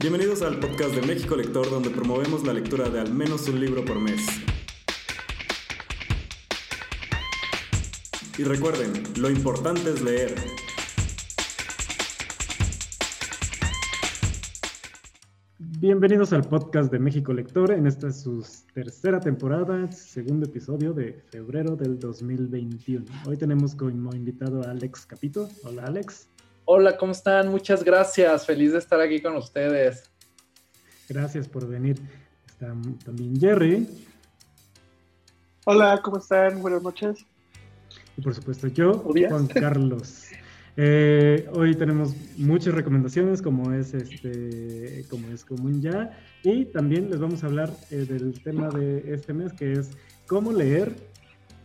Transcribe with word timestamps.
Bienvenidos 0.00 0.40
al 0.40 0.58
podcast 0.58 0.94
de 0.94 1.02
México 1.06 1.36
Lector, 1.36 1.68
donde 1.68 1.90
promovemos 1.90 2.46
la 2.46 2.54
lectura 2.54 2.88
de 2.88 3.00
al 3.00 3.12
menos 3.12 3.46
un 3.48 3.60
libro 3.60 3.84
por 3.84 4.00
mes. 4.00 4.26
Y 8.38 8.44
recuerden, 8.44 8.94
lo 9.18 9.28
importante 9.28 9.90
es 9.90 10.00
leer. 10.00 10.34
Bienvenidos 15.58 16.32
al 16.32 16.48
podcast 16.48 16.90
de 16.90 16.98
México 16.98 17.34
Lector. 17.34 17.70
En 17.70 17.86
esta 17.86 18.08
es 18.08 18.22
su 18.22 18.42
tercera 18.72 19.20
temporada, 19.20 19.92
segundo 19.92 20.46
episodio 20.46 20.94
de 20.94 21.12
febrero 21.30 21.76
del 21.76 21.98
2021. 21.98 23.04
Hoy 23.26 23.36
tenemos 23.36 23.74
como 23.74 24.14
invitado 24.14 24.62
a 24.62 24.70
Alex 24.70 25.04
Capito. 25.04 25.50
Hola 25.62 25.84
Alex. 25.84 26.29
Hola, 26.72 26.96
¿cómo 26.96 27.10
están? 27.10 27.48
Muchas 27.48 27.82
gracias. 27.82 28.46
Feliz 28.46 28.70
de 28.70 28.78
estar 28.78 29.00
aquí 29.00 29.20
con 29.20 29.34
ustedes. 29.34 30.08
Gracias 31.08 31.48
por 31.48 31.66
venir. 31.66 32.00
Está 32.46 32.72
también 33.04 33.40
Jerry. 33.40 33.88
Hola, 35.64 36.00
¿cómo 36.00 36.18
están? 36.18 36.62
Buenas 36.62 36.80
noches. 36.80 37.26
Y 38.16 38.22
por 38.22 38.36
supuesto 38.36 38.68
yo, 38.68 39.00
Juan 39.00 39.48
Carlos. 39.48 40.28
Eh, 40.76 41.50
hoy 41.54 41.74
tenemos 41.74 42.14
muchas 42.36 42.72
recomendaciones, 42.72 43.42
como 43.42 43.72
es 43.72 43.92
este, 43.92 45.04
como 45.10 45.26
es 45.30 45.44
común 45.44 45.82
ya, 45.82 46.16
y 46.44 46.66
también 46.66 47.10
les 47.10 47.18
vamos 47.18 47.42
a 47.42 47.48
hablar 47.48 47.72
eh, 47.90 48.06
del 48.08 48.40
tema 48.44 48.68
de 48.68 49.12
este 49.12 49.32
mes, 49.32 49.52
que 49.54 49.72
es 49.72 49.90
cómo 50.28 50.52
leer, 50.52 50.94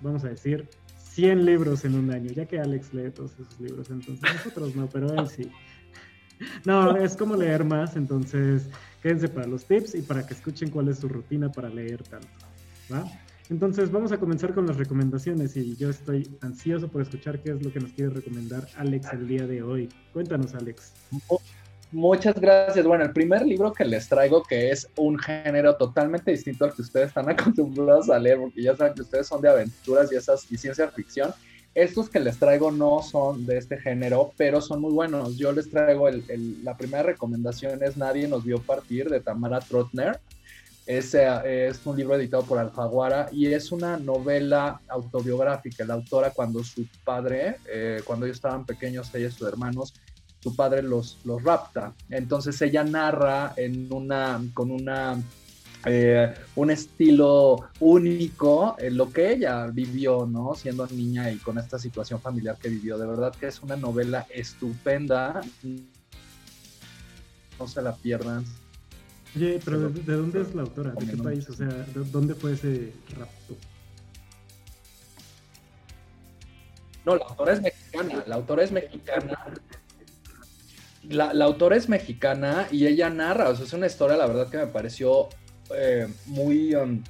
vamos 0.02 0.24
a 0.24 0.30
decir, 0.30 0.68
100 1.16 1.46
libros 1.46 1.86
en 1.86 1.96
un 1.96 2.12
año, 2.12 2.30
ya 2.32 2.46
que 2.46 2.60
Alex 2.60 2.94
lee 2.94 3.10
todos 3.10 3.32
esos 3.40 3.60
libros, 3.60 3.90
entonces 3.90 4.22
nosotros 4.22 4.76
no, 4.76 4.88
pero 4.88 5.14
él 5.14 5.30
sí. 5.30 5.50
No, 6.66 6.98
es 6.98 7.16
como 7.16 7.38
leer 7.38 7.64
más, 7.64 7.96
entonces 7.96 8.68
quédense 9.02 9.30
para 9.30 9.48
los 9.48 9.64
tips 9.64 9.96
y 9.96 10.02
para 10.02 10.28
que 10.28 10.34
escuchen 10.34 10.70
cuál 10.70 10.90
es 10.90 11.00
su 11.00 11.08
rutina 11.08 11.50
para 11.50 11.70
leer 11.70 12.04
tanto. 12.04 12.28
¿va? 12.92 13.06
Entonces 13.50 13.90
vamos 13.92 14.12
a 14.12 14.18
comenzar 14.18 14.54
con 14.54 14.68
las 14.68 14.76
recomendaciones 14.76 15.56
y 15.56 15.78
yo 15.78 15.90
estoy 15.90 16.30
ansioso 16.42 16.90
por 16.90 17.02
escuchar 17.02 17.42
qué 17.42 17.52
es 17.52 17.64
lo 17.64 17.72
que 17.72 17.80
nos 17.80 17.94
quiere 17.94 18.14
recomendar 18.14 18.68
Alex 18.76 19.14
el 19.14 19.26
día 19.26 19.48
de 19.48 19.64
hoy. 19.64 19.88
Cuéntanos, 20.12 20.54
Alex. 20.54 20.92
Muchas 21.92 22.36
gracias. 22.36 22.86
Bueno, 22.86 23.06
el 23.06 23.14
primer 23.14 23.46
libro 23.46 23.72
que 23.72 23.86
les 23.86 24.10
traigo, 24.10 24.44
que 24.44 24.72
es 24.72 24.90
un 24.98 25.18
género 25.18 25.76
totalmente 25.76 26.32
distinto 26.32 26.66
al 26.66 26.74
que 26.74 26.82
ustedes 26.82 27.08
están 27.08 27.30
acostumbrados 27.30 28.10
a 28.10 28.20
leer, 28.20 28.40
porque 28.40 28.62
ya 28.62 28.76
saben 28.76 28.94
que 28.94 29.02
ustedes 29.02 29.28
son 29.28 29.42
de 29.42 29.50
aventuras 29.50 30.12
y, 30.12 30.16
esas, 30.16 30.52
y 30.52 30.58
ciencia 30.58 30.88
ficción. 30.90 31.34
Estos 31.76 32.10
que 32.10 32.22
les 32.22 32.40
traigo 32.40 32.72
no 32.72 33.02
son 33.02 33.46
de 33.46 33.58
este 33.58 33.78
género, 33.78 34.32
pero 34.38 34.62
son 34.62 34.80
muy 34.80 34.94
buenos. 34.94 35.38
Yo 35.38 35.52
les 35.52 35.70
traigo 35.70 36.10
la 36.10 36.78
primera 36.78 37.04
recomendación 37.04 37.84
es 37.84 37.98
Nadie 37.98 38.30
nos 38.30 38.46
vio 38.46 38.62
partir 38.62 39.10
de 39.10 39.20
Tamara 39.20 39.60
Trotner. 39.60 40.22
Es, 40.86 41.14
es 41.16 41.86
un 41.86 41.98
libro 41.98 42.16
editado 42.16 42.44
por 42.44 42.60
Alfaguara 42.60 43.28
y 43.30 43.48
es 43.48 43.74
una 43.74 43.98
novela 43.98 44.80
autobiográfica. 44.88 45.84
La 45.84 45.96
autora 45.96 46.30
cuando 46.30 46.64
su 46.64 46.88
padre, 47.04 47.58
eh, 47.68 48.02
cuando 48.06 48.26
ellos 48.26 48.38
estaban 48.38 48.66
pequeños, 48.66 49.14
ella 49.14 49.28
y 49.28 49.32
sus 49.32 49.46
hermanos, 49.46 49.94
su 50.46 50.56
padre 50.56 50.84
los, 50.84 51.18
los 51.24 51.44
rapta. 51.44 51.92
Entonces 52.08 52.62
ella 52.62 52.84
narra 52.84 53.54
en 53.58 53.92
una, 53.92 54.40
con 54.54 54.70
una, 54.70 55.20
eh, 55.86 56.36
un 56.56 56.70
estilo 56.70 57.72
único 57.80 58.76
en 58.78 58.96
lo 58.96 59.12
que 59.12 59.32
ella 59.32 59.66
vivió, 59.66 60.28
¿no? 60.28 60.54
Siendo 60.54 60.86
niña 60.86 61.32
y 61.32 61.38
con 61.38 61.58
esta 61.58 61.80
situación 61.80 62.22
familiar 62.22 62.58
que 62.62 62.70
vivió. 62.70 62.96
De 63.00 63.08
verdad 63.08 63.34
que 63.34 63.48
es 63.48 63.64
una 63.64 63.76
novela 63.76 64.28
estupenda. 64.30 65.42
No 67.60 67.68
se 67.68 67.82
la 67.82 67.96
pierdan. 67.96 68.46
Oye, 69.36 69.60
pero 69.66 69.90
¿de, 69.90 70.14
dónde 70.16 70.42
es 70.42 70.54
la 70.54 70.62
autora? 70.62 70.92
¿De 70.92 71.08
qué 71.08 71.18
país? 71.18 71.50
O 71.50 71.54
sea, 71.54 71.70
¿de 71.70 72.04
dónde 72.12 72.36
fue 72.36 72.54
ese 72.54 72.94
rapto? 73.18 73.56
No, 77.04 77.16
la 77.16 77.26
autora 77.26 77.54
es 77.54 77.62
mexicana. 77.64 78.24
La 78.28 78.36
autora 78.36 78.64
es 78.64 78.72
mexicana 78.72 79.40
la, 81.10 81.46
autora 81.46 81.76
es 81.76 81.90
mexicana 81.90 82.68
y 82.72 82.88
ella 82.88 83.10
narra, 83.10 83.50
o 83.50 83.56
sea, 83.56 83.66
es 83.66 83.74
una 83.74 83.88
historia, 83.88 84.18
la 84.18 84.28
verdad, 84.28 84.50
que 84.50 84.58
me 84.58 84.68
pareció 84.68 85.30
eh, 85.76 86.08
muy, 86.26 86.76
um, 86.76 87.04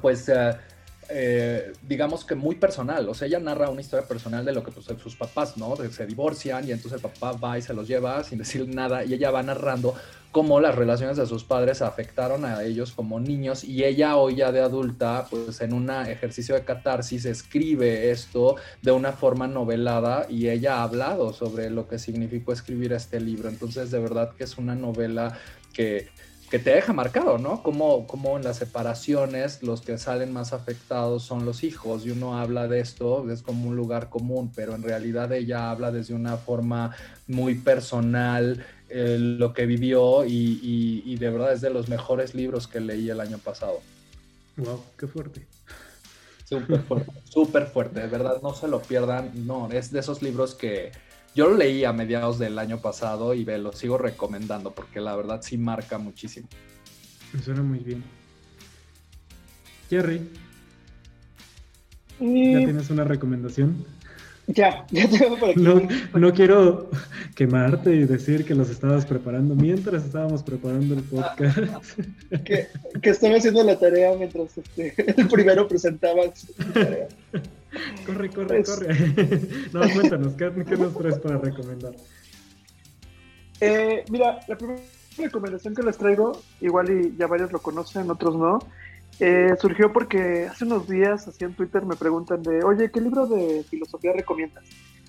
pues, 0.00 0.28
eh, 0.28 0.56
eh, 1.08 1.72
digamos 1.82 2.24
que 2.24 2.34
muy 2.34 2.54
personal. 2.54 3.08
O 3.08 3.14
sea, 3.14 3.26
ella 3.26 3.40
narra 3.40 3.68
una 3.68 3.80
historia 3.80 4.06
personal 4.06 4.44
de 4.44 4.52
lo 4.52 4.62
que 4.62 4.70
pues, 4.70 4.86
sus 5.02 5.16
papás, 5.16 5.56
¿no? 5.56 5.74
se 5.76 6.06
divorcian 6.06 6.66
y 6.68 6.72
entonces 6.72 7.02
el 7.02 7.10
papá 7.10 7.32
va 7.32 7.58
y 7.58 7.62
se 7.62 7.74
los 7.74 7.88
lleva 7.88 8.22
sin 8.22 8.38
decir 8.38 8.68
nada 8.68 9.04
y 9.04 9.14
ella 9.14 9.30
va 9.30 9.42
narrando 9.42 9.94
cómo 10.32 10.60
las 10.60 10.74
relaciones 10.74 11.16
de 11.16 11.26
sus 11.26 11.44
padres 11.44 11.82
afectaron 11.82 12.44
a 12.44 12.62
ellos 12.62 12.92
como 12.92 13.18
niños 13.18 13.64
y 13.64 13.84
ella 13.84 14.16
hoy 14.16 14.36
ya 14.36 14.52
de 14.52 14.60
adulta, 14.60 15.26
pues 15.30 15.60
en 15.60 15.72
un 15.72 15.90
ejercicio 15.90 16.54
de 16.54 16.64
catarsis 16.64 17.24
escribe 17.24 18.10
esto 18.10 18.56
de 18.82 18.92
una 18.92 19.12
forma 19.12 19.48
novelada 19.48 20.26
y 20.28 20.48
ella 20.48 20.76
ha 20.76 20.82
hablado 20.84 21.32
sobre 21.32 21.70
lo 21.70 21.88
que 21.88 21.98
significó 21.98 22.52
escribir 22.52 22.92
este 22.92 23.20
libro. 23.20 23.48
Entonces, 23.48 23.90
de 23.90 23.98
verdad 23.98 24.32
que 24.36 24.44
es 24.44 24.56
una 24.58 24.74
novela 24.74 25.36
que 25.72 26.08
que 26.50 26.58
te 26.58 26.70
deja 26.70 26.92
marcado, 26.92 27.38
¿no? 27.38 27.62
Como, 27.62 28.08
como 28.08 28.36
en 28.36 28.42
las 28.42 28.56
separaciones 28.56 29.62
los 29.62 29.82
que 29.82 29.98
salen 29.98 30.32
más 30.32 30.52
afectados 30.52 31.22
son 31.22 31.46
los 31.46 31.62
hijos 31.62 32.04
y 32.04 32.10
uno 32.10 32.38
habla 32.38 32.66
de 32.66 32.80
esto, 32.80 33.30
es 33.30 33.42
como 33.42 33.68
un 33.68 33.76
lugar 33.76 34.08
común, 34.10 34.50
pero 34.54 34.74
en 34.74 34.82
realidad 34.82 35.32
ella 35.32 35.70
habla 35.70 35.92
desde 35.92 36.12
una 36.12 36.36
forma 36.36 36.90
muy 37.28 37.54
personal 37.54 38.66
eh, 38.90 39.16
lo 39.18 39.52
que 39.52 39.66
vivió 39.66 40.24
y, 40.24 41.02
y, 41.04 41.16
de 41.16 41.30
verdad 41.30 41.52
es 41.52 41.60
de 41.60 41.70
los 41.70 41.88
mejores 41.88 42.34
libros 42.34 42.66
que 42.66 42.80
leí 42.80 43.08
el 43.08 43.20
año 43.20 43.38
pasado. 43.38 43.80
Wow, 44.56 44.82
qué 44.98 45.06
fuerte. 45.06 45.46
Súper 46.44 46.80
fuerte, 46.80 47.12
súper 47.24 47.66
fuerte, 47.66 48.00
de 48.00 48.08
verdad 48.08 48.42
no 48.42 48.52
se 48.52 48.66
lo 48.66 48.82
pierdan, 48.82 49.46
no, 49.46 49.70
es 49.70 49.92
de 49.92 50.00
esos 50.00 50.22
libros 50.22 50.56
que 50.56 50.90
yo 51.34 51.48
lo 51.48 51.56
leí 51.56 51.84
a 51.84 51.92
mediados 51.92 52.40
del 52.40 52.58
año 52.58 52.80
pasado 52.80 53.34
y 53.34 53.44
lo 53.44 53.72
sigo 53.72 53.98
recomendando 53.98 54.72
porque 54.72 55.00
la 55.00 55.14
verdad 55.14 55.40
sí 55.42 55.56
marca 55.56 55.98
muchísimo. 55.98 56.48
Me 57.32 57.40
suena 57.40 57.62
muy 57.62 57.78
bien. 57.78 58.02
Jerry, 59.88 60.28
¿ya 62.18 62.64
tienes 62.64 62.90
una 62.90 63.04
recomendación? 63.04 63.86
Ya, 64.54 64.84
ya 64.90 65.08
tengo 65.08 65.36
por 65.38 65.50
aquí. 65.50 65.60
No, 65.60 66.32
quiero 66.32 66.90
quemarte 67.36 67.94
y 67.94 68.04
decir 68.04 68.44
que 68.44 68.54
los 68.54 68.68
estabas 68.70 69.06
preparando 69.06 69.54
mientras 69.54 70.04
estábamos 70.04 70.42
preparando 70.42 70.94
el 70.94 71.02
podcast. 71.02 71.58
que, 72.44 72.66
que 73.00 73.10
estaba 73.10 73.36
haciendo 73.36 73.62
la 73.62 73.78
tarea 73.78 74.12
mientras 74.16 74.58
este, 74.58 74.94
el 75.20 75.28
primero 75.28 75.68
presentaba 75.68 76.22
su 76.34 76.52
tarea. 76.72 77.08
Corre, 78.06 78.30
corre, 78.30 78.64
corre. 78.64 78.88
no, 79.72 79.80
cuéntanos, 79.92 80.34
¿qué, 80.34 80.50
nos 80.50 80.94
traes 80.94 81.18
para 81.18 81.38
recomendar? 81.38 81.92
Eh, 83.60 84.04
mira, 84.10 84.40
la 84.48 84.56
primera 84.56 84.80
recomendación 85.16 85.74
que 85.74 85.82
les 85.82 85.96
traigo, 85.96 86.32
igual 86.60 86.90
y 86.90 87.14
ya 87.16 87.28
varios 87.28 87.52
lo 87.52 87.60
conocen, 87.60 88.10
otros 88.10 88.34
no, 88.36 88.58
eh, 89.18 89.54
surgió 89.60 89.92
porque 89.92 90.46
hace 90.50 90.64
unos 90.64 90.88
días, 90.88 91.26
así 91.28 91.44
en 91.44 91.54
Twitter, 91.54 91.84
me 91.84 91.96
preguntan 91.96 92.42
de, 92.42 92.62
oye, 92.62 92.90
¿qué 92.90 93.00
libro 93.00 93.26
de 93.26 93.64
filosofía 93.64 94.12
recomiendas? 94.12 94.64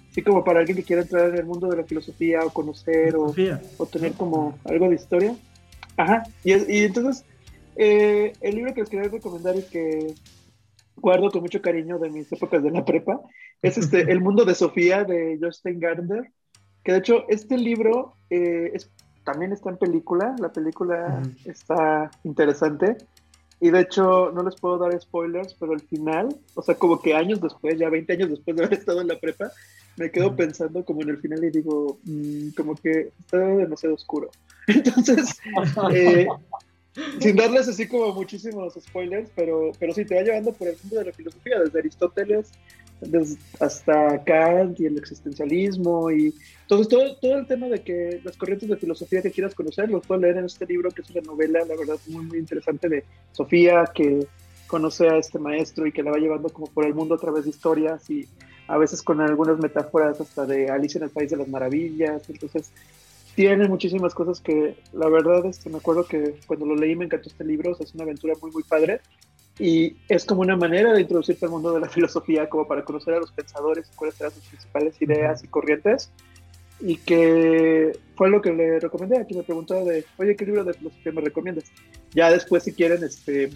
Así 0.10 0.22
como 0.22 0.44
para 0.44 0.60
alguien 0.60 0.78
que 0.78 0.84
quiera 0.84 1.04
entrar 1.04 1.30
en 1.30 1.38
el 1.38 1.46
mundo 1.46 1.68
de 1.68 1.78
la 1.78 1.84
filosofía 1.84 2.42
o 2.44 2.50
conocer 2.50 3.16
o, 3.16 3.34
o, 3.78 3.86
tener 3.86 4.14
como 4.14 4.58
algo 4.66 4.90
de 4.90 4.96
historia. 4.96 5.36
Ajá, 5.96 6.24
y, 6.44 6.52
y 6.52 6.84
entonces 6.84 7.24
eh, 7.76 8.34
el 8.42 8.56
libro 8.56 8.74
que 8.74 8.82
les 8.82 8.90
quería 8.90 9.10
recomendar 9.10 9.56
es 9.56 9.66
que 9.66 10.14
guardo 10.98 11.32
con 11.32 11.42
mucho 11.42 11.62
cariño 11.62 11.98
de 12.00 12.10
mis 12.10 12.32
épocas 12.32 12.62
de 12.62 12.72
la 12.72 12.86
prepa, 12.86 13.22
es 13.62 13.78
este 13.78 14.02
El 14.12 14.22
mundo 14.22 14.46
de 14.46 14.56
Sofía 14.56 15.04
de 15.04 15.40
Justin 15.42 15.80
Gardner, 15.80 16.32
que 16.84 16.92
de 16.92 16.98
hecho 17.00 17.24
este 17.30 17.58
libro 17.58 18.16
eh, 18.30 18.72
es, 18.74 18.92
también 19.24 19.52
está 19.54 19.70
en 19.70 19.78
película, 19.78 20.36
la 20.40 20.52
película 20.52 21.22
está 21.46 22.12
interesante, 22.24 22.98
y 23.62 23.70
de 23.70 23.82
hecho 23.82 24.32
no 24.34 24.44
les 24.44 24.56
puedo 24.56 24.80
dar 24.80 25.00
spoilers, 25.00 25.54
pero 25.54 25.74
al 25.74 25.82
final, 25.82 26.36
o 26.56 26.64
sea, 26.64 26.74
como 26.76 27.00
que 27.00 27.14
años 27.14 27.40
después, 27.40 27.78
ya 27.78 27.90
20 27.90 28.14
años 28.14 28.30
después 28.32 28.58
de 28.58 28.66
haber 28.66 28.80
estado 28.80 29.02
en 29.02 29.08
la 29.08 29.20
prepa, 29.20 29.52
me 29.98 30.10
quedo 30.10 30.36
pensando 30.36 30.84
como 30.84 31.04
en 31.04 31.10
el 31.10 31.18
final 31.18 31.44
y 31.44 31.52
digo, 31.52 32.00
mm, 32.04 32.50
como 32.58 32.76
que 32.76 33.12
está 33.20 33.38
demasiado 33.38 33.94
oscuro. 33.94 34.32
Entonces, 34.68 35.38
eh, 35.94 36.28
sin 37.20 37.36
darles 37.36 37.68
así 37.68 37.88
como 37.88 38.12
muchísimos 38.14 38.74
spoilers, 38.74 39.30
pero, 39.36 39.72
pero 39.80 39.94
sí, 39.94 40.06
te 40.06 40.16
va 40.16 40.24
llevando 40.24 40.54
por 40.54 40.68
el 40.68 40.78
mundo 40.82 40.98
de 40.98 41.06
la 41.06 41.14
filosofía, 41.14 41.60
desde 41.60 41.80
Aristóteles 41.80 42.52
hasta 43.60 44.24
Kant 44.24 44.80
y 44.80 44.86
el 44.86 44.98
existencialismo 44.98 46.12
y 46.12 46.34
entonces 46.62 46.88
todo, 46.88 47.16
todo 47.18 47.38
el 47.38 47.48
tema 47.48 47.68
de 47.68 47.82
que 47.82 48.22
las 48.24 48.38
corrientes 48.38 48.70
de 48.70 48.78
filosofía 48.78 49.22
que 49.22 49.32
quieras 49.32 49.56
conocer 49.56 49.90
los 49.90 50.06
puedo 50.06 50.22
leer 50.22 50.38
en 50.38 50.46
este 50.46 50.66
libro 50.66 50.92
que 50.92 51.02
es 51.02 51.10
una 51.10 51.22
novela, 51.22 51.60
la 51.66 51.76
verdad, 51.76 51.98
muy, 52.08 52.26
muy 52.26 52.38
interesante 52.38 52.88
de 52.88 53.04
Sofía, 53.32 53.86
que 53.94 54.28
conoce 54.68 55.10
a 55.10 55.18
este 55.18 55.40
maestro 55.40 55.86
y 55.86 55.92
que 55.92 56.04
la 56.04 56.12
va 56.12 56.18
llevando 56.18 56.50
como 56.50 56.68
por 56.68 56.86
el 56.86 56.94
mundo 56.94 57.16
a 57.16 57.18
través 57.18 57.44
de 57.44 57.50
historias 57.50 58.10
y 58.10 58.28
a 58.68 58.78
veces 58.78 59.02
con 59.02 59.20
algunas 59.20 59.60
metáforas 59.60 60.22
hasta 60.22 60.46
de 60.46 60.70
Alicia 60.70 61.00
en 61.00 61.06
el 61.06 61.10
País 61.10 61.30
de 61.30 61.38
las 61.38 61.48
Maravillas, 61.48 62.30
entonces 62.30 62.72
tiene 63.36 63.68
muchísimas 63.68 64.14
cosas 64.14 64.40
que 64.40 64.78
la 64.94 65.10
verdad 65.10 65.46
es 65.46 65.60
que 65.60 65.70
me 65.70 65.78
acuerdo 65.78 66.06
que 66.06 66.36
cuando 66.46 66.66
lo 66.66 66.76
leí 66.76 66.96
me 66.96 67.06
encantó 67.06 67.30
este 67.30 67.44
libro, 67.44 67.76
es 67.80 67.94
una 67.94 68.04
aventura 68.04 68.34
muy 68.42 68.52
muy 68.52 68.64
padre 68.64 69.02
y 69.60 69.98
es 70.08 70.26
como 70.26 70.42
una 70.42 70.56
manera 70.56 70.94
de 70.94 71.02
introducirte 71.02 71.46
al 71.46 71.52
mundo 71.52 71.74
de 71.74 71.80
la 71.80 71.90
filosofía, 71.90 72.50
como 72.50 72.68
para 72.68 72.84
conocer 72.84 73.14
a 73.14 73.20
los 73.20 73.32
pensadores 73.32 73.90
cuáles 73.96 74.20
eran 74.20 74.32
sus 74.32 74.44
principales 74.46 75.02
ideas 75.02 75.44
y 75.44 75.48
corrientes. 75.48 76.12
Y 76.80 76.98
que 76.98 77.92
fue 78.16 78.30
lo 78.30 78.42
que 78.42 78.52
le 78.52 78.80
recomendé, 78.80 79.20
a 79.20 79.26
quien 79.26 79.40
me 79.40 79.44
preguntó 79.44 79.86
de, 79.86 80.04
oye, 80.18 80.36
¿qué 80.36 80.46
libro 80.46 80.64
de 80.64 80.74
filosofía 80.74 81.12
me 81.12 81.22
recomiendas? 81.22 81.66
Ya 82.12 82.32
después, 82.32 82.64
si 82.64 82.74
quieren, 82.74 83.04
este, 83.04 83.52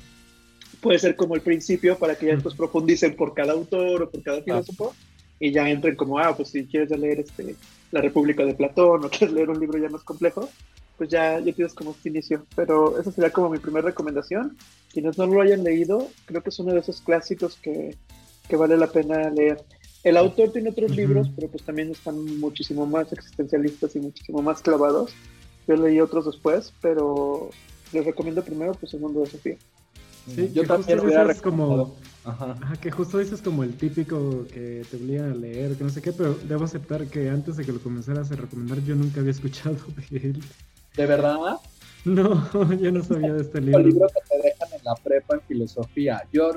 puede 0.79 0.99
ser 0.99 1.15
como 1.15 1.33
el 1.33 1.41
principio 1.41 1.97
para 1.97 2.15
que 2.15 2.27
ya 2.27 2.33
después 2.33 2.53
profundicen 2.53 3.15
por 3.15 3.33
cada 3.33 3.53
autor 3.53 4.03
o 4.03 4.09
por 4.11 4.21
cada 4.21 4.43
filósofo 4.43 4.93
y 5.39 5.51
ya 5.51 5.67
entren 5.67 5.95
como, 5.95 6.19
ah, 6.19 6.35
pues 6.35 6.49
si 6.49 6.65
quieres 6.65 6.91
leer 6.91 7.21
este, 7.21 7.55
La 7.91 8.01
República 8.01 8.45
de 8.45 8.53
Platón 8.53 9.03
o 9.03 9.09
quieres 9.09 9.33
leer 9.33 9.49
un 9.49 9.59
libro 9.59 9.79
ya 9.79 9.89
más 9.89 10.03
complejo, 10.03 10.49
pues 10.97 11.09
ya, 11.09 11.39
ya 11.39 11.53
tienes 11.53 11.73
como 11.73 11.91
este 11.91 12.09
inicio. 12.09 12.45
Pero 12.55 12.99
esa 12.99 13.11
sería 13.11 13.31
como 13.31 13.49
mi 13.49 13.59
primera 13.59 13.87
recomendación. 13.87 14.57
Quienes 14.91 15.17
no 15.17 15.25
lo 15.27 15.41
hayan 15.41 15.63
leído, 15.63 16.07
creo 16.25 16.41
que 16.41 16.49
es 16.49 16.59
uno 16.59 16.73
de 16.73 16.79
esos 16.79 17.01
clásicos 17.01 17.55
que, 17.55 17.95
que 18.47 18.55
vale 18.55 18.77
la 18.77 18.87
pena 18.87 19.29
leer. 19.29 19.63
El 20.03 20.17
autor 20.17 20.51
tiene 20.51 20.69
otros 20.69 20.95
libros, 20.95 21.31
pero 21.35 21.49
pues 21.49 21.63
también 21.63 21.89
están 21.89 22.23
muchísimo 22.39 22.85
más 22.85 23.11
existencialistas 23.11 23.95
y 23.95 23.99
muchísimo 23.99 24.41
más 24.41 24.61
clavados. 24.61 25.11
Yo 25.67 25.75
leí 25.75 25.99
otros 25.99 26.25
después, 26.27 26.71
pero 26.79 27.49
les 27.91 28.05
recomiendo 28.05 28.43
primero 28.43 28.73
pues 28.73 28.93
el 28.93 28.99
mundo 28.99 29.21
de 29.21 29.25
Sofía. 29.25 29.57
Sí, 30.33 30.51
yo 30.53 30.65
también 30.65 30.99
hubiera 30.99 31.33
como 31.35 31.95
ajá. 32.23 32.55
que 32.81 32.89
justo 32.89 33.19
dices 33.19 33.41
como 33.41 33.63
el 33.63 33.75
típico 33.75 34.45
que 34.47 34.83
te 34.89 34.97
obligan 34.97 35.31
a 35.31 35.35
leer, 35.35 35.75
que 35.75 35.83
no 35.83 35.89
sé 35.89 36.01
qué, 36.01 36.11
pero 36.11 36.35
debo 36.47 36.65
aceptar 36.65 37.07
que 37.07 37.29
antes 37.29 37.57
de 37.57 37.65
que 37.65 37.71
lo 37.71 37.79
comenzaras 37.79 38.31
a 38.31 38.35
recomendar 38.35 38.83
yo 38.83 38.95
nunca 38.95 39.19
había 39.19 39.31
escuchado 39.31 39.77
de 40.09 40.17
él. 40.17 40.43
¿De 40.95 41.05
verdad? 41.05 41.57
No, 42.05 42.73
yo 42.79 42.91
no 42.91 43.03
sabía 43.03 43.33
de 43.33 43.41
este 43.41 43.59
libro. 43.59 43.79
El 43.79 43.87
libro 43.87 44.07
que 44.07 44.21
te 44.29 44.47
dejan 44.47 44.69
en 44.77 44.83
la 44.83 44.95
prepa 44.95 45.35
en 45.35 45.41
filosofía. 45.41 46.23
Yo 46.31 46.51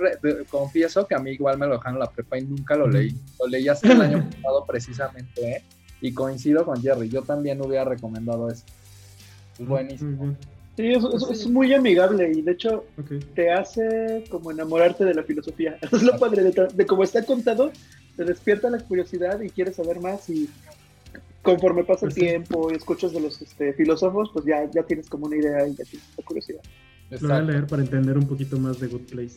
confieso 0.50 1.06
que 1.06 1.14
a 1.14 1.18
mí 1.18 1.32
igual 1.32 1.58
me 1.58 1.66
lo 1.66 1.74
dejaron 1.74 1.94
en 1.94 2.00
la 2.00 2.10
prepa 2.10 2.38
y 2.38 2.44
nunca 2.44 2.76
lo 2.76 2.86
leí. 2.86 3.14
Lo 3.40 3.46
leí 3.48 3.66
hace 3.66 3.90
el 3.90 4.00
año 4.00 4.28
pasado 4.42 4.64
precisamente 4.66 5.50
¿eh? 5.50 5.64
y 6.02 6.12
coincido 6.12 6.64
con 6.64 6.80
Jerry. 6.80 7.08
Yo 7.08 7.22
también 7.22 7.60
hubiera 7.62 7.84
recomendado 7.84 8.50
eso. 8.50 8.64
Es 9.58 9.66
buenísimo. 9.66 10.36
Sí, 10.76 10.92
es, 10.92 11.46
muy 11.48 11.74
amigable 11.74 12.30
y 12.32 12.42
de 12.42 12.52
hecho 12.52 12.84
te 13.34 13.50
hace 13.50 14.22
como 14.30 14.52
enamorarte 14.52 15.04
de 15.04 15.14
la 15.14 15.24
filosofía. 15.24 15.76
Es 15.92 16.02
lo 16.04 16.16
padre 16.18 16.44
de, 16.44 16.68
de 16.72 16.86
cómo 16.86 17.02
está 17.02 17.24
contado, 17.24 17.72
te 18.16 18.24
despierta 18.24 18.70
la 18.70 18.78
curiosidad 18.78 19.40
y 19.40 19.50
quieres 19.50 19.74
saber 19.74 19.98
más 19.98 20.28
y 20.30 20.48
conforme 21.48 21.82
pasa 21.82 22.04
el 22.04 22.12
pues 22.12 22.26
tiempo 22.26 22.70
y 22.70 22.74
escuchas 22.76 23.12
de 23.12 23.20
los 23.20 23.40
este, 23.40 23.72
filósofos, 23.72 24.30
pues 24.34 24.44
ya, 24.44 24.70
ya 24.70 24.82
tienes 24.82 25.08
como 25.08 25.26
una 25.26 25.36
idea 25.36 25.66
y 25.66 25.74
ya 25.74 25.84
tienes 25.84 26.06
la 26.14 26.22
curiosidad. 26.22 26.60
Lo 27.08 27.18
voy 27.20 27.36
a 27.36 27.40
leer 27.40 27.66
para 27.66 27.82
entender 27.82 28.18
un 28.18 28.28
poquito 28.28 28.58
más 28.58 28.78
de 28.78 28.88
Good 28.88 29.06
Place. 29.10 29.36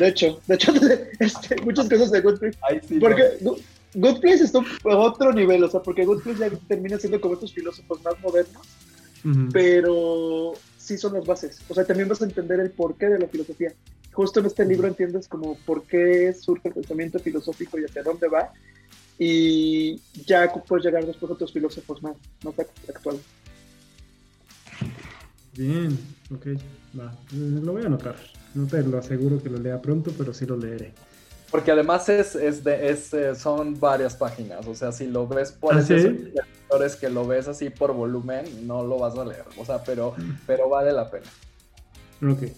De 0.00 0.08
hecho, 0.08 0.40
de 0.48 0.54
hecho, 0.56 0.72
este, 1.20 1.62
muchas 1.62 1.88
cosas 1.88 2.10
de 2.10 2.20
Good 2.22 2.38
Place. 2.40 2.98
porque 2.98 3.22
Good 3.94 4.20
Place 4.20 4.42
está 4.42 4.58
a 4.58 4.96
otro 4.96 5.32
nivel, 5.32 5.62
o 5.62 5.70
sea, 5.70 5.80
porque 5.80 6.04
Good 6.04 6.24
Place 6.24 6.40
ya 6.40 6.50
termina 6.66 6.98
siendo 6.98 7.20
como 7.20 7.34
estos 7.34 7.52
filósofos 7.52 8.02
más 8.02 8.20
modernos, 8.20 8.66
pero 9.52 10.54
sí 10.76 10.98
son 10.98 11.12
las 11.14 11.24
bases. 11.24 11.60
O 11.68 11.74
sea, 11.74 11.84
también 11.84 12.08
vas 12.08 12.20
a 12.20 12.24
entender 12.24 12.58
el 12.58 12.72
porqué 12.72 13.06
de 13.06 13.20
la 13.20 13.28
filosofía. 13.28 13.72
Justo 14.12 14.40
en 14.40 14.46
este 14.46 14.64
libro 14.64 14.88
entiendes 14.88 15.28
como 15.28 15.56
por 15.66 15.84
qué 15.84 16.34
surge 16.34 16.68
el 16.68 16.74
pensamiento 16.74 17.20
filosófico 17.20 17.78
y 17.78 17.84
hacia 17.84 18.02
dónde 18.02 18.26
va, 18.26 18.52
y 19.18 19.96
ya 20.26 20.52
puedes 20.66 20.84
llegar 20.84 21.06
después 21.06 21.30
a 21.30 21.34
otros 21.34 21.52
filósofos 21.52 22.02
más, 22.02 22.16
más 22.42 22.54
actuales. 22.88 23.20
Bien, 25.56 25.96
ok, 26.34 26.46
va. 26.98 27.12
Lo 27.32 27.72
voy 27.72 27.82
a 27.82 27.86
anotar. 27.86 28.16
No 28.54 28.66
te 28.66 28.82
lo 28.82 28.98
aseguro 28.98 29.42
que 29.42 29.50
lo 29.50 29.58
lea 29.58 29.80
pronto, 29.80 30.12
pero 30.16 30.34
sí 30.34 30.46
lo 30.46 30.56
leeré. 30.56 30.92
Porque 31.50 31.70
además 31.70 32.08
es, 32.08 32.34
es 32.34 32.64
de, 32.64 32.90
es, 32.90 33.14
eh, 33.14 33.34
son 33.36 33.78
varias 33.78 34.16
páginas, 34.16 34.66
o 34.66 34.74
sea, 34.74 34.90
si 34.90 35.06
lo 35.06 35.28
ves 35.28 35.52
por 35.52 35.72
¿Ah, 35.72 35.84
que 37.00 37.08
lo 37.08 37.26
ves 37.26 37.46
así 37.46 37.70
por 37.70 37.92
volumen, 37.92 38.44
no 38.66 38.84
lo 38.84 38.98
vas 38.98 39.16
a 39.16 39.24
leer, 39.24 39.44
o 39.56 39.64
sea, 39.64 39.80
pero, 39.84 40.16
pero 40.48 40.68
vale 40.68 40.92
la 40.92 41.08
pena. 41.08 41.26
Ok. 42.28 42.50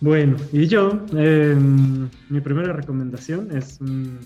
Bueno, 0.00 0.36
y 0.52 0.66
yo, 0.66 1.00
em, 1.16 2.10
mi 2.28 2.40
primera 2.42 2.74
recomendación 2.74 3.56
es 3.56 3.80
un 3.80 4.20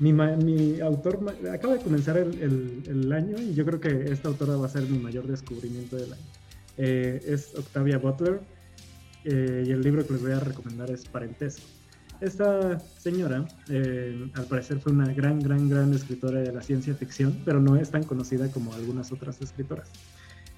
mi, 0.00 0.80
autor 0.80 1.20
acaba 1.52 1.74
de 1.74 1.80
comenzar 1.80 2.16
el, 2.16 3.12
año 3.12 3.36
y 3.38 3.54
yo 3.54 3.64
creo 3.66 3.80
que 3.80 4.10
esta 4.10 4.28
autora 4.28 4.56
va 4.56 4.66
a 4.66 4.70
ser 4.70 4.82
mi 4.84 4.98
mayor 4.98 5.26
descubrimiento 5.26 5.96
del 5.96 6.14
año. 6.14 6.22
Eh, 6.78 7.20
es 7.26 7.54
Octavia 7.54 7.98
Butler 7.98 8.40
eh, 9.24 9.64
y 9.66 9.70
el 9.70 9.82
libro 9.82 10.06
que 10.06 10.14
les 10.14 10.22
voy 10.22 10.32
a 10.32 10.40
recomendar 10.40 10.90
es 10.90 11.04
Parentesco. 11.04 11.66
Esta 12.20 12.78
señora, 12.80 13.46
eh, 13.68 14.30
al 14.34 14.44
parecer, 14.44 14.78
fue 14.80 14.92
una 14.92 15.12
gran, 15.12 15.40
gran, 15.40 15.68
gran 15.68 15.92
escritora 15.92 16.40
de 16.40 16.52
la 16.52 16.62
ciencia 16.62 16.94
ficción, 16.94 17.38
pero 17.44 17.60
no 17.60 17.76
es 17.76 17.90
tan 17.90 18.02
conocida 18.02 18.50
como 18.50 18.74
algunas 18.74 19.12
otras 19.12 19.40
escritoras. 19.40 19.90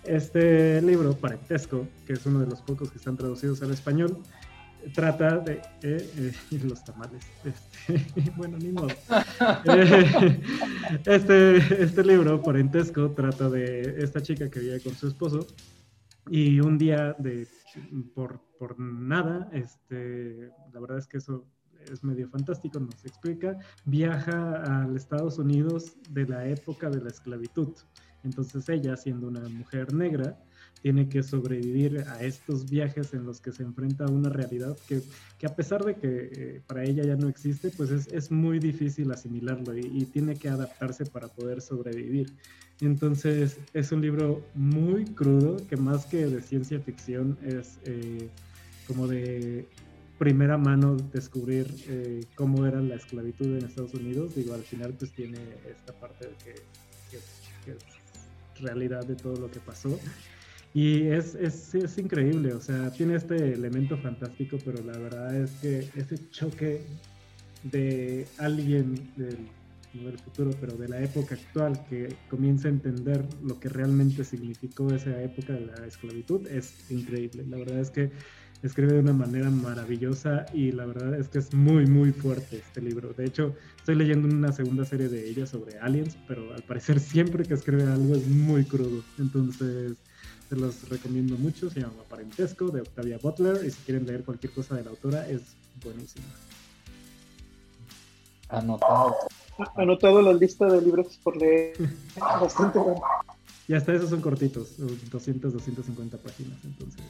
Este 0.04 0.82
libro, 0.82 1.14
Parentesco, 1.14 1.86
que 2.06 2.14
es 2.14 2.26
uno 2.26 2.40
de 2.40 2.46
los 2.46 2.60
pocos 2.62 2.90
que 2.90 2.98
están 2.98 3.16
traducidos 3.16 3.62
al 3.62 3.70
español, 3.70 4.18
trata 4.94 5.38
de 5.38 5.62
eh, 5.82 6.10
eh, 6.16 6.60
los 6.64 6.84
tamales. 6.84 7.24
Este, 7.44 8.30
bueno, 8.36 8.58
ni 8.58 8.72
modo. 8.72 8.88
Eh, 9.64 10.40
este, 11.06 11.82
este 11.82 12.04
libro, 12.04 12.40
Parentesco, 12.42 13.10
trata 13.10 13.48
de 13.48 14.02
esta 14.02 14.22
chica 14.22 14.48
que 14.50 14.60
vive 14.60 14.80
con 14.80 14.94
su 14.94 15.08
esposo 15.08 15.46
y 16.30 16.60
un 16.60 16.78
día 16.78 17.14
de 17.18 17.46
por, 18.14 18.40
por 18.58 18.78
nada, 18.78 19.48
este, 19.52 20.50
la 20.72 20.80
verdad 20.80 20.98
es 20.98 21.06
que 21.06 21.18
eso 21.18 21.44
es 21.90 22.04
medio 22.04 22.28
fantástico, 22.28 22.78
nos 22.78 23.04
explica, 23.04 23.58
viaja 23.84 24.82
al 24.82 24.96
Estados 24.96 25.38
Unidos 25.38 25.96
de 26.10 26.26
la 26.26 26.46
época 26.46 26.90
de 26.90 27.00
la 27.00 27.08
esclavitud. 27.08 27.74
Entonces 28.22 28.68
ella, 28.68 28.96
siendo 28.96 29.26
una 29.26 29.48
mujer 29.48 29.92
negra, 29.92 30.38
tiene 30.82 31.08
que 31.08 31.22
sobrevivir 31.22 32.04
a 32.08 32.22
estos 32.24 32.68
viajes 32.68 33.14
en 33.14 33.24
los 33.24 33.40
que 33.40 33.52
se 33.52 33.62
enfrenta 33.62 34.04
a 34.04 34.10
una 34.10 34.28
realidad 34.28 34.76
que, 34.88 35.00
que 35.38 35.46
a 35.46 35.54
pesar 35.54 35.84
de 35.84 35.94
que 35.94 36.30
eh, 36.32 36.60
para 36.66 36.84
ella 36.84 37.04
ya 37.04 37.16
no 37.16 37.28
existe, 37.28 37.70
pues 37.70 37.90
es, 37.90 38.08
es 38.08 38.30
muy 38.32 38.58
difícil 38.58 39.10
asimilarlo 39.12 39.76
y, 39.78 40.02
tiene 40.12 40.34
que 40.34 40.48
adaptarse 40.48 41.06
para 41.06 41.28
poder 41.28 41.60
sobrevivir. 41.60 42.32
Entonces 42.80 43.58
es 43.72 43.92
un 43.92 44.02
libro 44.02 44.42
muy 44.54 45.04
crudo 45.04 45.56
que 45.68 45.76
más 45.76 46.04
que 46.06 46.26
de 46.26 46.42
ciencia 46.42 46.80
ficción 46.80 47.38
es 47.42 47.78
eh, 47.84 48.28
como 48.88 49.06
de 49.06 49.68
primera 50.18 50.58
mano 50.58 50.96
descubrir 50.96 51.66
eh, 51.88 52.24
cómo 52.34 52.66
era 52.66 52.80
la 52.80 52.96
esclavitud 52.96 53.56
en 53.56 53.64
Estados 53.64 53.94
Unidos. 53.94 54.34
Digo, 54.34 54.54
al 54.54 54.62
final 54.62 54.94
pues 54.98 55.12
tiene 55.12 55.38
esta 55.70 55.92
parte 55.92 56.26
de 56.26 56.34
que, 56.44 56.54
que 57.10 57.16
es 57.72 58.60
realidad 58.60 59.04
de 59.04 59.14
todo 59.14 59.36
lo 59.36 59.50
que 59.50 59.60
pasó. 59.60 59.98
Y 60.74 61.02
es, 61.08 61.34
es, 61.34 61.74
es, 61.74 61.98
increíble, 61.98 62.54
o 62.54 62.60
sea, 62.60 62.90
tiene 62.90 63.16
este 63.16 63.52
elemento 63.52 63.98
fantástico, 63.98 64.56
pero 64.64 64.82
la 64.82 64.96
verdad 64.98 65.36
es 65.36 65.50
que 65.60 65.80
ese 65.94 66.16
choque 66.30 66.80
de 67.64 68.26
alguien 68.38 68.94
del, 69.16 69.36
no 69.94 70.06
del 70.06 70.18
futuro, 70.18 70.50
pero 70.60 70.74
de 70.76 70.88
la 70.88 71.02
época 71.02 71.34
actual 71.34 71.84
que 71.90 72.16
comienza 72.30 72.68
a 72.68 72.70
entender 72.70 73.22
lo 73.42 73.60
que 73.60 73.68
realmente 73.68 74.24
significó 74.24 74.88
esa 74.92 75.22
época 75.22 75.52
de 75.52 75.66
la 75.66 75.86
esclavitud 75.86 76.46
es 76.48 76.90
increíble. 76.90 77.44
La 77.48 77.58
verdad 77.58 77.78
es 77.80 77.90
que 77.90 78.10
escribe 78.62 78.94
de 78.94 79.00
una 79.00 79.12
manera 79.12 79.50
maravillosa 79.50 80.46
y 80.54 80.72
la 80.72 80.86
verdad 80.86 81.14
es 81.18 81.28
que 81.28 81.38
es 81.38 81.52
muy, 81.52 81.86
muy 81.86 82.12
fuerte 82.12 82.56
este 82.56 82.80
libro. 82.80 83.12
De 83.12 83.26
hecho, 83.26 83.54
estoy 83.76 83.96
leyendo 83.96 84.28
una 84.28 84.52
segunda 84.52 84.84
serie 84.84 85.08
de 85.08 85.28
ella 85.28 85.46
sobre 85.46 85.78
aliens, 85.78 86.16
pero 86.26 86.54
al 86.54 86.62
parecer 86.62 87.00
siempre 87.00 87.44
que 87.44 87.54
escribe 87.54 87.82
algo 87.82 88.14
es 88.14 88.26
muy 88.26 88.64
crudo. 88.64 89.02
Entonces 89.18 89.96
se 90.52 90.58
los 90.58 90.86
recomiendo 90.90 91.34
mucho, 91.38 91.70
se 91.70 91.80
llama 91.80 92.02
Parentesco 92.10 92.68
de 92.68 92.82
Octavia 92.82 93.16
Butler 93.16 93.64
y 93.64 93.70
si 93.70 93.78
quieren 93.86 94.06
leer 94.06 94.22
cualquier 94.22 94.52
cosa 94.52 94.74
de 94.74 94.84
la 94.84 94.90
autora 94.90 95.26
es 95.26 95.40
buenísima. 95.82 96.26
Anotado. 98.50 99.16
Anotado 99.76 100.20
la 100.20 100.34
lista 100.34 100.66
de 100.66 100.82
libros 100.82 101.18
por 101.22 101.38
leer. 101.38 101.74
Bastante 102.20 102.78
bueno. 102.78 103.00
Y 103.66 103.72
hasta 103.72 103.94
esos 103.94 104.10
son 104.10 104.20
cortitos, 104.20 104.74
200, 104.76 105.54
250 105.54 106.18
páginas, 106.18 106.58
entonces. 106.64 107.00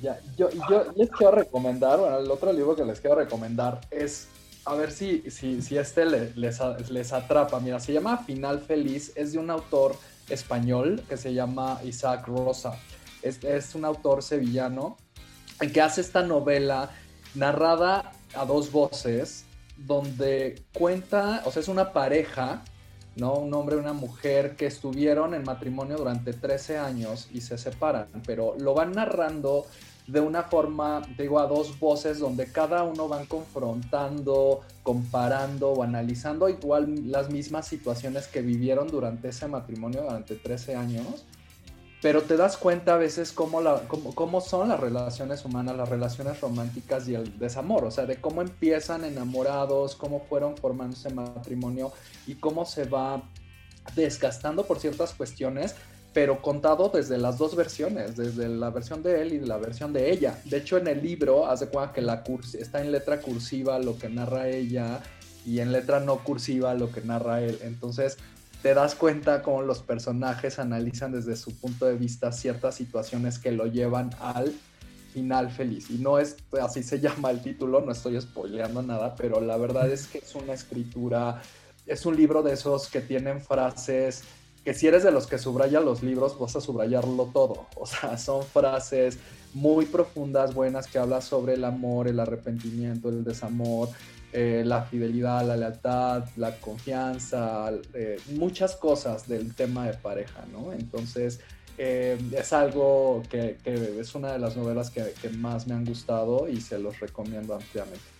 Ya, 0.00 0.20
yo, 0.38 0.48
yo 0.70 0.92
les 0.94 1.10
quiero 1.10 1.32
recomendar, 1.32 1.98
bueno, 1.98 2.20
el 2.20 2.30
otro 2.30 2.52
libro 2.52 2.76
que 2.76 2.84
les 2.84 3.00
quiero 3.00 3.16
recomendar 3.16 3.80
es, 3.90 4.28
a 4.64 4.74
ver 4.74 4.92
si, 4.92 5.28
si, 5.28 5.60
si 5.60 5.76
este 5.76 6.04
les, 6.04 6.36
les 6.36 7.12
atrapa. 7.12 7.58
Mira, 7.58 7.80
se 7.80 7.92
llama 7.92 8.18
Final 8.18 8.60
Feliz, 8.60 9.10
es 9.16 9.32
de 9.32 9.38
un 9.38 9.50
autor 9.50 9.96
español 10.28 11.02
que 11.08 11.16
se 11.16 11.34
llama 11.34 11.80
Isaac 11.84 12.26
Rosa. 12.26 12.78
Es, 13.22 13.42
es 13.44 13.74
un 13.74 13.84
autor 13.84 14.22
sevillano 14.22 14.96
que 15.72 15.80
hace 15.80 16.00
esta 16.00 16.22
novela 16.22 16.90
narrada 17.34 18.12
a 18.34 18.44
dos 18.44 18.70
voces, 18.70 19.44
donde 19.76 20.62
cuenta, 20.72 21.42
o 21.44 21.50
sea, 21.50 21.60
es 21.60 21.68
una 21.68 21.92
pareja 21.92 22.62
¿no? 23.16 23.34
Un 23.34 23.52
hombre 23.54 23.76
y 23.76 23.78
una 23.78 23.94
mujer 23.94 24.56
que 24.56 24.66
estuvieron 24.66 25.34
en 25.34 25.42
matrimonio 25.42 25.96
durante 25.96 26.32
13 26.34 26.78
años 26.78 27.28
y 27.32 27.40
se 27.40 27.58
separan, 27.58 28.08
pero 28.26 28.54
lo 28.58 28.74
van 28.74 28.92
narrando 28.92 29.66
de 30.06 30.20
una 30.20 30.44
forma, 30.44 31.02
digo, 31.18 31.40
a 31.40 31.46
dos 31.46 31.78
voces 31.80 32.20
donde 32.20 32.50
cada 32.50 32.84
uno 32.84 33.08
van 33.08 33.26
confrontando, 33.26 34.60
comparando 34.82 35.70
o 35.70 35.82
analizando 35.82 36.48
igual 36.48 37.10
las 37.10 37.30
mismas 37.30 37.66
situaciones 37.66 38.28
que 38.28 38.40
vivieron 38.40 38.86
durante 38.88 39.28
ese 39.28 39.48
matrimonio, 39.48 40.02
durante 40.02 40.36
13 40.36 40.76
años, 40.76 41.26
pero 42.02 42.22
te 42.22 42.36
das 42.36 42.56
cuenta 42.56 42.94
a 42.94 42.98
veces 42.98 43.32
cómo, 43.32 43.60
la, 43.60 43.80
cómo, 43.88 44.14
cómo, 44.14 44.40
son 44.40 44.68
las 44.68 44.78
relaciones 44.78 45.44
humanas, 45.44 45.76
las 45.76 45.88
relaciones 45.88 46.40
románticas 46.40 47.08
y 47.08 47.14
el 47.14 47.36
desamor, 47.38 47.84
o 47.84 47.90
sea, 47.90 48.06
de 48.06 48.20
cómo 48.20 48.42
empiezan 48.42 49.04
enamorados, 49.04 49.96
cómo 49.96 50.20
fueron 50.28 50.56
formando 50.56 50.96
ese 50.96 51.10
matrimonio 51.10 51.92
y 52.28 52.34
cómo 52.34 52.64
se 52.64 52.84
va 52.84 53.22
desgastando 53.96 54.66
por 54.66 54.78
ciertas 54.78 55.14
cuestiones, 55.14 55.74
pero 56.16 56.40
contado 56.40 56.88
desde 56.88 57.18
las 57.18 57.36
dos 57.36 57.54
versiones, 57.54 58.16
desde 58.16 58.48
la 58.48 58.70
versión 58.70 59.02
de 59.02 59.20
él 59.20 59.34
y 59.34 59.40
la 59.40 59.58
versión 59.58 59.92
de 59.92 60.10
ella. 60.10 60.40
De 60.46 60.56
hecho, 60.56 60.78
en 60.78 60.86
el 60.86 61.02
libro, 61.02 61.46
hace 61.46 61.68
cuenta 61.68 61.92
que 61.92 62.58
está 62.58 62.80
en 62.80 62.90
letra 62.90 63.20
cursiva 63.20 63.78
lo 63.78 63.98
que 63.98 64.08
narra 64.08 64.48
ella 64.48 65.02
y 65.44 65.60
en 65.60 65.72
letra 65.72 66.00
no 66.00 66.24
cursiva 66.24 66.72
lo 66.72 66.90
que 66.90 67.02
narra 67.02 67.42
él. 67.42 67.58
Entonces, 67.60 68.16
te 68.62 68.72
das 68.72 68.94
cuenta 68.94 69.42
cómo 69.42 69.60
los 69.60 69.80
personajes 69.80 70.58
analizan 70.58 71.12
desde 71.12 71.36
su 71.36 71.54
punto 71.60 71.84
de 71.84 71.96
vista 71.96 72.32
ciertas 72.32 72.76
situaciones 72.76 73.38
que 73.38 73.52
lo 73.52 73.66
llevan 73.66 74.08
al 74.18 74.54
final 75.12 75.50
feliz. 75.50 75.90
Y 75.90 75.98
no 75.98 76.18
es, 76.18 76.36
así 76.62 76.82
se 76.82 76.98
llama 77.02 77.30
el 77.30 77.42
título, 77.42 77.82
no 77.82 77.92
estoy 77.92 78.18
spoileando 78.18 78.80
nada, 78.80 79.14
pero 79.16 79.42
la 79.42 79.58
verdad 79.58 79.90
es 79.90 80.06
que 80.06 80.16
es 80.16 80.34
una 80.34 80.54
escritura, 80.54 81.42
es 81.84 82.06
un 82.06 82.16
libro 82.16 82.42
de 82.42 82.54
esos 82.54 82.88
que 82.88 83.02
tienen 83.02 83.42
frases 83.42 84.22
que 84.66 84.74
si 84.74 84.88
eres 84.88 85.04
de 85.04 85.12
los 85.12 85.28
que 85.28 85.38
subraya 85.38 85.78
los 85.78 86.02
libros, 86.02 86.36
vas 86.40 86.56
a 86.56 86.60
subrayarlo 86.60 87.26
todo. 87.32 87.68
O 87.76 87.86
sea, 87.86 88.18
son 88.18 88.42
frases 88.42 89.16
muy 89.54 89.84
profundas, 89.86 90.54
buenas, 90.54 90.88
que 90.88 90.98
hablan 90.98 91.22
sobre 91.22 91.54
el 91.54 91.64
amor, 91.64 92.08
el 92.08 92.18
arrepentimiento, 92.18 93.08
el 93.08 93.22
desamor, 93.22 93.90
eh, 94.32 94.64
la 94.66 94.82
fidelidad, 94.82 95.46
la 95.46 95.56
lealtad, 95.56 96.24
la 96.36 96.58
confianza, 96.58 97.70
eh, 97.94 98.16
muchas 98.34 98.74
cosas 98.74 99.28
del 99.28 99.54
tema 99.54 99.86
de 99.86 99.94
pareja, 99.94 100.44
¿no? 100.50 100.72
Entonces, 100.72 101.38
eh, 101.78 102.18
es 102.32 102.52
algo 102.52 103.22
que, 103.30 103.58
es 103.64 104.16
una 104.16 104.32
de 104.32 104.40
las 104.40 104.56
novelas 104.56 104.90
que 104.90 105.28
más 105.38 105.68
me 105.68 105.74
han 105.74 105.84
gustado 105.84 106.48
y 106.48 106.60
se 106.60 106.80
los 106.80 106.98
recomiendo 106.98 107.54
ampliamente. 107.54 108.15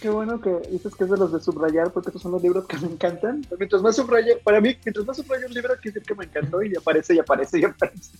Qué 0.00 0.10
bueno 0.10 0.40
que 0.40 0.50
dices 0.70 0.94
que 0.94 1.04
es 1.04 1.10
de 1.10 1.16
los 1.16 1.32
de 1.32 1.40
subrayar, 1.40 1.92
porque 1.92 2.10
estos 2.10 2.22
son 2.22 2.32
los 2.32 2.42
libros 2.42 2.66
que 2.66 2.76
me 2.78 2.88
encantan. 2.88 3.46
Mientras 3.58 3.82
más 3.82 3.96
subrayo, 3.96 4.38
para 4.44 4.60
mí, 4.60 4.76
mientras 4.84 5.06
más 5.06 5.16
subrayo 5.16 5.46
un 5.46 5.54
libro, 5.54 5.74
quiere 5.80 5.94
decir 5.94 6.02
que 6.02 6.14
me 6.14 6.24
encantó 6.24 6.62
y 6.62 6.76
aparece 6.76 7.14
y 7.14 7.18
aparece 7.18 7.60
y 7.60 7.64
aparece. 7.64 8.10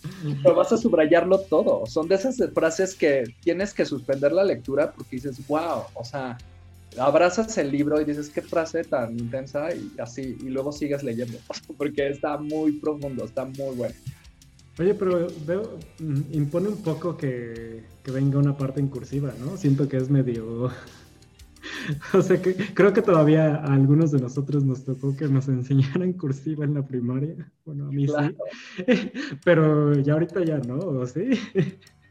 Pero 0.43 0.55
vas 0.55 0.73
a 0.73 0.77
subrayarlo 0.77 1.41
todo. 1.41 1.85
Son 1.87 2.09
de 2.09 2.15
esas 2.15 2.37
frases 2.55 2.95
que 2.95 3.25
tienes 3.43 3.75
que 3.75 3.85
suspender 3.85 4.33
la 4.33 4.45
lectura 4.45 4.93
porque 4.93 5.17
dices, 5.17 5.47
wow, 5.47 5.83
o 5.95 6.05
sea, 6.05 6.39
abrazas 6.99 7.57
el 7.59 7.71
libro 7.71 8.01
y 8.01 8.05
dices, 8.05 8.31
qué 8.31 8.43
frase 8.43 8.85
tan 8.85 9.19
intensa 9.19 9.75
y 9.75 9.93
así, 9.99 10.37
y 10.41 10.49
luego 10.49 10.73
sigues 10.73 11.03
leyendo, 11.03 11.39
porque 11.77 12.09
está 12.09 12.39
muy 12.39 12.73
profundo, 12.73 13.25
está 13.25 13.45
muy 13.45 13.75
bueno. 13.77 13.95
Oye, 14.79 14.95
pero 14.95 15.27
veo, 15.47 15.79
impone 16.33 16.69
un 16.69 16.83
poco 16.83 17.17
que, 17.17 17.83
que 18.03 18.11
venga 18.11 18.39
una 18.39 18.57
parte 18.57 18.79
en 18.79 18.89
cursiva, 18.89 19.33
¿no? 19.41 19.57
Siento 19.57 19.89
que 19.89 19.97
es 19.97 20.11
medio 20.11 20.71
o 22.15 22.23
sea 22.23 22.41
que 22.41 22.55
creo 22.75 22.93
que 22.93 23.03
todavía 23.03 23.57
a 23.57 23.75
algunos 23.75 24.13
de 24.13 24.21
nosotros 24.21 24.65
nos 24.65 24.85
tocó 24.85 25.17
que 25.17 25.29
nos 25.29 25.49
enseñaran 25.49 26.13
cursiva 26.15 26.65
en 26.65 26.75
la 26.75 26.87
primaria. 26.87 27.35
Bueno, 27.65 27.87
a 27.87 27.91
mí 27.91 28.07
sí. 28.07 28.15
Pero 29.45 29.95
ya 29.95 30.15
ahorita 30.15 30.45
ya 30.45 30.59
no, 30.59 30.77
¿o 30.77 31.07
sí? 31.07 31.31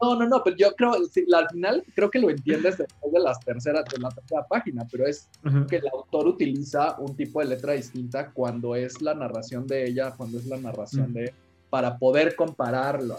No, 0.01 0.15
no, 0.15 0.27
no, 0.27 0.43
pero 0.43 0.57
yo 0.57 0.75
creo, 0.75 0.91
al 0.93 1.48
final 1.50 1.84
creo 1.95 2.12
que 2.12 2.19
lo 2.19 2.29
entiendes 2.29 2.77
después 2.77 3.13
de, 3.13 3.19
las 3.19 3.39
terceras, 3.39 3.86
de 3.86 3.98
la 3.98 4.10
tercera 4.10 4.45
página, 4.45 4.86
pero 4.91 5.07
es 5.07 5.29
que 5.69 5.77
el 5.77 5.88
autor 5.88 6.27
utiliza 6.27 7.00
un 7.00 7.15
tipo 7.15 7.39
de 7.39 7.45
letra 7.45 7.74
distinta 7.74 8.29
cuando 8.31 8.75
es 8.75 9.01
la 9.01 9.13
narración 9.13 9.65
de 9.65 9.88
ella, 9.88 10.13
cuando 10.15 10.38
es 10.38 10.48
la 10.48 10.57
narración 10.57 11.13
de 11.13 11.34
para 11.69 11.98
poder 11.98 12.36
compararlo. 12.36 13.17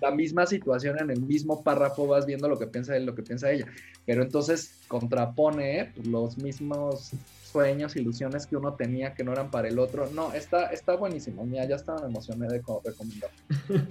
La 0.00 0.10
misma 0.10 0.46
situación 0.46 0.98
en 1.00 1.10
el 1.10 1.20
mismo 1.20 1.62
párrafo 1.62 2.06
vas 2.06 2.26
viendo 2.26 2.48
lo 2.48 2.58
que 2.58 2.66
piensa 2.66 2.96
él, 2.96 3.04
lo 3.04 3.14
que 3.14 3.22
piensa 3.22 3.50
ella. 3.50 3.66
Pero 4.06 4.22
entonces 4.22 4.80
contrapone 4.88 5.92
pues, 5.94 6.06
los 6.06 6.38
mismos 6.38 7.12
sueños, 7.42 7.96
ilusiones 7.96 8.46
que 8.46 8.56
uno 8.56 8.74
tenía 8.74 9.14
que 9.14 9.24
no 9.24 9.32
eran 9.32 9.50
para 9.50 9.68
el 9.68 9.78
otro. 9.78 10.08
No, 10.10 10.32
está, 10.32 10.66
está 10.66 10.96
buenísimo. 10.96 11.44
Mira, 11.44 11.66
ya 11.66 11.76
estaba 11.76 12.00
me 12.00 12.08
emocioné 12.08 12.48
de 12.48 12.62
recomendar. 12.84 13.30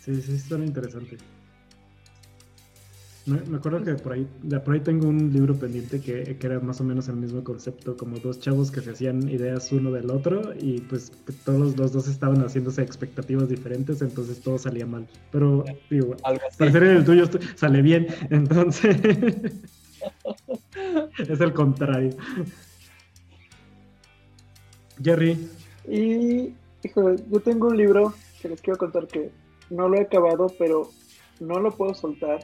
sí, 0.00 0.20
sí, 0.20 0.38
suena 0.38 0.64
interesante. 0.64 1.16
Me, 3.26 3.56
acuerdo 3.56 3.82
que 3.82 3.94
por 3.94 4.12
ahí, 4.12 4.28
por 4.64 4.74
ahí 4.74 4.80
tengo 4.80 5.08
un 5.08 5.32
libro 5.32 5.54
pendiente 5.54 5.98
que, 5.98 6.36
era 6.42 6.60
más 6.60 6.78
o 6.82 6.84
menos 6.84 7.08
el 7.08 7.16
mismo 7.16 7.42
concepto, 7.42 7.96
como 7.96 8.18
dos 8.18 8.38
chavos 8.38 8.70
que 8.70 8.82
se 8.82 8.90
hacían 8.90 9.30
ideas 9.30 9.72
uno 9.72 9.90
del 9.90 10.10
otro 10.10 10.52
y 10.60 10.82
pues 10.82 11.10
todos 11.46 11.74
los 11.74 11.92
dos 11.92 12.06
estaban 12.06 12.42
haciéndose 12.42 12.82
expectativas 12.82 13.48
diferentes, 13.48 14.02
entonces 14.02 14.40
todo 14.40 14.58
salía 14.58 14.84
mal. 14.84 15.08
Pero 15.32 15.64
digo, 15.88 16.16
parecer 16.58 16.82
en 16.82 16.96
el 16.98 17.04
tuyo 17.06 17.24
sale 17.54 17.80
bien, 17.80 18.08
entonces 18.28 18.94
es 21.18 21.40
el 21.40 21.52
contrario. 21.54 22.10
Jerry. 25.02 25.48
Y, 25.88 26.52
hijo, 26.82 27.14
yo 27.14 27.40
tengo 27.40 27.68
un 27.68 27.78
libro 27.78 28.12
que 28.42 28.50
les 28.50 28.60
quiero 28.60 28.78
contar 28.78 29.06
que 29.06 29.30
no 29.70 29.88
lo 29.88 29.96
he 29.96 30.02
acabado, 30.02 30.52
pero 30.58 30.90
no 31.40 31.58
lo 31.58 31.72
puedo 31.72 31.94
soltar 31.94 32.40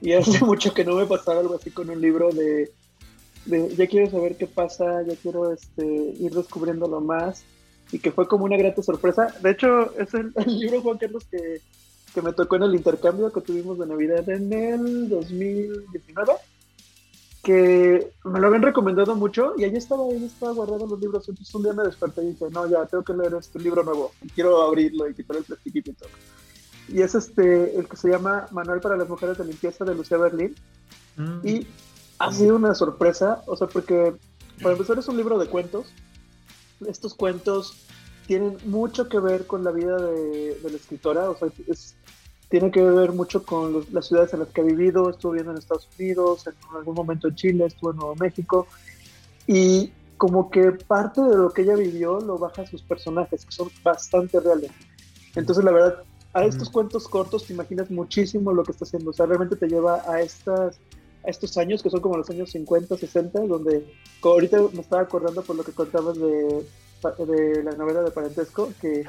y 0.00 0.12
hace 0.12 0.44
mucho 0.44 0.72
que 0.72 0.84
no 0.84 0.96
me 0.96 1.06
pasaba 1.06 1.40
algo 1.40 1.56
así 1.56 1.70
con 1.70 1.90
un 1.90 2.00
libro 2.00 2.30
de, 2.30 2.72
ya 3.46 3.86
quiero 3.86 4.10
saber 4.10 4.36
qué 4.36 4.46
pasa, 4.46 5.02
ya 5.02 5.16
quiero 5.16 5.52
este, 5.52 5.84
ir 5.84 6.32
descubriéndolo 6.32 7.00
más 7.00 7.44
y 7.90 7.98
que 7.98 8.12
fue 8.12 8.28
como 8.28 8.44
una 8.44 8.56
grata 8.56 8.82
sorpresa. 8.82 9.34
De 9.42 9.50
hecho, 9.50 9.96
es 9.98 10.12
el, 10.14 10.32
libro, 10.46 10.82
Juan 10.82 10.98
Carlos, 10.98 11.24
que, 11.30 11.60
me 12.20 12.32
tocó 12.32 12.56
en 12.56 12.64
el 12.64 12.74
intercambio 12.74 13.32
que 13.32 13.40
tuvimos 13.40 13.78
de 13.78 13.86
Navidad 13.86 14.28
en 14.28 14.52
el 14.52 15.08
2019, 15.08 16.32
que 17.44 18.10
me 18.24 18.40
lo 18.40 18.48
habían 18.48 18.62
recomendado 18.62 19.14
mucho 19.14 19.54
y 19.56 19.62
ahí 19.62 19.76
estaba, 19.76 20.02
ahí 20.04 20.24
estaba 20.24 20.52
guardado 20.52 20.84
los 20.84 20.98
libros. 20.98 21.28
Entonces 21.28 21.54
un 21.54 21.62
día 21.62 21.72
me 21.74 21.84
desperté 21.84 22.24
y 22.24 22.30
dije, 22.30 22.46
no, 22.50 22.68
ya, 22.68 22.84
tengo 22.86 23.04
que 23.04 23.14
leer 23.14 23.34
este 23.38 23.60
libro 23.60 23.84
nuevo, 23.84 24.10
quiero 24.34 24.60
abrirlo 24.62 25.08
y 25.08 25.14
quitar 25.14 25.36
el 25.36 25.44
plastiquito 25.44 25.90
y 25.90 25.94
todo 25.94 26.08
y 26.88 27.02
es 27.02 27.14
este 27.14 27.78
el 27.78 27.88
que 27.88 27.96
se 27.96 28.08
llama 28.08 28.46
Manual 28.50 28.80
para 28.80 28.96
las 28.96 29.08
Mujeres 29.08 29.38
de 29.38 29.44
Limpieza 29.44 29.84
de 29.84 29.94
Lucía 29.94 30.16
Berlín. 30.16 30.54
Mm. 31.16 31.46
Y 31.46 31.66
ha 32.18 32.32
sido 32.32 32.56
una 32.56 32.74
sorpresa, 32.74 33.42
o 33.46 33.56
sea, 33.56 33.66
porque 33.66 34.14
para 34.62 34.72
empezar 34.72 34.98
es 34.98 35.08
un 35.08 35.16
libro 35.16 35.38
de 35.38 35.46
cuentos. 35.46 35.92
Estos 36.86 37.14
cuentos 37.14 37.86
tienen 38.26 38.56
mucho 38.66 39.08
que 39.08 39.18
ver 39.18 39.46
con 39.46 39.64
la 39.64 39.70
vida 39.70 39.96
de, 39.96 40.58
la 40.62 40.76
escritora, 40.76 41.30
o 41.30 41.36
sea, 41.36 41.48
tiene 42.48 42.70
que 42.70 42.82
ver 42.82 43.12
mucho 43.12 43.42
con 43.44 43.86
las 43.92 44.06
ciudades 44.06 44.32
en 44.32 44.40
las 44.40 44.48
que 44.50 44.60
ha 44.60 44.64
vivido, 44.64 45.10
estuvo 45.10 45.32
viviendo 45.32 45.52
en 45.52 45.58
Estados 45.58 45.88
Unidos, 45.98 46.46
en 46.46 46.76
algún 46.76 46.94
momento 46.94 47.28
en 47.28 47.34
Chile, 47.34 47.66
estuvo 47.66 47.90
en 47.90 47.96
Nuevo 47.96 48.16
México, 48.16 48.66
y 49.46 49.92
como 50.18 50.50
que 50.50 50.72
parte 50.72 51.22
de 51.22 51.36
lo 51.36 51.50
que 51.50 51.62
ella 51.62 51.76
vivió 51.76 52.20
lo 52.20 52.38
baja 52.38 52.62
a 52.62 52.66
sus 52.66 52.82
personajes, 52.82 53.44
que 53.44 53.52
son 53.52 53.70
bastante 53.82 54.40
reales. 54.40 54.72
Entonces, 55.34 55.64
la 55.64 55.70
verdad, 55.70 56.02
a 56.32 56.44
estos 56.44 56.70
cuentos 56.70 57.08
cortos 57.08 57.46
te 57.46 57.52
imaginas 57.52 57.90
muchísimo 57.90 58.52
lo 58.52 58.64
que 58.64 58.72
está 58.72 58.84
haciendo. 58.84 59.10
O 59.10 59.12
sea, 59.12 59.26
realmente 59.26 59.56
te 59.56 59.68
lleva 59.68 60.02
a, 60.06 60.20
estas, 60.20 60.78
a 61.24 61.28
estos 61.28 61.56
años 61.56 61.82
que 61.82 61.90
son 61.90 62.00
como 62.00 62.16
los 62.16 62.28
años 62.30 62.50
50, 62.50 62.96
60, 62.96 63.40
donde 63.46 63.92
ahorita 64.22 64.60
me 64.72 64.80
estaba 64.80 65.02
acordando 65.02 65.42
por 65.42 65.56
lo 65.56 65.64
que 65.64 65.72
contabas 65.72 66.18
de, 66.18 66.64
de 67.26 67.62
la 67.64 67.72
novela 67.72 68.02
de 68.02 68.10
Parentesco, 68.10 68.72
que 68.80 69.04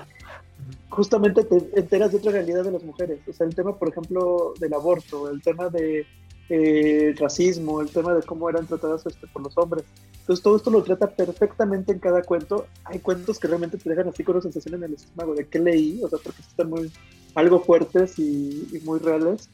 justamente 0.90 1.44
te 1.44 1.58
enteras 1.80 2.12
de 2.12 2.18
otra 2.18 2.32
realidad 2.32 2.64
de 2.64 2.72
las 2.72 2.84
mujeres. 2.84 3.20
O 3.28 3.34
sea, 3.34 3.46
el 3.48 3.56
tema, 3.56 3.76
por 3.78 3.90
ejemplo, 3.90 4.54
del 4.60 4.74
aborto, 4.74 5.30
el 5.30 5.42
tema 5.42 5.70
de 5.70 6.06
eh, 6.50 7.14
racismo, 7.20 7.80
el 7.80 7.90
tema 7.90 8.14
de 8.16 8.24
cómo 8.24 8.50
eran 8.50 8.66
tratadas 8.66 9.06
este, 9.06 9.28
por 9.28 9.44
los 9.44 9.56
hombres. 9.58 9.84
Entonces 10.22 10.44
todo 10.44 10.58
esto 10.58 10.72
lo 10.72 10.84
trata 10.84 11.08
perfectamente 11.08 11.92
en 11.92 12.00
cada 12.00 12.24
cuento. 12.24 12.66
Hay 12.86 13.00
cuentos 13.00 13.38
que 13.38 13.48
realmente 13.48 13.78
te 13.78 13.90
dejan 13.90 14.08
así 14.08 14.24
con 14.24 14.36
una 14.36 14.42
sensación 14.42 14.76
en 14.76 14.84
el 14.84 14.94
estómago 14.96 15.36
de 15.36 15.48
qué 15.48 15.60
leí, 15.60 16.02
o 16.04 16.10
sea, 16.10 16.20
porque 16.24 16.42
están 16.42 16.70
muy 16.70 16.92
algo 17.36 17.60
fuertes 17.60 18.18
y, 18.18 18.82
muy 18.84 19.00
reales. 19.00 19.50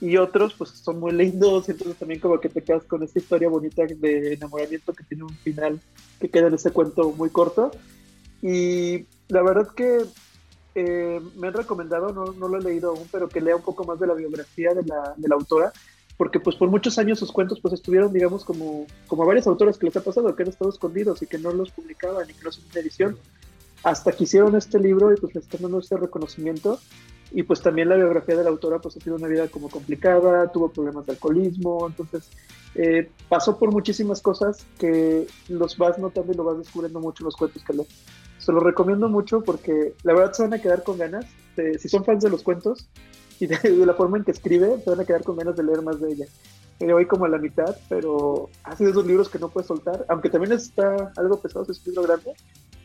Y 0.00 0.18
otros 0.18 0.54
pues 0.54 0.70
son 0.70 1.00
muy 1.00 1.12
lindos, 1.12 1.68
entonces 1.68 1.96
también 1.96 2.20
como 2.20 2.38
que 2.38 2.48
te 2.48 2.62
quedas 2.62 2.84
con 2.84 3.02
esta 3.02 3.18
historia 3.18 3.48
bonita 3.48 3.84
de 3.86 4.34
enamoramiento 4.34 4.92
que 4.92 5.04
tiene 5.04 5.24
un 5.24 5.36
final 5.38 5.80
que 6.20 6.28
queda 6.28 6.48
en 6.48 6.54
ese 6.54 6.70
cuento 6.70 7.12
muy 7.12 7.30
corto. 7.30 7.70
Y 8.42 9.06
la 9.28 9.42
verdad 9.42 9.68
que 9.74 10.04
eh, 10.76 11.20
me 11.36 11.48
han 11.48 11.54
recomendado, 11.54 12.12
no, 12.12 12.26
no, 12.32 12.48
lo 12.48 12.58
he 12.58 12.62
leído 12.62 12.90
aún, 12.90 13.08
pero 13.10 13.28
que 13.28 13.40
lea 13.40 13.56
un 13.56 13.62
poco 13.62 13.84
más 13.84 13.98
de 13.98 14.06
la 14.06 14.14
biografía 14.14 14.74
de 14.74 14.84
la, 14.84 15.14
de 15.16 15.28
la 15.28 15.34
autora 15.34 15.72
porque 16.16 16.40
pues 16.40 16.56
por 16.56 16.70
muchos 16.70 16.98
años 16.98 17.18
sus 17.18 17.32
cuentos 17.32 17.60
pues 17.60 17.74
estuvieron, 17.74 18.12
digamos, 18.12 18.44
como, 18.44 18.86
como 19.06 19.22
a 19.22 19.26
varios 19.26 19.46
autores 19.46 19.76
que 19.76 19.86
les 19.86 19.96
ha 19.96 20.02
pasado, 20.02 20.34
que 20.34 20.42
han 20.42 20.48
estado 20.48 20.70
escondidos 20.70 21.22
y 21.22 21.26
que 21.26 21.38
no 21.38 21.52
los 21.52 21.70
publicaban 21.70 22.28
y 22.28 22.32
que 22.32 22.42
no 22.42 22.52
son 22.52 22.64
una 22.70 22.80
edición, 22.80 23.18
hasta 23.82 24.12
que 24.12 24.24
hicieron 24.24 24.56
este 24.56 24.78
libro 24.80 25.12
y 25.12 25.16
pues 25.16 25.34
les 25.34 25.44
están 25.44 25.62
dando 25.62 25.78
este 25.78 25.96
reconocimiento. 25.96 26.78
Y 27.32 27.42
pues 27.42 27.60
también 27.60 27.88
la 27.88 27.96
biografía 27.96 28.36
de 28.36 28.44
la 28.44 28.50
autora 28.50 28.78
pues 28.78 28.96
ha 28.96 29.00
sido 29.00 29.16
una 29.16 29.26
vida 29.26 29.48
como 29.48 29.68
complicada, 29.68 30.50
tuvo 30.52 30.70
problemas 30.70 31.06
de 31.06 31.12
alcoholismo, 31.12 31.86
entonces 31.86 32.30
eh, 32.76 33.10
pasó 33.28 33.58
por 33.58 33.72
muchísimas 33.72 34.22
cosas 34.22 34.64
que 34.78 35.26
los 35.48 35.76
vas 35.76 35.98
notando 35.98 36.32
y 36.32 36.36
lo 36.36 36.44
vas 36.44 36.58
descubriendo 36.58 37.00
mucho 37.00 37.24
en 37.24 37.26
los 37.26 37.36
cuentos 37.36 37.62
que 37.64 37.72
lees. 37.72 37.88
Se 38.38 38.52
los 38.52 38.62
recomiendo 38.62 39.08
mucho 39.08 39.42
porque 39.42 39.94
la 40.04 40.14
verdad 40.14 40.32
se 40.32 40.42
van 40.44 40.54
a 40.54 40.60
quedar 40.60 40.84
con 40.84 40.98
ganas. 40.98 41.26
si 41.78 41.88
son 41.88 42.04
fans 42.04 42.22
de 42.22 42.30
los 42.30 42.42
cuentos, 42.42 42.86
y 43.40 43.46
de, 43.46 43.86
la 43.86 43.94
forma 43.94 44.18
en 44.18 44.24
que 44.24 44.30
escribe, 44.30 44.80
se 44.82 44.90
van 44.90 45.00
a 45.00 45.04
quedar 45.04 45.22
con 45.22 45.36
ganas 45.36 45.56
de 45.56 45.62
leer 45.62 45.82
más 45.82 46.00
de 46.00 46.12
ella. 46.12 46.26
Me 46.80 46.92
voy 46.92 47.06
como 47.06 47.24
a 47.24 47.28
la 47.28 47.38
mitad, 47.38 47.76
pero 47.88 48.50
ha 48.64 48.76
sido 48.76 48.90
esos 48.90 49.06
libros 49.06 49.28
que 49.28 49.38
no 49.38 49.48
puedes 49.48 49.66
soltar, 49.66 50.04
aunque 50.08 50.28
también 50.28 50.52
está 50.52 51.12
algo 51.16 51.40
pesado, 51.40 51.66
es 51.70 51.78
un 51.78 51.92
libro 51.92 52.02
grande, 52.02 52.32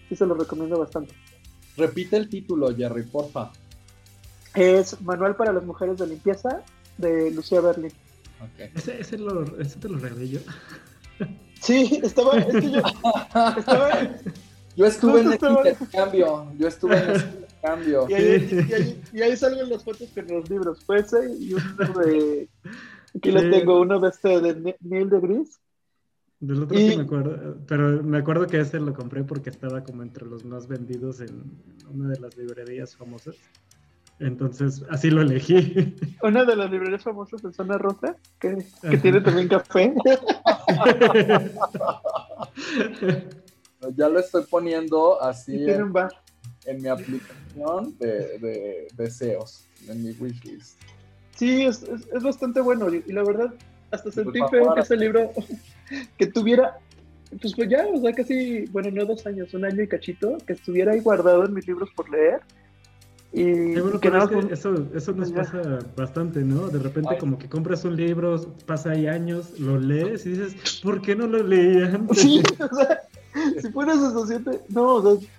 sí 0.08 0.16
se 0.16 0.26
lo 0.26 0.34
recomiendo 0.34 0.80
bastante. 0.80 1.14
Repite 1.76 2.18
el 2.18 2.30
título, 2.30 2.74
Jerry, 2.76 3.04
porfa. 3.04 3.52
Es 4.56 5.02
Manual 5.02 5.36
para 5.36 5.54
las 5.54 5.64
Mujeres 5.64 5.98
de 5.98 6.08
Limpieza, 6.08 6.62
de 6.98 7.32
Lucía 7.32 7.62
Berlin. 7.62 7.92
Okay. 8.54 8.72
Ese, 8.76 9.00
ese, 9.00 9.18
lo, 9.18 9.58
ese 9.60 9.78
te 9.80 9.90
lo 9.90 9.98
regalé 9.98 10.30
yo. 10.30 10.40
Sí, 11.62 12.00
estaba, 12.04 12.38
es 12.40 12.56
que 12.56 12.72
yo, 12.72 12.80
estaba, 13.58 14.10
yo 14.76 14.86
estuve 14.86 15.22
en 15.22 15.34
ese 15.34 15.48
intercambio, 15.48 16.52
yo 16.58 16.68
estuve 16.68 16.98
en 16.98 17.10
ese 17.12 17.28
Cambio. 17.62 18.08
Y 18.10 18.14
ahí, 18.14 19.02
y, 19.14 19.22
ahí, 19.22 19.38
salen 19.38 19.70
las 19.70 19.84
fotos 19.84 20.10
con 20.14 20.28
los 20.28 20.50
libros. 20.50 20.84
Fue 20.86 21.00
ese 21.00 21.34
y 21.40 21.54
uno 21.54 22.00
de. 22.00 22.50
Aquí 23.16 23.32
lo 23.32 23.50
tengo, 23.50 23.82
uno 23.82 24.00
de 24.00 24.10
este 24.10 24.40
de 24.40 24.78
Neil 24.82 25.10
de 25.10 25.20
Gris. 25.20 25.60
Del 26.40 26.64
otro 26.64 26.78
sí 26.78 26.96
me 26.96 27.04
acuerdo, 27.04 27.58
pero 27.68 28.02
me 28.02 28.18
acuerdo 28.18 28.48
que 28.48 28.60
ese 28.60 28.80
lo 28.80 28.94
compré 28.94 29.24
porque 29.24 29.52
estaba 29.52 29.84
como 29.84 30.02
entre 30.02 30.26
los 30.26 30.44
más 30.44 30.68
vendidos 30.68 31.22
en 31.22 31.44
una 31.94 32.10
de 32.10 32.20
las 32.20 32.36
librerías 32.36 32.96
famosas. 32.96 33.36
Entonces, 34.18 34.84
así 34.90 35.10
lo 35.10 35.22
elegí. 35.22 35.96
Una 36.24 36.46
de 36.46 36.56
las 36.56 36.70
librerías 36.70 37.04
famosas 37.04 37.44
en 37.44 37.54
Zona 37.54 37.80
Rosa, 37.80 38.16
que, 38.40 38.64
que 38.88 38.98
tiene 39.00 39.22
también 39.22 39.48
café. 39.48 39.96
ya 43.96 44.08
lo 44.08 44.20
estoy 44.20 44.44
poniendo 44.44 45.22
así. 45.22 45.58
tiene 45.58 45.84
un 45.84 45.94
bar 45.94 46.12
en 46.66 46.82
mi 46.82 46.88
aplicación 46.88 47.98
de, 48.00 48.88
deseos, 48.96 49.68
en 49.88 50.04
mi 50.04 50.12
wishlist. 50.12 50.78
Sí, 51.36 51.64
es, 51.64 51.84
es, 51.84 52.24
bastante 52.24 52.62
bueno 52.62 52.94
y, 52.94 53.02
la 53.12 53.24
verdad 53.24 53.54
hasta 53.92 54.12
sentí 54.12 54.40
feo 54.50 54.74
que 54.74 54.82
ese 54.82 54.96
libro 54.96 55.32
que 56.18 56.28
tuviera, 56.28 56.78
pues, 57.42 57.54
pues 57.56 57.70
ya, 57.70 57.86
o 57.88 58.00
sea, 58.00 58.14
casi, 58.14 58.66
bueno, 58.68 58.90
no 58.92 59.06
dos 59.06 59.26
años, 59.26 59.54
un 59.54 59.66
año 59.66 59.82
y 59.82 59.88
cachito, 59.88 60.38
que 60.46 60.54
estuviera 60.54 60.94
ahí 60.94 61.00
guardado 61.00 61.46
en 61.46 61.54
mis 61.54 61.68
libros 61.68 61.90
por 61.96 62.10
leer. 62.10 62.42
Y 63.34 63.76
que 64.02 64.12
nada, 64.12 64.30
eso, 64.52 64.88
eso 64.94 65.14
nos 65.14 65.32
pasa 65.32 65.80
bastante, 65.96 66.42
¿no? 66.42 66.68
De 66.68 66.80
repente 66.80 67.18
como 67.18 67.38
que 67.38 67.48
compras 67.48 67.86
un 67.86 67.96
libro, 67.96 68.36
pasa 68.66 68.92
ahí 68.92 69.08
años, 69.08 69.58
lo 69.58 69.80
lees 69.80 70.26
y 70.26 70.32
dices, 70.32 70.82
¿por 70.84 71.02
qué 71.02 71.16
no 71.16 71.28
lo 71.28 71.42
leí 71.42 71.82
antes? 71.82 72.20
Sí, 72.20 72.44
o 72.60 72.76
sea, 72.76 73.02
si 73.62 73.72
fueras 73.72 74.00
asociante, 74.00 74.60
no, 74.68 74.96
o 74.96 75.18
sea, 75.18 75.30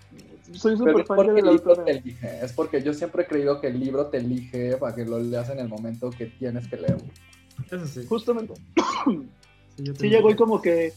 soy 0.55 0.77
súper 0.77 1.05
fan 1.05 1.35
de 1.35 1.43
la 1.43 1.59
te 1.59 1.91
elige. 1.91 2.45
Es 2.45 2.53
porque 2.53 2.83
yo 2.83 2.93
siempre 2.93 3.23
he 3.23 3.27
creído 3.27 3.61
que 3.61 3.69
el 3.69 3.81
libro 3.81 4.07
te 4.07 4.19
elige 4.19 4.77
para 4.77 4.95
que 4.95 5.05
lo 5.05 5.19
leas 5.19 5.49
en 5.51 5.59
el 5.59 5.69
momento 5.69 6.11
que 6.11 6.27
tienes 6.27 6.69
que 6.69 6.77
leerlo. 6.77 7.09
Eso 7.71 7.87
sí. 7.87 8.05
Justamente. 8.07 8.55
Sí, 9.77 10.09
llegó 10.09 10.31
y 10.31 10.37
como 10.37 10.61
que, 10.61 10.93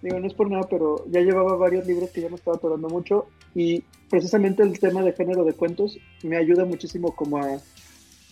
digo, 0.00 0.18
no 0.18 0.26
es 0.26 0.34
por 0.34 0.50
nada, 0.50 0.66
pero 0.68 1.04
ya 1.10 1.20
llevaba 1.20 1.56
varios 1.56 1.86
libros 1.86 2.10
que 2.10 2.20
ya 2.20 2.28
me 2.28 2.36
estaba 2.36 2.56
atorando 2.56 2.88
mucho 2.88 3.26
y 3.54 3.82
precisamente 4.10 4.62
el 4.62 4.78
tema 4.78 5.02
de 5.02 5.12
género 5.12 5.44
de 5.44 5.54
cuentos 5.54 5.98
me 6.22 6.36
ayuda 6.36 6.64
muchísimo 6.64 7.14
como 7.14 7.38
a, 7.38 7.58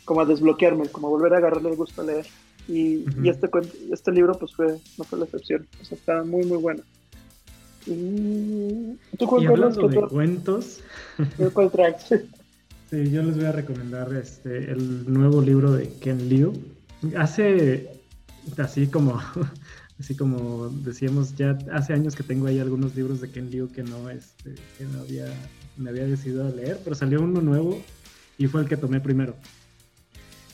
como 0.05 0.21
a 0.21 0.25
desbloquearme, 0.25 0.89
como 0.89 1.09
a 1.09 1.11
volver 1.11 1.35
a 1.35 1.39
agarrarle 1.39 1.71
el 1.71 1.77
gusto 1.77 2.03
a 2.03 2.05
leer. 2.05 2.27
Y, 2.69 3.05
y 3.23 3.29
este, 3.29 3.49
este 3.91 4.13
libro 4.13 4.35
pues 4.35 4.55
fue, 4.55 4.79
no 4.99 5.05
fue 5.05 5.19
la 5.19 5.25
excepción. 5.25 5.67
O 5.81 5.85
sea, 5.85 5.99
está 5.99 6.23
muy, 6.23 6.45
muy 6.45 6.59
bueno. 6.59 6.83
Y, 7.87 8.99
hablando 9.49 9.89
de 9.89 10.01
cuentos, 10.09 10.81
sí, 12.91 13.11
yo 13.11 13.23
les 13.23 13.37
voy 13.37 13.45
a 13.47 13.53
recomendar 13.53 14.13
este, 14.15 14.71
el 14.71 15.11
nuevo 15.11 15.41
libro 15.41 15.73
de 15.73 15.89
Ken 15.95 16.29
Liu. 16.29 16.53
Hace, 17.17 17.89
así 18.59 18.87
como, 18.87 19.21
así 19.99 20.15
como 20.15 20.69
decíamos, 20.69 21.35
ya 21.37 21.59
hace 21.73 21.95
años 21.95 22.15
que 22.15 22.23
tengo 22.23 22.47
ahí 22.47 22.59
algunos 22.59 22.95
libros 22.95 23.21
de 23.21 23.31
Ken 23.31 23.51
Liu 23.51 23.71
que 23.73 23.83
no, 23.83 24.11
este, 24.11 24.55
que 24.77 24.85
no 24.85 25.01
había, 25.01 25.27
me 25.79 25.91
había 25.91 26.07
decidido 26.07 26.47
a 26.47 26.51
leer, 26.51 26.81
pero 26.85 26.95
salió 26.95 27.23
uno 27.23 27.41
nuevo 27.41 27.83
y 28.37 28.47
fue 28.47 28.63
el 28.63 28.69
que 28.69 28.77
tomé 28.77 29.01
primero. 29.01 29.35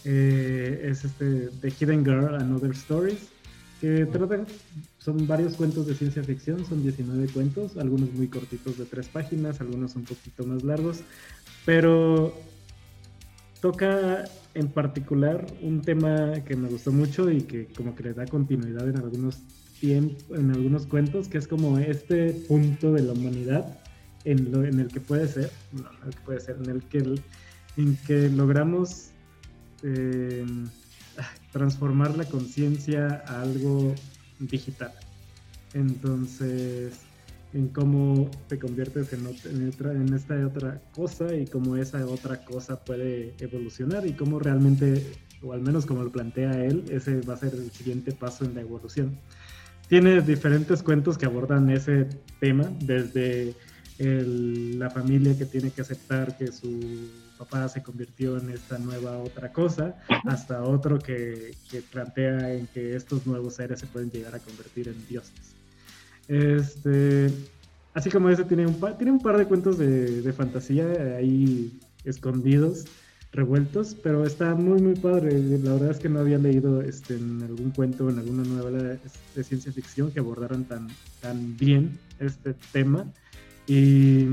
Eh, 0.05 0.89
es 0.89 1.05
este 1.05 1.49
The 1.61 1.71
Hidden 1.71 2.05
Girl 2.05 2.37
and 2.37 2.57
Other 2.57 2.71
Stories, 2.71 3.29
que 3.81 4.07
trata 4.07 4.47
son 5.07 5.25
varios 5.29 5.55
cuentos 5.55 5.87
de 5.87 5.95
ciencia 5.95 6.25
ficción, 6.25 6.67
son 6.67 6.83
19 6.83 7.29
cuentos, 7.29 7.77
algunos 7.77 8.13
muy 8.13 8.27
cortitos 8.27 8.77
de 8.77 8.87
tres 8.87 9.07
páginas, 9.07 9.61
algunos 9.61 9.95
un 9.95 10.03
poquito 10.03 10.45
más 10.45 10.65
largos, 10.65 11.03
pero 11.65 12.35
toca 13.61 14.25
en 14.55 14.67
particular 14.67 15.47
un 15.63 15.81
tema 15.83 16.43
que 16.45 16.57
me 16.57 16.69
gustó 16.69 16.91
mucho 16.91 17.31
y 17.31 17.43
que 17.43 17.67
como 17.67 17.95
que 17.95 18.03
le 18.03 18.15
da 18.15 18.27
continuidad 18.27 18.89
en 18.89 18.97
algunos 18.97 19.43
en 19.81 20.17
algunos 20.53 20.87
cuentos, 20.87 21.29
que 21.29 21.39
es 21.39 21.47
como 21.47 21.79
este 21.79 22.33
punto 22.49 22.93
de 22.93 23.03
la 23.03 23.13
humanidad 23.13 23.79
en, 24.25 24.51
lo, 24.51 24.65
en 24.65 24.81
el 24.81 24.89
que 24.89 24.99
puede 24.99 25.29
ser, 25.29 25.53
no, 25.71 25.89
el 26.05 26.15
que 26.17 26.21
puede 26.23 26.41
ser, 26.41 26.57
en 26.65 26.69
el 26.69 26.83
que, 26.83 27.21
en 27.77 27.97
que 28.09 28.29
logramos 28.29 29.11
eh, 29.85 30.45
transformar 31.53 32.17
la 32.17 32.25
conciencia 32.25 33.23
a 33.29 33.43
algo 33.43 33.95
digital. 34.39 34.93
Entonces, 35.75 37.01
en 37.53 37.69
cómo 37.69 38.31
te 38.49 38.59
conviertes 38.59 39.13
en, 39.13 39.27
en, 39.27 40.15
esta 40.15 40.47
otra 40.47 40.81
cosa 40.93 41.35
y 41.35 41.47
cómo 41.47 41.77
esa 41.77 42.05
otra 42.07 42.45
cosa 42.45 42.85
puede 42.85 43.35
evolucionar 43.39 44.07
y 44.07 44.13
cómo 44.13 44.39
realmente, 44.39 45.05
o 45.43 45.53
al 45.53 45.63
menos 45.63 45.87
como 45.87 46.03
lo 46.03 46.11
plantea 46.13 46.65
él, 46.65 46.85
ese 46.91 47.21
va 47.23 47.35
a 47.35 47.39
ser 47.39 47.55
el 47.55 47.71
siguiente 47.71 48.13
paso 48.13 48.45
en 48.45 48.55
la 48.55 48.61
evolución. 48.61 49.19
Tiene 49.89 50.21
diferentes 50.21 50.83
cuentos 50.83 51.17
que 51.17 51.27
abordan 51.27 51.71
ese 51.71 52.09
tema, 52.41 52.65
desde 52.81 53.55
la 53.99 54.91
familia 54.91 55.39
que 55.39 55.47
tiene 55.47 55.71
que 55.71 55.81
aceptar 55.81 56.37
que 56.37 56.53
su 56.53 57.09
papá 57.37 57.69
se 57.69 57.83
convirtió 57.83 58.39
en 58.39 58.51
esta 58.51 58.79
nueva 58.79 59.19
otra 59.19 59.53
cosa, 59.53 59.97
hasta 60.25 60.63
otro 60.63 60.99
que, 60.99 61.55
plantea 61.91 62.55
en 62.55 62.67
que 62.69 62.97
estos 62.97 63.27
nuevos 63.27 63.55
seres 63.55 63.81
se 63.81 63.87
pueden 63.87 64.11
llegar 64.11 64.35
a 64.35 64.39
convertir 64.39 64.89
en 64.89 65.07
dioses. 65.07 65.55
Este, 66.29 67.31
así 67.95 68.11
como 68.11 68.31
ese 68.31 68.45
tiene 68.45 68.67
un, 68.67 68.81
tiene 68.97 69.13
un 69.13 69.21
par 69.21 69.37
de 69.37 69.47
cuentos 69.47 69.79
de, 69.79 70.33
fantasía 70.33 71.17
ahí 71.17 71.79
escondidos, 72.05 72.85
revueltos, 73.33 73.97
pero 74.03 74.25
está 74.25 74.55
muy 74.55 74.81
muy 74.81 74.95
padre. 74.95 75.39
La 75.59 75.75
verdad 75.75 75.91
es 75.91 75.99
que 75.99 76.09
no 76.09 76.21
había 76.21 76.39
leído 76.39 76.81
este, 76.81 77.15
en 77.15 77.43
algún 77.43 77.71
cuento, 77.71 78.09
en 78.09 78.19
alguna 78.19 78.45
novela 78.45 78.99
de 79.35 79.45
ciencia 79.45 79.73
ficción 79.73 80.11
que 80.11 80.21
abordaran 80.21 80.65
tan, 80.65 80.89
tan 81.21 81.57
bien 81.57 81.99
este 82.19 82.55
tema. 82.73 83.07
Y 83.67 84.25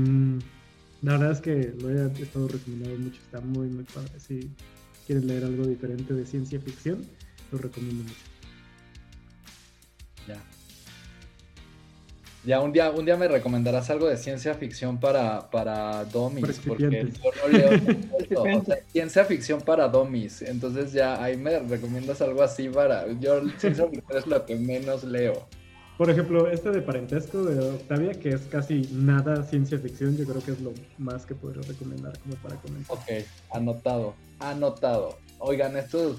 la 1.04 1.12
verdad 1.18 1.32
es 1.32 1.40
que 1.42 1.74
lo 1.78 1.90
he 1.90 2.22
estado 2.22 2.48
recomendando 2.48 2.98
mucho, 2.98 3.20
está 3.20 3.40
muy, 3.40 3.68
muy 3.68 3.84
padre. 3.84 4.18
Si 4.18 4.50
quieren 5.06 5.26
leer 5.26 5.44
algo 5.44 5.66
diferente 5.66 6.14
de 6.14 6.24
ciencia 6.24 6.58
ficción, 6.58 7.04
lo 7.52 7.58
recomiendo 7.58 8.04
mucho. 8.04 8.14
Ya. 10.26 10.42
Ya, 12.46 12.60
un 12.62 12.72
día, 12.72 12.90
un 12.90 13.04
día 13.04 13.18
me 13.18 13.28
recomendarás 13.28 13.90
algo 13.90 14.06
de 14.06 14.16
ciencia 14.16 14.54
ficción 14.54 14.98
para, 14.98 15.50
para 15.50 16.06
Domis, 16.06 16.58
porque 16.66 17.10
yo 17.22 17.30
no 17.42 17.58
leo 17.58 18.64
ciencia 18.92 19.26
ficción 19.26 19.60
para 19.60 19.88
Domis, 19.88 20.40
entonces 20.40 20.92
ya 20.92 21.22
ahí 21.22 21.36
me 21.36 21.58
recomiendas 21.58 22.22
algo 22.22 22.42
así 22.42 22.70
para... 22.70 23.12
Yo 23.20 23.42
ciencia 23.58 23.86
ficción 23.88 24.18
es 24.18 24.26
lo 24.26 24.46
que 24.46 24.56
menos 24.56 25.04
leo. 25.04 25.46
Por 25.96 26.10
ejemplo, 26.10 26.48
este 26.48 26.70
de 26.70 26.82
parentesco 26.82 27.44
de 27.44 27.70
Octavia, 27.70 28.18
que 28.18 28.30
es 28.30 28.40
casi 28.42 28.88
nada 28.92 29.44
ciencia 29.44 29.78
ficción, 29.78 30.16
yo 30.16 30.24
creo 30.24 30.42
que 30.42 30.50
es 30.50 30.60
lo 30.60 30.72
más 30.98 31.24
que 31.24 31.36
podría 31.36 31.62
recomendar 31.62 32.18
como 32.18 32.34
para 32.36 32.56
comenzar. 32.56 32.96
Ok, 32.96 33.24
anotado, 33.52 34.14
anotado. 34.40 35.16
Oigan, 35.38 35.76
esto 35.76 36.16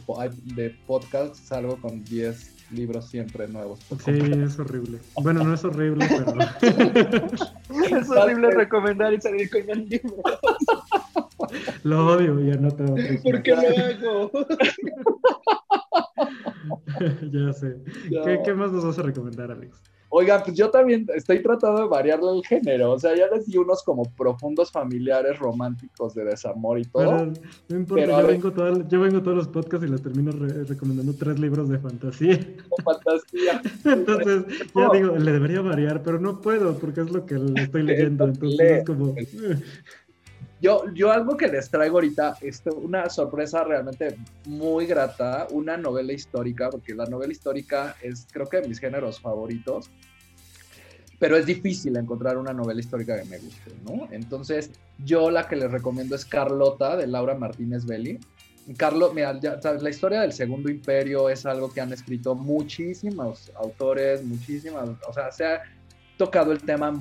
de 0.56 0.70
podcast 0.88 1.36
salgo 1.36 1.76
con 1.82 2.06
10 2.06 2.72
libros 2.72 3.10
siempre 3.10 3.50
nuevos. 3.50 3.80
Sí, 4.04 4.12
es 4.12 4.58
horrible. 4.60 5.00
Bueno, 5.22 5.44
no 5.44 5.54
es 5.54 5.64
horrible, 5.66 6.08
pero... 6.08 6.34
es 8.00 8.10
horrible 8.10 8.52
recomendar 8.52 9.14
y 9.14 9.20
salir 9.20 9.50
con 9.50 9.70
el 9.70 9.90
libro. 9.90 10.16
Lo 11.84 12.08
odio 12.08 12.40
y 12.40 12.52
anotado. 12.52 12.96
¿Por 13.24 13.44
qué 13.44 13.52
lo 13.52 13.62
hago? 13.62 14.32
ya 17.32 17.54
sé. 17.54 17.78
¿Qué, 18.10 18.40
¿Qué, 18.44 18.54
más 18.54 18.72
nos 18.72 18.86
vas 18.86 19.00
a 19.00 19.04
recomendar, 19.04 19.52
Alex? 19.52 19.82
Oigan, 20.18 20.44
pues 20.46 20.56
yo 20.56 20.70
también 20.70 21.06
estoy 21.14 21.42
tratando 21.42 21.82
de 21.82 21.88
variarle 21.90 22.32
el 22.38 22.46
género. 22.46 22.94
O 22.94 23.00
sea, 23.00 23.16
ya 23.16 23.28
les 23.28 23.48
di 23.48 23.58
unos 23.58 23.84
como 23.84 24.04
profundos 24.16 24.72
familiares 24.72 25.38
románticos 25.40 26.14
de 26.14 26.24
desamor 26.24 26.80
y 26.80 26.86
todo. 26.86 27.34
no 27.68 27.76
importa, 27.76 28.22
yo, 28.22 28.28
vengo 28.28 28.88
yo, 28.88 29.00
vengo 29.02 29.22
todos 29.22 29.38
los 29.38 29.48
podcasts 29.50 29.86
y 29.86 29.92
les 29.92 30.02
termino 30.02 30.32
recomendando 30.32 31.14
tres 31.16 31.38
libros 31.38 31.68
de 31.68 31.80
fantasía. 31.80 32.40
fantasía. 32.84 33.62
entonces, 33.84 34.46
ya 34.74 34.90
digo, 34.94 35.18
le 35.18 35.32
debería 35.34 35.60
variar, 35.62 36.02
pero 36.02 36.18
no 36.18 36.40
puedo 36.40 36.78
porque 36.78 37.02
es 37.02 37.12
lo 37.12 37.26
que 37.26 37.36
estoy 37.58 37.84
leyendo. 37.84 38.24
Entonces 38.26 38.60
es 38.60 38.86
como. 38.86 39.16
Yo, 40.62 40.86
yo 40.94 41.12
algo 41.12 41.36
que 41.36 41.48
les 41.48 41.70
traigo 41.70 41.98
ahorita, 41.98 42.38
este, 42.42 42.70
una 42.70 43.10
sorpresa 43.10 43.64
realmente 43.64 44.16
muy 44.46 44.86
grata, 44.86 45.48
una 45.52 45.76
novela 45.78 46.14
histórica, 46.14 46.70
porque 46.70 46.96
la 46.96 47.06
novela 47.06 47.34
histórica 47.34 47.96
es 48.02 48.26
creo 48.32 48.48
que 48.48 48.62
de 48.62 48.68
mis 48.70 48.80
géneros 48.80 49.20
favoritos, 49.20 49.92
pero 51.20 51.38
es 51.38 51.46
difícil 51.46 51.96
encontrar 51.98 52.38
una 52.38 52.54
novela 52.54 52.80
histórica 52.80 53.22
que 53.22 53.30
me 53.30 53.38
guste, 53.38 53.72
¿no? 53.86 54.08
Entonces, 54.12 54.72
yo 55.04 55.30
la 55.30 55.48
que 55.48 55.56
les 55.56 55.72
recomiendo 55.72 56.16
es 56.16 56.26
Carlota, 56.26 56.98
de 56.98 57.08
Laura 57.08 57.36
Martínez 57.36 57.86
Belli. 57.86 58.20
Carlos, 58.78 59.14
mira, 59.14 59.34
la 59.34 59.90
historia 59.90 60.22
del 60.22 60.34
Segundo 60.34 60.70
Imperio 60.70 61.30
es 61.30 61.46
algo 61.46 61.72
que 61.72 61.82
han 61.82 61.94
escrito 61.94 62.34
muchísimos 62.34 63.52
autores, 63.56 64.24
muchísimas, 64.24 64.90
o 65.08 65.14
sea, 65.14 65.32
sea 65.32 65.62
tocado 66.18 66.52
el 66.52 66.62
tema 66.62 66.94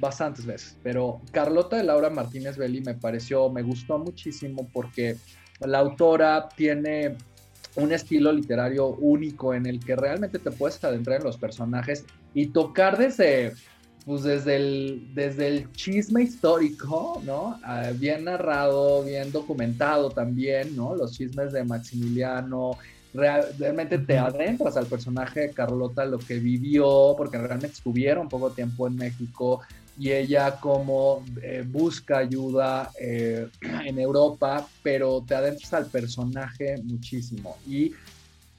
bastantes 0.00 0.46
veces, 0.46 0.76
pero 0.82 1.20
Carlota 1.32 1.76
de 1.76 1.84
Laura 1.84 2.10
Martínez 2.10 2.56
Belli 2.56 2.80
me 2.80 2.94
pareció, 2.94 3.50
me 3.50 3.62
gustó 3.62 3.98
muchísimo 3.98 4.68
porque 4.72 5.16
la 5.60 5.78
autora 5.78 6.48
tiene 6.56 7.16
un 7.76 7.92
estilo 7.92 8.32
literario 8.32 8.88
único 8.88 9.54
en 9.54 9.66
el 9.66 9.80
que 9.80 9.96
realmente 9.96 10.38
te 10.38 10.50
puedes 10.50 10.82
adentrar 10.82 11.18
en 11.18 11.24
los 11.24 11.36
personajes 11.36 12.04
y 12.34 12.48
tocar 12.48 12.98
desde, 12.98 13.52
pues 14.04 14.22
desde 14.22 14.56
el, 14.56 15.10
desde 15.14 15.48
el 15.48 15.72
chisme 15.72 16.22
histórico, 16.22 17.20
¿no? 17.24 17.58
Ah, 17.62 17.90
bien 17.94 18.24
narrado, 18.24 19.04
bien 19.04 19.30
documentado 19.32 20.10
también, 20.10 20.74
¿no? 20.74 20.94
Los 20.94 21.12
chismes 21.12 21.52
de 21.52 21.64
Maximiliano, 21.64 22.72
realmente 23.14 23.98
te 23.98 24.18
adentras 24.18 24.76
al 24.76 24.86
personaje 24.86 25.40
de 25.40 25.50
Carlota, 25.50 26.04
lo 26.04 26.18
que 26.18 26.38
vivió, 26.38 27.14
porque 27.16 27.38
realmente 27.38 27.76
estuvieron 27.76 28.28
poco 28.28 28.50
tiempo 28.50 28.86
en 28.86 28.96
México 28.96 29.62
y 29.98 30.12
ella 30.12 30.60
como 30.60 31.24
eh, 31.42 31.64
busca 31.66 32.18
ayuda 32.18 32.90
eh, 33.00 33.48
en 33.84 33.98
Europa, 33.98 34.66
pero 34.82 35.24
te 35.26 35.34
adentras 35.34 35.72
al 35.72 35.86
personaje 35.86 36.76
muchísimo 36.84 37.56
y 37.66 37.92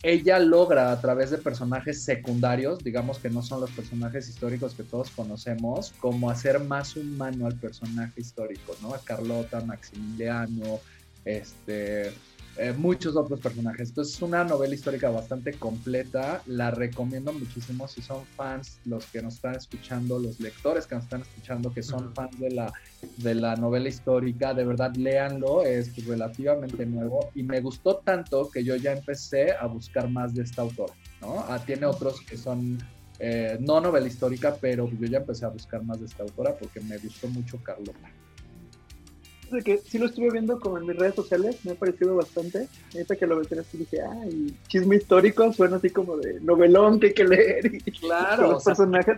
ella 0.01 0.39
logra 0.39 0.91
a 0.91 1.01
través 1.01 1.29
de 1.29 1.37
personajes 1.37 2.03
secundarios, 2.03 2.79
digamos 2.79 3.19
que 3.19 3.29
no 3.29 3.41
son 3.41 3.59
los 3.59 3.71
personajes 3.71 4.29
históricos 4.29 4.73
que 4.73 4.83
todos 4.83 5.09
conocemos, 5.09 5.93
como 5.99 6.29
hacer 6.29 6.59
más 6.61 6.95
humano 6.95 7.47
al 7.47 7.55
personaje 7.55 8.21
histórico, 8.21 8.77
¿no? 8.81 8.93
A 8.93 8.99
Carlota, 8.99 9.59
Maximiliano, 9.59 10.79
este, 11.25 12.13
eh, 12.57 12.73
muchos 12.73 13.15
otros 13.15 13.39
personajes. 13.39 13.89
Entonces 13.89 14.15
es 14.15 14.21
una 14.21 14.43
novela 14.43 14.73
histórica 14.73 15.09
bastante 15.09 15.53
completa, 15.53 16.41
la 16.45 16.71
recomiendo 16.71 17.31
muchísimo 17.31 17.87
si 17.87 18.01
son 18.01 18.25
fans, 18.35 18.79
los 18.85 19.05
que 19.05 19.21
nos 19.21 19.35
están 19.35 19.55
escuchando, 19.55 20.19
los 20.19 20.39
lectores 20.39 20.85
que 20.85 20.95
nos 20.95 21.05
están 21.05 21.21
escuchando, 21.21 21.73
que 21.73 21.83
son 21.83 22.13
fans 22.13 22.37
de 22.39 22.51
la, 22.51 22.71
de 23.17 23.35
la 23.35 23.55
novela 23.55 23.87
histórica, 23.87 24.53
de 24.53 24.65
verdad 24.65 24.93
léanlo, 24.95 25.63
es 25.63 26.05
relativamente 26.05 26.85
nuevo 26.85 27.29
y 27.33 27.43
me 27.43 27.61
gustó 27.61 27.97
tanto 27.97 28.49
que 28.49 28.63
yo 28.63 28.75
ya 28.75 28.91
empecé 28.91 29.53
a 29.53 29.65
buscar 29.67 30.09
más 30.09 30.33
de 30.35 30.43
esta 30.43 30.61
autora, 30.61 30.93
¿no? 31.21 31.45
Ah, 31.47 31.59
tiene 31.65 31.85
otros 31.85 32.21
que 32.21 32.35
son 32.37 32.77
eh, 33.19 33.57
no 33.59 33.79
novela 33.81 34.07
histórica, 34.07 34.55
pero 34.59 34.89
yo 34.89 35.07
ya 35.07 35.19
empecé 35.19 35.45
a 35.45 35.49
buscar 35.49 35.83
más 35.83 35.99
de 35.99 36.05
esta 36.05 36.23
autora 36.23 36.55
porque 36.57 36.79
me 36.81 36.97
gustó 36.97 37.27
mucho 37.27 37.57
Carlota 37.63 38.09
de 39.51 39.61
que 39.61 39.77
sí 39.79 39.97
lo 39.97 40.05
estuve 40.05 40.31
viendo 40.31 40.59
como 40.59 40.77
en 40.77 40.85
mis 40.85 40.95
redes 40.95 41.15
sociales, 41.15 41.57
me 41.63 41.71
ha 41.71 41.75
parecido 41.75 42.15
bastante. 42.15 42.67
Ahorita 42.93 43.15
que 43.15 43.27
lo 43.27 43.35
mencionaste 43.37 43.77
dije, 43.77 44.01
ay, 44.01 44.55
chisme 44.67 44.97
histórico, 44.97 45.51
suena 45.53 45.77
así 45.77 45.89
como 45.89 46.17
de 46.17 46.39
novelón 46.41 46.99
que 46.99 47.07
hay 47.07 47.13
que 47.13 47.25
leer. 47.25 47.65
Y 47.85 47.91
claro. 47.99 48.51
Los 48.51 48.63
personajes. 48.63 49.17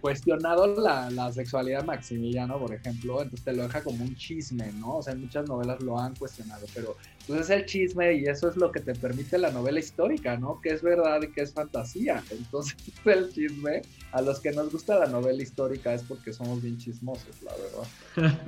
Cuestionado 0.00 0.66
la, 0.80 1.10
la, 1.10 1.32
sexualidad 1.32 1.84
Maximiliano, 1.84 2.58
por 2.58 2.72
ejemplo, 2.72 3.20
entonces 3.20 3.44
te 3.44 3.52
lo 3.52 3.64
deja 3.64 3.82
como 3.82 4.04
un 4.04 4.14
chisme, 4.14 4.70
¿no? 4.74 4.98
O 4.98 5.02
sea, 5.02 5.12
en 5.12 5.22
muchas 5.22 5.48
novelas 5.48 5.80
lo 5.82 5.98
han 5.98 6.14
cuestionado, 6.14 6.66
pero 6.72 6.96
pues 7.26 7.40
es 7.40 7.50
el 7.50 7.66
chisme 7.66 8.14
y 8.14 8.24
eso 8.26 8.48
es 8.48 8.56
lo 8.56 8.70
que 8.70 8.80
te 8.80 8.94
permite 8.94 9.38
la 9.38 9.50
novela 9.50 9.80
histórica, 9.80 10.36
¿no? 10.36 10.60
Que 10.60 10.70
es 10.70 10.82
verdad 10.82 11.20
y 11.22 11.32
que 11.32 11.42
es 11.42 11.52
fantasía. 11.52 12.22
Entonces, 12.30 12.76
el 13.04 13.32
chisme, 13.32 13.82
a 14.12 14.22
los 14.22 14.38
que 14.40 14.52
nos 14.52 14.70
gusta 14.70 14.98
la 14.98 15.06
novela 15.06 15.42
histórica 15.42 15.92
es 15.92 16.02
porque 16.02 16.32
somos 16.32 16.62
bien 16.62 16.78
chismosos, 16.78 17.42
la 17.42 17.52
verdad. 17.56 18.38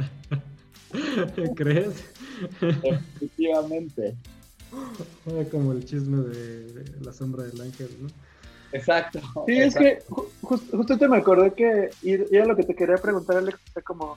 ¿Crees? 1.57 2.05
Efectivamente. 2.61 4.15
Como 5.51 5.73
el 5.73 5.85
chisme 5.85 6.23
de, 6.29 6.85
la 7.01 7.13
sombra 7.13 7.45
del 7.45 7.61
ángel, 7.61 7.89
¿no? 8.01 8.09
Exacto. 8.73 9.21
Sí, 9.47 9.59
es 9.59 9.75
que 9.75 9.99
justo 10.43 10.97
te 10.97 11.09
me 11.09 11.17
acordé 11.17 11.53
que, 11.55 11.91
y 12.03 12.35
era 12.35 12.47
lo 12.47 12.55
que 12.55 12.63
te 12.63 12.75
quería 12.75 12.97
preguntar, 12.97 13.39
Alex, 13.39 13.59
como 13.85 14.17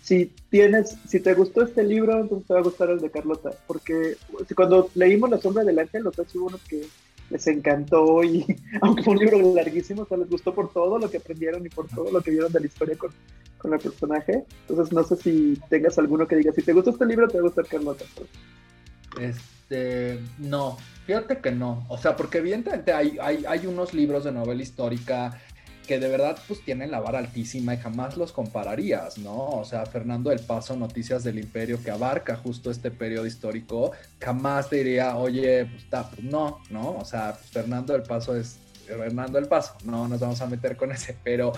si 0.00 0.32
tienes, 0.50 0.96
si 1.06 1.20
te 1.20 1.34
gustó 1.34 1.62
este 1.62 1.82
libro, 1.82 2.20
entonces 2.20 2.46
te 2.46 2.54
va 2.54 2.60
a 2.60 2.62
gustar 2.62 2.90
el 2.90 3.00
de 3.00 3.10
Carlota, 3.10 3.52
porque 3.66 4.16
cuando 4.54 4.90
leímos 4.94 5.30
La 5.30 5.40
sombra 5.40 5.64
del 5.64 5.78
ángel, 5.78 6.02
los 6.02 6.14
hubo 6.34 6.46
unos 6.46 6.62
que 6.62 6.86
les 7.30 7.46
encantó 7.46 8.22
y 8.22 8.44
aunque 8.80 9.02
fue 9.02 9.14
un 9.14 9.20
libro 9.20 9.54
larguísimo, 9.54 10.06
o 10.08 10.16
les 10.16 10.28
gustó 10.28 10.54
por 10.54 10.72
todo 10.72 10.98
lo 10.98 11.10
que 11.10 11.18
aprendieron 11.18 11.64
y 11.64 11.68
por 11.68 11.88
todo 11.88 12.10
lo 12.10 12.20
que 12.20 12.30
vieron 12.30 12.52
de 12.52 12.60
la 12.60 12.66
historia 12.66 12.96
con, 12.96 13.10
con 13.58 13.72
el 13.72 13.80
personaje. 13.80 14.44
Entonces 14.68 14.92
no 14.92 15.02
sé 15.04 15.16
si 15.16 15.60
tengas 15.68 15.98
alguno 15.98 16.26
que 16.26 16.36
diga, 16.36 16.52
si 16.52 16.62
te 16.62 16.72
gusta 16.72 16.90
este 16.90 17.06
libro, 17.06 17.28
te 17.28 17.34
va 17.34 17.40
a 17.40 17.44
gustar 17.44 17.66
Carlota. 17.66 18.04
Este, 19.20 20.20
no, 20.38 20.76
fíjate 21.06 21.38
que 21.38 21.50
no. 21.50 21.86
O 21.88 21.98
sea, 21.98 22.16
porque 22.16 22.38
evidentemente 22.38 22.92
hay, 22.92 23.18
hay, 23.20 23.44
hay 23.46 23.66
unos 23.66 23.94
libros 23.94 24.24
de 24.24 24.32
novela 24.32 24.62
histórica 24.62 25.40
que 25.86 25.98
de 25.98 26.08
verdad 26.08 26.38
pues 26.48 26.64
tienen 26.64 26.90
la 26.90 27.00
vara 27.00 27.18
altísima 27.18 27.74
y 27.74 27.78
jamás 27.78 28.16
los 28.16 28.32
compararías, 28.32 29.18
¿no? 29.18 29.50
O 29.50 29.64
sea, 29.64 29.86
Fernando 29.86 30.30
del 30.30 30.40
Paso, 30.40 30.76
Noticias 30.76 31.24
del 31.24 31.38
Imperio, 31.38 31.82
que 31.82 31.90
abarca 31.90 32.36
justo 32.36 32.70
este 32.70 32.90
periodo 32.90 33.26
histórico, 33.26 33.92
jamás 34.20 34.68
te 34.68 34.76
diría, 34.76 35.16
oye, 35.16 35.66
pues, 35.66 35.84
pues 36.10 36.22
no, 36.22 36.60
¿no? 36.70 36.96
O 36.96 37.04
sea, 37.04 37.34
pues, 37.38 37.50
Fernando 37.50 37.92
del 37.92 38.02
Paso 38.02 38.36
es 38.36 38.58
Fernando 38.86 39.38
del 39.38 39.48
Paso, 39.48 39.74
no 39.84 40.08
nos 40.08 40.20
vamos 40.20 40.40
a 40.40 40.46
meter 40.46 40.76
con 40.76 40.92
ese, 40.92 41.16
pero 41.22 41.52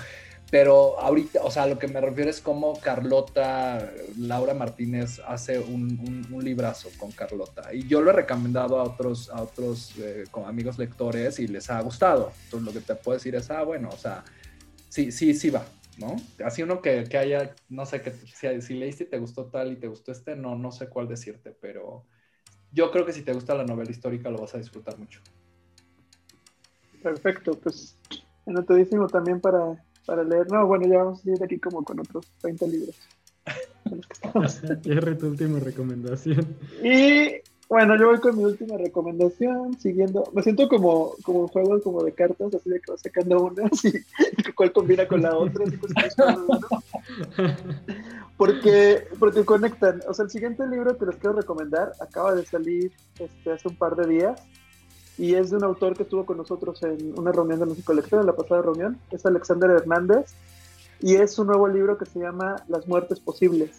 pero 0.51 0.99
ahorita, 1.01 1.43
o 1.43 1.51
sea, 1.51 1.67
lo 1.67 1.77
que 1.77 1.89
me 1.89 2.01
refiero 2.01 2.31
es 2.31 2.41
cómo 2.41 2.79
Carlota, 2.79 3.93
Laura 4.17 4.55
Martínez 4.55 5.21
hace 5.27 5.59
un, 5.59 6.27
un, 6.31 6.45
librazo 6.45 6.89
con 6.99 7.11
Carlota. 7.11 7.75
Y 7.75 7.89
yo 7.89 8.01
lo 8.01 8.11
he 8.11 8.13
recomendado 8.13 8.79
a 8.79 8.85
otros, 8.85 9.29
a 9.31 9.43
otros 9.43 9.95
eh, 9.99 10.25
amigos 10.47 10.79
lectores 10.79 11.41
y 11.41 11.49
les 11.49 11.69
ha 11.69 11.81
gustado. 11.81 12.33
Entonces 12.45 12.67
lo 12.67 12.73
que 12.73 12.87
te 12.87 12.95
puedo 12.95 13.19
decir 13.19 13.35
es, 13.35 13.51
ah, 13.51 13.65
bueno, 13.65 13.89
o 13.89 13.97
sea, 13.97 14.23
sí, 14.89 15.11
sí, 15.11 15.35
sí 15.35 15.51
va, 15.51 15.67
¿no? 15.99 16.15
Así 16.45 16.63
uno 16.63 16.81
que, 16.81 17.05
que 17.05 17.19
haya, 17.19 17.53
no 17.69 17.85
sé, 17.85 18.01
que 18.01 18.13
si, 18.13 18.75
leíste 18.75 19.05
y 19.05 19.09
te 19.09 19.19
gustó 19.19 19.47
tal 19.47 19.73
y 19.73 19.77
te 19.77 19.89
gustó 19.89 20.13
este, 20.13 20.37
no, 20.37 20.55
no 20.55 20.71
sé 20.71 20.89
cuál 20.89 21.09
decirte, 21.09 21.57
pero 21.61 22.05
yo 22.71 22.93
creo 22.93 23.05
que 23.05 23.13
si 23.13 23.23
te 23.23 23.33
gusta 23.33 23.57
la 23.57 23.65
novela 23.65 23.91
histórica 23.91 24.31
lo 24.31 24.39
vas 24.39 24.55
a 24.55 24.59
disfrutar 24.59 24.97
mucho. 24.97 25.21
Perfecto, 27.03 27.53
pues 27.61 27.99
anotadísimo 28.47 29.09
también 29.09 29.41
para 29.41 29.77
para 30.07 30.23
leer. 30.23 30.51
No, 30.51 30.67
bueno, 30.67 30.87
ya 30.87 30.99
vamos 31.03 31.27
a 31.27 31.31
ir 31.31 31.43
aquí 31.43 31.59
como 31.59 31.85
con 31.85 32.01
otros 32.01 32.27
20 32.43 32.69
libros. 32.69 32.97
Jerry, 34.83 35.17
tu 35.19 35.27
última 35.29 35.59
recomendación. 35.61 36.57
Y 36.83 37.43
bueno, 37.69 37.99
yo 37.99 38.07
voy 38.07 38.21
con 38.21 38.37
mi 38.37 38.45
última 38.45 38.77
recomendación, 38.77 39.79
siguiendo, 39.81 40.25
me 40.33 40.43
siento 40.43 40.69
como, 40.69 41.15
como 41.25 41.41
un 41.41 41.49
juego 41.49 41.81
como 41.83 42.03
de 42.05 42.13
cartas, 42.13 42.55
así 42.55 42.71
de 42.71 42.81
que 42.81 42.93
vas 42.93 43.01
sacando 43.01 43.43
una 43.43 43.65
y 43.83 44.53
cuál 44.53 44.73
combina 44.73 45.09
con 45.09 45.23
la 45.23 45.37
otra, 45.37 45.65
pues, 45.81 45.93
porque, 48.37 49.09
porque 49.19 49.45
conectan. 49.45 50.01
O 50.09 50.15
sea, 50.15 50.25
el 50.25 50.31
siguiente 50.31 50.65
libro 50.69 50.97
que 50.97 51.07
les 51.07 51.17
quiero 51.17 51.37
recomendar 51.37 51.93
acaba 52.01 52.35
de 52.35 52.47
salir 52.47 52.93
este, 53.19 53.53
hace 53.53 53.69
un 53.69 53.77
par 53.77 53.97
de 53.97 54.07
días 54.07 54.41
y 55.19 55.35
es 55.35 55.51
de 55.51 55.57
un 55.57 55.65
autor 55.65 55.97
que 55.97 56.03
estuvo 56.03 56.27
con 56.27 56.37
nosotros 56.37 56.83
en 56.83 57.19
una 57.19 57.33
reunión 57.33 57.59
de 57.59 57.67
música 57.67 57.87
colectiva, 57.87 58.21
en 58.21 58.27
la 58.27 58.37
pasada 58.37 58.63
reunión, 58.63 58.99
es 59.11 59.25
Alexander 59.25 59.71
Hernández, 59.71 60.35
y 61.01 61.15
es 61.17 61.39
un 61.39 61.49
nuevo 61.49 61.69
libro 61.69 61.97
que 61.97 62.07
se 62.07 62.19
llama 62.19 62.57
Las 62.69 62.87
muertes 62.87 63.21
posibles. 63.21 63.71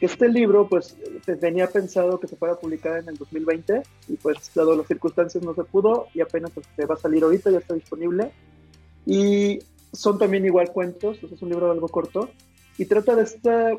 Este 0.00 0.28
libro, 0.28 0.68
pues, 0.68 0.96
tenía 1.40 1.66
pensado 1.66 2.20
que 2.20 2.28
se 2.28 2.36
fuera 2.36 2.54
a 2.54 2.58
publicar 2.58 2.98
en 2.98 3.08
el 3.08 3.16
2020, 3.16 3.82
y 4.08 4.16
pues, 4.16 4.50
dado 4.54 4.76
las 4.76 4.86
circunstancias, 4.86 5.42
no 5.42 5.54
se 5.54 5.64
pudo, 5.64 6.06
y 6.14 6.20
apenas 6.20 6.52
este, 6.56 6.86
va 6.86 6.94
a 6.94 6.98
salir 6.98 7.24
ahorita, 7.24 7.50
ya 7.50 7.58
está 7.58 7.74
disponible. 7.74 8.30
Y 9.06 9.58
son 9.92 10.18
también 10.18 10.44
igual 10.44 10.70
cuentos, 10.72 11.18
es 11.22 11.42
un 11.42 11.48
libro 11.48 11.70
algo 11.70 11.88
corto, 11.88 12.28
y 12.76 12.84
trata 12.84 13.16
de 13.16 13.22
estas 13.22 13.78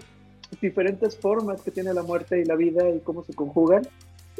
diferentes 0.60 1.16
formas 1.16 1.62
que 1.62 1.72
tiene 1.72 1.94
la 1.94 2.02
muerte 2.02 2.42
y 2.42 2.46
la 2.46 2.56
vida 2.56 2.90
y 2.90 3.00
cómo 3.02 3.24
se 3.24 3.34
conjugan 3.34 3.84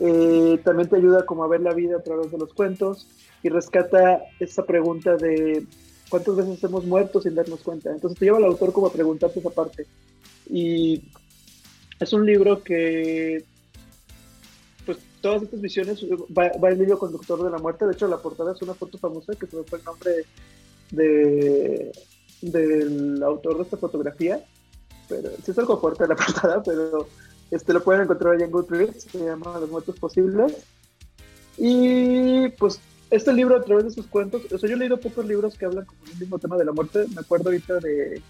Eh, 0.02 0.60
también 0.64 0.88
te 0.88 0.96
ayuda 0.96 1.26
como 1.26 1.44
a 1.44 1.48
ver 1.48 1.62
la 1.62 1.74
vida 1.74 1.98
a 1.98 2.04
través 2.04 2.32
de 2.32 2.38
los 2.38 2.54
cuentos 2.54 3.08
y 3.44 3.50
rescata 3.50 4.24
esa 4.40 4.66
pregunta 4.66 5.18
de 5.18 5.66
cuántas 6.10 6.36
veces 6.36 6.64
hemos 6.64 6.86
muerto 6.86 7.22
sin 7.22 7.36
darnos 7.36 7.62
cuenta. 7.62 7.92
Entonces 7.92 8.18
te 8.18 8.26
lleva 8.26 8.38
al 8.38 8.46
autor 8.46 8.74
como 8.74 8.88
a 8.88 8.94
preguntarte 8.94 9.40
esa 9.40 9.50
parte. 9.50 9.86
Y 10.50 11.04
es 12.00 12.14
un 12.14 12.26
libro 12.26 12.64
que, 12.64 13.44
pues 14.86 14.98
todas 15.22 15.44
estas 15.44 15.62
visiones, 15.62 16.04
va, 16.06 16.52
va, 16.58 16.70
el 16.70 16.80
libro 16.80 16.98
conductor 16.98 17.44
de 17.44 17.52
la 17.52 17.58
muerte. 17.58 17.86
De 17.86 17.94
hecho, 17.94 18.08
la 18.08 18.18
portada 18.18 18.54
es 18.54 18.62
una 18.62 18.74
foto 18.74 18.98
famosa 18.98 19.34
que 19.36 19.48
se 19.48 19.64
fue 19.64 19.80
el 19.80 19.86
nombre 19.86 20.12
de, 20.92 21.92
del 22.42 23.22
autor 23.24 23.58
de 23.58 23.64
esta 23.64 23.78
fotografía. 23.78 24.44
Pero 25.08 25.30
sí 25.44 25.52
es 25.52 25.60
algo 25.60 25.80
fuerte 25.80 26.08
la 26.08 26.16
portada, 26.16 26.64
pero 26.64 27.08
este 27.52 27.74
lo 27.74 27.84
pueden 27.84 28.04
encontrar 28.04 28.36
allá 28.36 28.46
en 28.46 28.52
Goodreads, 28.52 29.04
se 29.04 29.26
llama 29.26 29.60
Los 29.60 29.70
Muertos 29.70 30.00
Posibles. 30.00 30.56
Y 31.58 32.50
pues 32.50 32.80
este 33.10 33.34
libro 33.34 33.56
a 33.56 33.64
través 33.64 33.86
de 33.86 33.92
sus 33.92 34.08
cuentos, 34.08 34.44
o 34.52 34.58
sea, 34.58 34.70
yo 34.70 34.76
he 34.76 34.80
leído 34.80 35.00
pocos 35.00 35.26
libros 35.26 35.58
que 35.58 35.66
hablan 35.66 35.86
como 35.86 36.00
el 36.06 36.20
mismo 36.20 36.40
tema 36.40 36.58
de 36.58 36.66
la 36.66 36.72
muerte. 36.72 37.06
Me 37.14 37.22
acuerdo 37.22 37.50
ahorita 37.50 37.80
de 37.80 38.22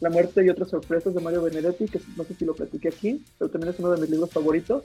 La 0.00 0.10
muerte 0.10 0.44
y 0.44 0.50
otras 0.50 0.68
sorpresas 0.68 1.14
de 1.14 1.20
Mario 1.20 1.42
Benedetti, 1.42 1.86
que 1.86 2.00
no 2.16 2.24
sé 2.24 2.34
si 2.34 2.44
lo 2.44 2.54
platiqué 2.54 2.88
aquí, 2.88 3.24
pero 3.38 3.50
también 3.50 3.72
es 3.72 3.80
uno 3.80 3.92
de 3.92 4.00
mis 4.00 4.10
libros 4.10 4.30
favoritos. 4.30 4.84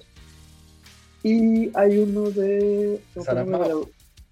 Y 1.22 1.70
hay 1.78 1.98
uno 1.98 2.32
de... 2.32 3.02
Saramago. 3.22 3.90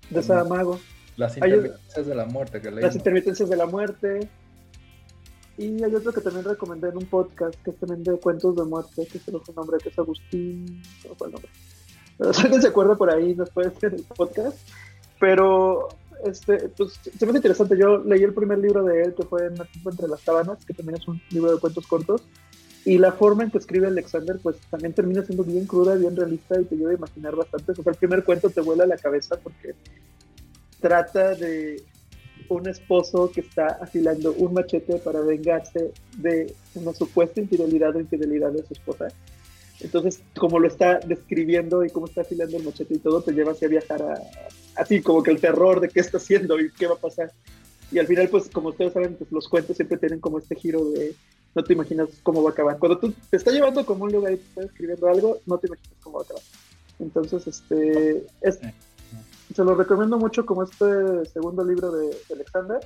De 0.10 0.24
Saramago. 0.24 0.80
Las 1.18 1.36
intermitencias 1.36 2.08
de 2.08 2.16
la 2.16 2.26
muerte 2.26 2.62
que 2.62 2.72
leí. 2.72 2.82
Las 2.82 2.96
intermitencias 2.96 3.50
de 3.50 3.56
la 3.58 3.66
muerte. 3.66 4.30
Y 5.60 5.84
hay 5.84 5.94
otro 5.94 6.14
que 6.14 6.22
también 6.22 6.46
recomendé 6.46 6.88
en 6.88 6.96
un 6.96 7.06
podcast, 7.06 7.54
que 7.64 7.72
es 7.72 7.78
también 7.78 8.02
de 8.02 8.18
cuentos 8.18 8.56
de 8.56 8.64
muerte, 8.64 9.06
que 9.06 9.20
se 9.20 9.30
lo 9.30 9.42
fue 9.42 9.54
nombre, 9.54 9.78
que 9.78 9.90
es 9.90 10.00
Agustín, 10.00 10.82
no 11.06 11.16
fue 11.16 11.28
el 11.28 11.34
nombre. 11.34 11.52
Pero 12.18 12.34
se 12.62 12.68
acuerda 12.68 12.96
por 12.96 13.12
ahí, 13.12 13.36
nos 13.36 13.50
puede 13.50 13.74
en 13.82 13.96
el 13.96 14.04
podcast. 14.04 14.58
Pero, 15.20 15.90
este, 16.24 16.70
pues, 16.70 16.98
se 17.18 17.26
me 17.26 17.34
interesante. 17.34 17.78
Yo 17.78 17.98
leí 17.98 18.24
el 18.24 18.34
primer 18.34 18.58
libro 18.60 18.86
de 18.86 19.04
él, 19.04 19.14
que 19.14 19.24
fue 19.24 19.48
Entre 19.48 20.08
las 20.08 20.22
sábanas, 20.22 20.64
que 20.64 20.74
también 20.74 20.98
es 20.98 21.06
un 21.10 21.22
libro 21.30 21.54
de 21.54 21.60
cuentos 21.60 21.86
cortos. 21.88 22.24
Y 22.86 22.98
la 22.98 23.12
forma 23.12 23.44
en 23.44 23.52
que 23.52 23.58
escribe 23.58 23.88
Alexander, 23.88 24.40
pues 24.42 24.56
también 24.70 24.94
termina 24.94 25.26
siendo 25.26 25.44
bien 25.44 25.66
cruda, 25.66 25.96
bien 25.96 26.16
realista 26.16 26.58
y 26.62 26.64
te 26.64 26.78
lleva 26.78 26.92
a 26.92 26.96
imaginar 26.96 27.36
bastante. 27.36 27.74
O 27.74 27.84
sea, 27.84 27.92
el 27.92 27.98
primer 27.98 28.24
cuento 28.24 28.50
te 28.50 28.62
vuela 28.62 28.86
la 28.86 28.98
cabeza 28.98 29.38
porque 29.44 29.76
trata 30.80 31.36
de 31.36 31.84
un 32.50 32.68
esposo 32.68 33.32
que 33.32 33.42
está 33.42 33.78
afilando 33.82 34.34
un 34.34 34.54
machete 34.54 34.98
para 34.98 35.22
vengarse 35.22 35.92
de 36.18 36.54
una 36.76 36.94
supuesta 36.94 37.40
infidelidad 37.40 37.96
o 37.96 38.00
infidelidad 38.00 38.52
de 38.52 38.64
su 38.66 38.74
esposa. 38.74 39.08
Entonces, 39.82 40.22
como 40.38 40.60
lo 40.60 40.68
está 40.68 41.00
describiendo 41.00 41.86
y 41.86 41.90
cómo 41.90 42.08
está 42.08 42.22
afilando 42.22 42.58
el 42.58 42.64
machete 42.64 42.96
y 42.96 42.98
todo, 42.98 43.22
te 43.22 43.32
lleva 43.32 43.54
a 43.54 43.68
viajar 43.68 44.02
a, 44.02 44.22
así 44.76 45.02
como 45.02 45.24
que 45.24 45.32
el 45.32 45.40
terror 45.40 45.80
de 45.80 45.90
qué 45.90 46.00
está 46.00 46.18
haciendo 46.18 46.60
y 46.60 46.72
qué 46.72 46.88
va 46.88 46.96
a 46.96 47.00
pasar. 47.00 47.32
Y 47.92 48.00
al 48.00 48.08
final, 48.08 48.28
pues 48.30 48.50
como 48.50 48.70
ustedes 48.70 48.94
saben, 48.94 49.16
pues 49.16 49.32
los 49.32 49.48
cuentos 49.48 49.76
siempre 49.76 49.98
tienen 49.98 50.20
como 50.20 50.40
este 50.40 50.56
giro 50.56 50.84
de 50.92 51.16
no 51.56 51.64
te 51.64 51.74
imaginas 51.74 52.10
cómo 52.24 52.44
va 52.44 52.50
a 52.50 52.54
acabar. 52.54 52.78
Cuando 52.78 53.00
tú 53.00 53.14
te 53.30 53.38
está 53.38 53.52
llevando 53.52 53.86
como 53.86 54.04
un 54.04 54.12
lugar 54.12 54.34
y 54.34 54.38
te 54.38 54.44
está 54.44 54.62
escribiendo 54.64 55.08
algo, 55.08 55.40
no 55.46 55.58
te 55.58 55.68
imaginas 55.68 55.98
cómo 56.02 56.18
va 56.18 56.24
a 56.24 56.26
acabar. 56.26 56.44
Entonces, 57.00 57.48
este, 57.48 58.26
es, 58.42 58.60
se 59.54 59.64
lo 59.64 59.76
recomiendo 59.76 60.18
mucho 60.18 60.46
como 60.46 60.64
este 60.64 61.26
segundo 61.26 61.64
libro 61.64 61.92
de, 61.92 62.16
Alexander. 62.34 62.80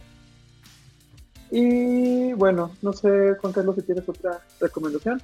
Y 1.51 2.33
bueno, 2.33 2.71
no 2.81 2.93
sé, 2.93 3.35
Juan 3.39 3.53
Carlos, 3.53 3.75
si 3.75 3.81
tienes 3.83 4.07
otra 4.07 4.41
recomendación. 4.59 5.21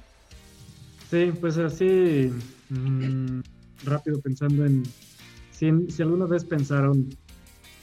Sí, 1.10 1.32
pues 1.40 1.58
así, 1.58 2.30
mm, 2.68 3.40
rápido 3.84 4.20
pensando 4.20 4.64
en, 4.64 4.84
si, 5.50 5.66
alguna 6.02 6.26
vez 6.26 6.44
pensaron, 6.44 7.08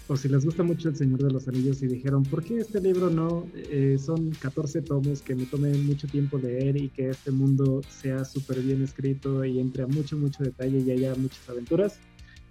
o 0.07 0.15
si 0.15 0.29
les 0.29 0.45
gusta 0.45 0.63
mucho 0.63 0.87
El 0.87 0.95
Señor 0.95 1.21
de 1.21 1.31
los 1.31 1.47
Anillos 1.49 1.81
y 1.81 1.87
dijeron, 1.87 2.23
¿por 2.23 2.41
qué 2.41 2.59
este 2.59 2.79
libro 2.79 3.09
no? 3.09 3.45
Eh, 3.53 3.97
son 3.99 4.31
14 4.31 4.81
tomos 4.83 5.21
que 5.21 5.35
me 5.35 5.45
tome 5.45 5.73
mucho 5.79 6.07
tiempo 6.07 6.37
leer 6.37 6.77
y 6.77 6.87
que 6.87 7.09
este 7.09 7.31
mundo 7.31 7.81
sea 7.89 8.23
súper 8.23 8.61
bien 8.61 8.81
escrito 8.81 9.43
y 9.43 9.59
entre 9.59 9.83
a 9.83 9.87
mucho, 9.87 10.15
mucho 10.15 10.43
detalle 10.43 10.79
y 10.79 10.91
haya 10.91 11.13
muchas 11.15 11.49
aventuras 11.49 11.99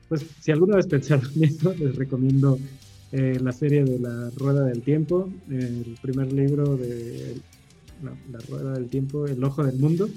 pues 0.09 0.25
si 0.41 0.53
alguna 0.53 0.77
vez 0.77 0.87
pensaron 0.87 1.31
en 1.37 1.45
eso, 1.45 1.75
les 1.75 1.97
recomiendo 1.97 2.59
eh, 3.13 3.39
la 3.41 3.53
serie 3.53 3.85
de 3.85 3.99
La 3.99 4.31
Rueda 4.37 4.65
del 4.65 4.83
Tiempo, 4.83 5.31
el 5.51 5.97
primer 6.03 6.33
libro 6.33 6.77
de 6.77 7.37
La 8.03 8.39
Rueda 8.49 8.75
del 8.75 8.89
Tiempo, 8.89 9.27
El 9.27 9.43
Ojo 9.45 9.65
del 9.65 9.79
Mundo. 9.79 10.09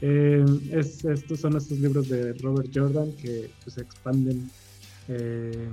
Eh, 0.00 0.44
es, 0.72 1.04
estos 1.04 1.40
son 1.40 1.56
estos 1.56 1.78
libros 1.78 2.08
de 2.08 2.32
Robert 2.34 2.68
Jordan 2.74 3.12
que 3.12 3.50
pues, 3.62 3.78
expanden 3.78 4.50
eh, 5.08 5.68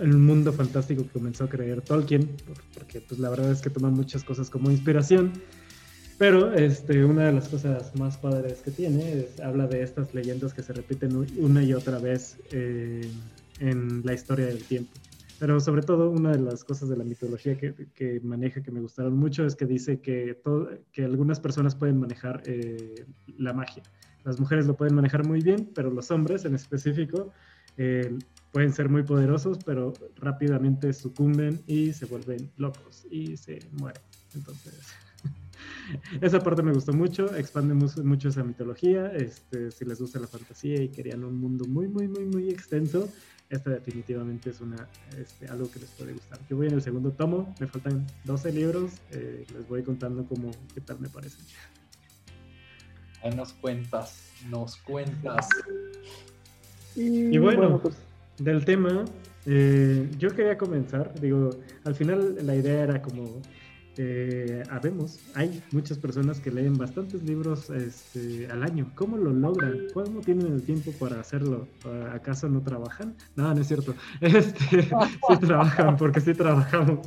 el 0.00 0.16
mundo 0.16 0.52
fantástico 0.52 1.02
que 1.04 1.10
comenzó 1.10 1.44
a 1.44 1.48
creer 1.48 1.82
Tolkien, 1.82 2.28
porque 2.74 3.00
pues, 3.00 3.20
la 3.20 3.30
verdad 3.30 3.52
es 3.52 3.60
que 3.60 3.70
toma 3.70 3.90
muchas 3.90 4.24
cosas 4.24 4.50
como 4.50 4.70
inspiración. 4.70 5.32
Pero 6.18 6.54
este, 6.54 7.04
una 7.04 7.26
de 7.26 7.32
las 7.32 7.48
cosas 7.48 7.94
más 7.96 8.16
padres 8.16 8.62
que 8.62 8.70
tiene 8.70 9.20
es, 9.20 9.40
habla 9.40 9.66
de 9.66 9.82
estas 9.82 10.14
leyendas 10.14 10.54
que 10.54 10.62
se 10.62 10.72
repiten 10.72 11.14
una 11.36 11.62
y 11.62 11.74
otra 11.74 11.98
vez 11.98 12.38
eh, 12.52 13.06
en 13.60 14.04
la 14.04 14.14
historia 14.14 14.46
del 14.46 14.64
tiempo. 14.64 14.92
Pero 15.38 15.60
sobre 15.60 15.82
todo 15.82 16.10
una 16.10 16.32
de 16.32 16.38
las 16.38 16.64
cosas 16.64 16.88
de 16.88 16.96
la 16.96 17.04
mitología 17.04 17.58
que, 17.58 17.74
que 17.94 18.20
maneja 18.20 18.62
que 18.62 18.70
me 18.70 18.80
gustaron 18.80 19.14
mucho 19.18 19.44
es 19.44 19.54
que 19.54 19.66
dice 19.66 20.00
que, 20.00 20.40
todo, 20.42 20.70
que 20.90 21.04
algunas 21.04 21.38
personas 21.38 21.74
pueden 21.74 22.00
manejar 22.00 22.42
eh, 22.46 23.04
la 23.36 23.52
magia. 23.52 23.82
Las 24.24 24.40
mujeres 24.40 24.66
lo 24.66 24.74
pueden 24.74 24.94
manejar 24.94 25.26
muy 25.26 25.42
bien, 25.42 25.70
pero 25.74 25.90
los 25.90 26.10
hombres 26.10 26.46
en 26.46 26.54
específico 26.54 27.30
eh, 27.76 28.18
pueden 28.52 28.72
ser 28.72 28.88
muy 28.88 29.02
poderosos, 29.02 29.58
pero 29.66 29.92
rápidamente 30.16 30.94
sucumben 30.94 31.60
y 31.66 31.92
se 31.92 32.06
vuelven 32.06 32.50
locos 32.56 33.06
y 33.10 33.36
se 33.36 33.58
mueren. 33.72 34.02
Entonces... 34.34 35.05
esa 36.20 36.40
parte 36.40 36.62
me 36.62 36.72
gustó 36.72 36.92
mucho, 36.92 37.34
expande 37.36 37.74
mucho 37.74 38.28
esa 38.28 38.44
mitología, 38.44 39.12
este, 39.14 39.70
si 39.70 39.84
les 39.84 40.00
gusta 40.00 40.18
la 40.18 40.26
fantasía 40.26 40.82
y 40.82 40.88
querían 40.88 41.24
un 41.24 41.38
mundo 41.38 41.64
muy, 41.66 41.88
muy, 41.88 42.08
muy, 42.08 42.24
muy 42.24 42.50
extenso, 42.50 43.08
esta 43.48 43.70
definitivamente 43.70 44.50
es 44.50 44.60
una, 44.60 44.88
este, 45.18 45.46
algo 45.48 45.70
que 45.70 45.78
les 45.78 45.90
puede 45.90 46.12
gustar. 46.12 46.38
Yo 46.48 46.56
voy 46.56 46.66
en 46.66 46.74
el 46.74 46.82
segundo 46.82 47.12
tomo, 47.12 47.54
me 47.60 47.66
faltan 47.66 48.06
12 48.24 48.52
libros, 48.52 48.92
eh, 49.12 49.46
les 49.52 49.68
voy 49.68 49.82
contando 49.82 50.24
cómo, 50.26 50.50
qué 50.74 50.80
tal 50.80 50.98
me 50.98 51.08
parece. 51.08 51.38
Ahí 53.22 53.34
nos 53.34 53.52
cuentas, 53.52 54.30
nos 54.50 54.76
cuentas. 54.76 55.48
Y, 56.96 57.36
bueno, 57.38 57.78
pues, 57.80 57.94
del 58.38 58.64
tema, 58.64 59.04
eh, 59.44 60.10
yo 60.18 60.34
quería 60.34 60.58
comenzar, 60.58 61.18
digo, 61.20 61.50
al 61.84 61.94
final 61.94 62.44
la 62.44 62.56
idea 62.56 62.82
era 62.82 63.02
como 63.02 63.42
eh, 63.98 64.62
habemos, 64.70 65.18
hay 65.34 65.62
muchas 65.72 65.98
personas 65.98 66.40
que 66.40 66.50
leen 66.50 66.76
bastantes 66.76 67.22
libros 67.22 67.70
este, 67.70 68.46
al 68.50 68.62
año. 68.62 68.90
¿Cómo 68.94 69.16
lo 69.16 69.32
logran? 69.32 69.86
¿Cómo 69.94 70.20
tienen 70.20 70.52
el 70.52 70.62
tiempo 70.62 70.92
para 70.92 71.20
hacerlo? 71.20 71.68
¿Acaso 72.12 72.48
no 72.48 72.62
trabajan? 72.62 73.14
No, 73.36 73.54
no 73.54 73.60
es 73.60 73.68
cierto. 73.68 73.94
Este, 74.20 74.82
sí 74.82 75.36
trabajan, 75.40 75.96
porque 75.96 76.20
sí 76.20 76.34
trabajamos. 76.34 77.06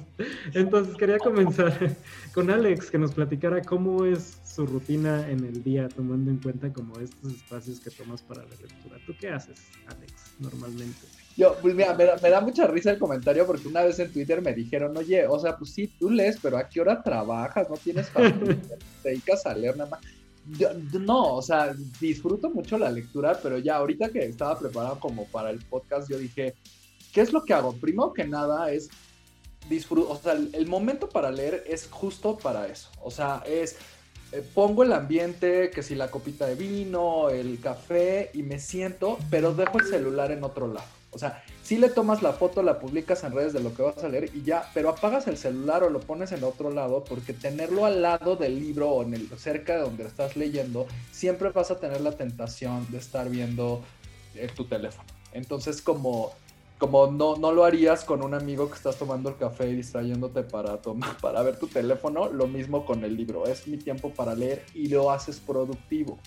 Entonces 0.54 0.96
quería 0.96 1.18
comenzar 1.20 1.96
con 2.34 2.50
Alex, 2.50 2.90
que 2.90 2.98
nos 2.98 3.14
platicara 3.14 3.62
cómo 3.62 4.06
es 4.06 4.40
su 4.44 4.66
rutina 4.66 5.30
en 5.30 5.44
el 5.46 5.64
día, 5.64 5.90
tomando 5.90 6.32
en 6.32 6.38
cuenta 6.38 6.72
como 6.72 7.00
estos 7.00 7.34
espacios 7.34 7.80
que 7.80 7.92
tomas 7.92 8.22
para 8.22 8.44
la 8.44 8.56
lectura. 8.56 8.98
¿Tú 9.06 9.14
qué 9.20 9.30
haces, 9.30 9.60
Alex, 9.88 10.14
normalmente? 10.40 11.19
Yo, 11.38 11.56
pues 11.62 11.74
mira, 11.74 11.94
me 11.94 12.30
da, 12.30 12.42
mucha 12.42 12.68
risa 12.68 12.92
el 12.92 13.00
comentario 13.00 13.46
porque 13.46 13.68
una 13.68 13.84
vez 13.84 13.98
en 14.00 14.12
Twitter 14.12 14.42
me 14.42 14.54
dijeron, 14.54 14.96
oye, 14.98 15.26
o 15.26 15.40
sea, 15.40 15.56
pues 15.58 15.72
sí, 15.72 15.88
tú 16.00 16.10
lees, 16.10 16.38
pero 16.42 16.58
¿a 16.58 16.68
qué 16.68 16.82
hora 16.82 17.02
trabajas? 17.02 17.70
¿No 17.70 17.78
tienes 17.78 18.10
familia? 18.10 18.58
¿Te 19.04 19.10
dedicas 19.10 19.46
a 19.46 19.54
leer 19.54 19.78
nada 19.78 19.92
más? 19.92 20.02
Yo, 20.58 20.70
no, 21.00 21.36
o 21.36 21.42
sea, 21.42 21.74
disfruto 22.02 22.50
mucho 22.50 22.78
la 22.78 22.92
lectura, 22.92 23.40
pero 23.42 23.58
ya 23.58 23.78
ahorita 23.78 24.10
que 24.10 24.26
estaba 24.26 24.58
preparado 24.58 25.00
como 25.00 25.26
para 25.28 25.50
el 25.52 25.60
podcast, 25.60 26.10
yo 26.10 26.18
dije, 26.18 26.56
¿qué 27.14 27.22
es 27.22 27.32
lo 27.32 27.46
que 27.46 27.54
hago? 27.54 27.74
Primero 27.74 28.14
que 28.14 28.26
nada 28.26 28.72
es 28.72 28.90
disfruto, 29.70 30.10
o 30.10 30.18
sea, 30.18 30.34
el 30.34 30.68
momento 30.68 31.08
para 31.08 31.32
leer 31.32 31.64
es 31.68 31.88
justo 31.90 32.38
para 32.38 32.68
eso, 32.68 32.90
o 33.02 33.12
sea, 33.12 33.44
es 33.46 33.78
eh, 34.32 34.44
pongo 34.54 34.84
el 34.84 34.94
ambiente, 34.94 35.72
que 35.72 35.82
si 35.82 35.96
la 35.96 36.12
copita 36.12 36.46
de 36.46 36.56
vino, 36.56 37.30
el 37.30 37.60
café, 37.60 38.30
y 38.34 38.44
me 38.44 38.60
siento, 38.60 39.18
pero 39.32 39.54
dejo 39.56 39.80
el 39.80 39.86
celular 39.88 40.32
en 40.32 40.44
otro 40.44 40.68
lado. 40.68 40.99
O 41.12 41.18
sea, 41.18 41.44
si 41.64 41.78
le 41.78 41.90
tomas 41.90 42.22
la 42.22 42.34
foto, 42.34 42.62
la 42.62 42.80
publicas 42.80 43.24
en 43.24 43.34
redes 43.34 43.54
de 43.54 43.62
lo 43.62 43.74
que 43.74 43.82
vas 43.82 44.04
a 44.04 44.10
leer 44.10 44.30
y 44.34 44.44
ya, 44.44 44.70
pero 44.74 44.90
apagas 44.90 45.28
el 45.28 45.38
celular 45.38 45.84
o 45.84 45.90
lo 45.90 46.00
pones 46.00 46.32
en 46.32 46.44
otro 46.44 46.70
lado 46.70 47.04
porque 47.04 47.34
tenerlo 47.34 47.86
al 47.86 48.02
lado 48.02 48.36
del 48.36 48.60
libro 48.60 48.90
o 48.90 49.04
en 49.04 49.14
el, 49.14 49.28
cerca 49.38 49.76
de 49.76 49.82
donde 49.82 50.06
estás 50.06 50.36
leyendo, 50.36 50.88
siempre 51.12 51.50
vas 51.50 51.72
a 51.72 51.80
tener 51.80 52.02
la 52.02 52.12
tentación 52.12 52.86
de 52.92 53.00
estar 53.00 53.30
viendo 53.30 53.82
eh, 54.36 54.50
tu 54.56 54.66
teléfono. 54.66 55.08
Entonces, 55.34 55.82
como, 55.82 56.32
como 56.78 57.08
no, 57.08 57.36
no 57.38 57.52
lo 57.52 57.66
harías 57.66 58.04
con 58.04 58.24
un 58.24 58.34
amigo 58.34 58.70
que 58.70 58.76
estás 58.76 58.98
tomando 58.98 59.30
el 59.30 59.38
café 59.38 59.70
y 59.70 59.76
distrayéndote 59.76 60.44
para, 60.44 60.78
tomar, 60.78 61.18
para 61.22 61.42
ver 61.42 61.58
tu 61.58 61.68
teléfono, 61.68 62.32
lo 62.32 62.48
mismo 62.48 62.86
con 62.86 63.04
el 63.04 63.16
libro. 63.16 63.46
Es 63.46 63.68
mi 63.68 63.78
tiempo 63.78 64.12
para 64.12 64.36
leer 64.36 64.64
y 64.74 64.88
lo 64.88 65.12
haces 65.12 65.40
productivo. 65.40 66.20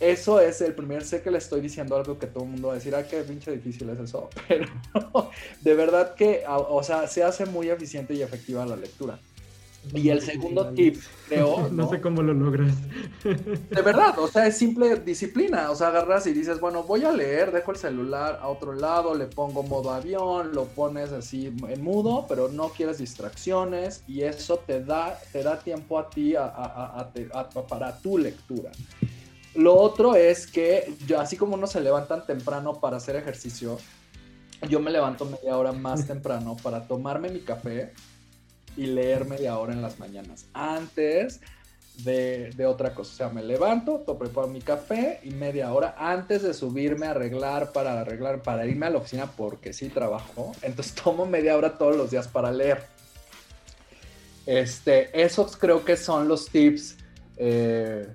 Eso 0.00 0.40
es 0.40 0.60
el 0.62 0.74
primer, 0.74 1.04
sé 1.04 1.22
que 1.22 1.30
le 1.30 1.38
estoy 1.38 1.60
diciendo 1.60 1.94
algo 1.94 2.18
que 2.18 2.26
todo 2.26 2.44
el 2.44 2.50
mundo 2.50 2.68
va 2.68 2.74
a 2.74 2.76
decir, 2.76 2.94
ah, 2.94 3.06
qué 3.06 3.22
pinche 3.22 3.52
difícil 3.52 3.88
es 3.90 4.00
eso, 4.00 4.30
pero 4.48 4.66
de 5.60 5.74
verdad 5.74 6.14
que, 6.14 6.42
o 6.48 6.82
sea, 6.82 7.06
se 7.06 7.22
hace 7.22 7.46
muy 7.46 7.68
eficiente 7.68 8.14
y 8.14 8.22
efectiva 8.22 8.64
la 8.66 8.76
lectura. 8.76 9.18
Y 9.94 10.10
el 10.10 10.20
segundo 10.20 10.68
tip, 10.72 10.96
creo. 11.28 11.68
No, 11.72 11.88
sé 11.88 12.00
cómo 12.00 12.22
lo 12.22 12.34
logras. 12.34 12.74
De 13.24 13.82
verdad, 13.82 14.18
o 14.18 14.28
sea, 14.28 14.46
es 14.46 14.56
simple 14.56 14.96
disciplina. 14.96 15.70
O 15.70 15.74
sea, 15.74 15.88
agarras 15.88 16.26
y 16.26 16.32
dices, 16.32 16.60
bueno, 16.60 16.82
voy 16.82 17.04
a 17.04 17.12
leer, 17.12 17.50
dejo 17.50 17.70
el 17.70 17.78
celular 17.78 18.38
a 18.42 18.48
otro 18.48 18.74
lado, 18.74 19.14
le 19.14 19.26
pongo 19.26 19.62
modo 19.62 19.90
avión, 19.90 20.52
lo 20.54 20.66
pones 20.66 21.12
así 21.12 21.46
en 21.46 21.82
mudo, 21.82 22.26
pero 22.28 22.48
no 22.48 22.68
quieres 22.68 22.98
distracciones 22.98 24.04
y 24.06 24.22
eso 24.22 24.58
te 24.58 24.84
da, 24.84 25.18
te 25.32 25.42
da 25.42 25.58
tiempo 25.58 25.98
a 25.98 26.10
ti 26.10 26.34
para 27.68 27.96
tu 27.98 28.18
lectura. 28.18 28.70
Lo 29.54 29.74
otro 29.74 30.14
es 30.14 30.46
que 30.46 30.94
yo, 31.06 31.20
así 31.20 31.36
como 31.36 31.54
uno 31.54 31.66
se 31.66 31.80
levantan 31.80 32.24
temprano 32.24 32.80
para 32.80 32.98
hacer 32.98 33.16
ejercicio, 33.16 33.78
yo 34.68 34.80
me 34.80 34.90
levanto 34.90 35.24
media 35.24 35.56
hora 35.56 35.72
más 35.72 36.06
temprano 36.06 36.56
para 36.62 36.86
tomarme 36.86 37.30
mi 37.30 37.40
café 37.40 37.92
y 38.76 38.86
leer 38.86 39.24
media 39.24 39.58
hora 39.58 39.72
en 39.72 39.82
las 39.82 39.98
mañanas. 39.98 40.46
Antes 40.52 41.40
de, 42.04 42.66
otra 42.66 42.94
cosa. 42.94 43.12
O 43.12 43.16
sea, 43.16 43.28
me 43.28 43.42
levanto, 43.42 44.04
preparo 44.18 44.48
mi 44.48 44.60
café 44.60 45.20
y 45.22 45.30
media 45.30 45.72
hora 45.72 45.94
antes 45.98 46.42
de 46.42 46.54
subirme 46.54 47.06
a 47.06 47.10
arreglar 47.10 47.72
para 47.72 48.00
arreglar, 48.00 48.42
para 48.42 48.66
irme 48.66 48.86
a 48.86 48.90
la 48.90 48.98
oficina 48.98 49.30
porque 49.32 49.72
sí 49.72 49.88
trabajo. 49.88 50.52
Entonces 50.62 50.94
tomo 51.02 51.26
media 51.26 51.56
hora 51.56 51.76
todos 51.76 51.96
los 51.96 52.10
días 52.10 52.28
para 52.28 52.50
leer. 52.52 52.84
Este, 54.46 55.22
esos 55.22 55.56
creo 55.56 55.84
que 55.84 55.96
son 55.96 56.26
los 56.26 56.48
tips 56.48 56.96
eh, 57.36 58.08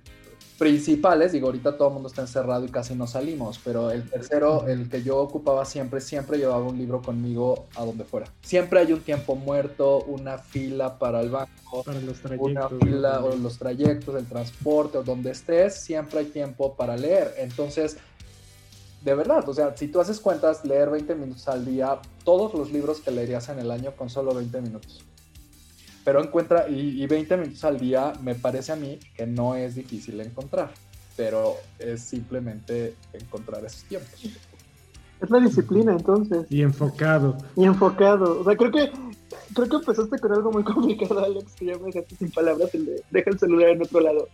principales, 0.58 1.32
digo, 1.32 1.48
ahorita 1.48 1.78
todo 1.78 1.90
el 1.90 1.94
mundo 1.96 2.10
está 2.10 2.22
encerrado 2.22 2.66
y 2.66 2.70
casi 2.70 2.96
no 2.96 3.08
salimos, 3.08 3.60
pero 3.64 3.92
el 3.92 4.10
tercero, 4.10 4.66
el 4.68 4.90
que 4.90 5.04
yo 5.04 5.18
ocupaba 5.18 5.66
siempre, 5.66 6.00
siempre 6.00 6.38
llevaba 6.38 6.64
un 6.66 6.78
libro 6.78 7.02
conmigo 7.02 7.66
a 7.76 7.84
donde 7.84 8.06
fuera. 8.06 8.28
Siempre 8.42 8.80
hay 8.80 8.94
un 8.94 9.02
tiempo 9.02 9.36
muerto, 9.36 10.04
una 10.04 10.38
fila 10.38 10.98
para 10.98 11.22
el 11.22 11.30
banco, 11.30 11.84
para 11.84 12.00
los 12.00 12.22
trayectos, 12.22 12.52
una 12.52 12.70
fila 12.70 13.24
o 13.24 13.36
los 13.36 13.58
trayectos, 13.58 14.16
el 14.16 14.26
transporte 14.26 14.98
o 14.98 15.04
donde 15.04 15.32
estés, 15.32 15.76
siempre 15.76 16.20
hay 16.20 16.26
tiempo 16.28 16.76
para 16.76 16.96
leer. 16.96 17.34
Entonces, 17.38 17.98
de 19.04 19.14
verdad, 19.14 19.48
o 19.48 19.54
sea, 19.54 19.76
si 19.76 19.88
tú 19.88 20.00
haces 20.00 20.20
cuentas, 20.20 20.64
leer 20.64 20.90
20 20.90 21.16
minutos 21.16 21.48
al 21.48 21.66
día, 21.66 22.00
todos 22.24 22.54
los 22.54 22.72
libros 22.72 23.02
que 23.02 23.12
leerías 23.12 23.50
en 23.50 23.60
el 23.60 23.72
año 23.72 23.92
con 23.96 24.10
solo 24.10 24.34
20 24.34 24.62
minutos 24.62 25.06
pero 26.06 26.24
encuentra, 26.24 26.70
y, 26.70 27.06
20 27.06 27.36
minutos 27.36 27.64
al 27.66 27.80
día 27.80 28.14
me 28.22 28.36
parece 28.36 28.72
a 28.72 28.76
mí 28.76 29.00
que 29.18 29.26
no 29.26 29.56
es 29.56 29.74
difícil 29.74 30.22
encontrar, 30.22 30.72
pero 31.18 31.56
es 31.80 32.02
simplemente 32.02 32.94
encontrar 33.12 33.66
esos 33.66 33.84
tiempos. 33.86 34.14
Es 35.20 35.30
la 35.32 35.40
disciplina 35.40 35.94
entonces. 35.94 36.46
Y 36.52 36.62
enfocado. 36.62 37.38
Y 37.56 37.66
enfocado. 37.66 38.42
O 38.42 38.44
sea, 38.44 38.56
creo 38.56 38.72
que 38.72 38.92
creo 39.56 39.68
que 39.68 39.76
empezaste 39.78 40.20
con 40.20 40.32
algo 40.32 40.52
muy 40.52 40.64
complicado, 40.64 41.26
Alex, 41.26 41.54
que 41.56 41.66
ya 41.66 41.78
me 41.80 41.86
dejaste 41.86 42.16
sin 42.18 42.30
palabras, 42.30 42.76
el 42.76 42.86
de 42.86 43.04
deja 43.10 43.32
el 43.32 43.40
celular 43.40 43.70
en 43.70 43.82
otro 43.82 44.00
lado. 44.00 44.28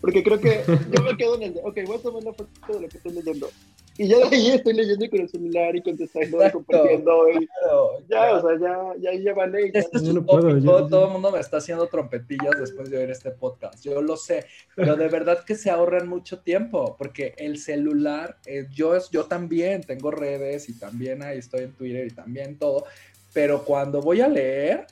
Porque 0.00 0.24
creo 0.24 0.40
que 0.40 0.64
yo 0.66 1.02
me 1.02 1.14
quedo 1.16 1.34
en 1.34 1.42
el 1.42 1.54
de, 1.54 1.60
ok, 1.62 1.78
voy 1.86 1.96
a 1.96 2.02
tomar 2.02 2.22
una 2.22 2.32
foto 2.32 2.72
de 2.72 2.80
lo 2.80 2.88
que 2.88 2.96
estoy 2.96 3.12
leyendo. 3.12 3.48
Y 4.00 4.06
ya 4.06 4.16
de 4.16 4.36
ahí 4.36 4.50
estoy 4.50 4.74
leyendo 4.74 5.10
con 5.10 5.20
el 5.20 5.28
celular 5.28 5.74
y 5.74 5.82
contestando 5.82 6.46
y 6.46 6.50
compartiendo. 6.52 7.28
Y 7.30 7.48
ya, 8.08 8.36
o 8.36 8.40
sea, 8.40 8.58
ya, 8.60 8.92
ya, 9.00 9.20
ya 9.20 9.34
vale. 9.34 9.72
Ya. 9.72 9.80
Este 9.80 9.96
es 9.98 10.04
un 10.04 10.24
todo, 10.24 10.88
todo 10.88 11.06
el 11.06 11.12
mundo 11.12 11.32
me 11.32 11.40
está 11.40 11.56
haciendo 11.56 11.88
trompetillas 11.88 12.60
después 12.60 12.90
de 12.90 12.98
oír 12.98 13.10
este 13.10 13.32
podcast. 13.32 13.82
Yo 13.84 14.00
lo 14.00 14.16
sé, 14.16 14.46
pero 14.76 14.94
de 14.94 15.08
verdad 15.08 15.44
que 15.44 15.56
se 15.56 15.68
ahorran 15.68 16.08
mucho 16.08 16.38
tiempo, 16.38 16.94
porque 16.96 17.34
el 17.38 17.58
celular, 17.58 18.36
eh, 18.46 18.68
yo, 18.72 18.96
yo 19.10 19.24
también 19.24 19.82
tengo 19.82 20.12
redes 20.12 20.68
y 20.68 20.78
también 20.78 21.24
ahí 21.24 21.38
estoy 21.38 21.64
en 21.64 21.72
Twitter 21.72 22.06
y 22.06 22.10
también 22.10 22.56
todo, 22.56 22.84
pero 23.32 23.64
cuando 23.64 24.00
voy 24.00 24.20
a 24.20 24.28
leer, 24.28 24.86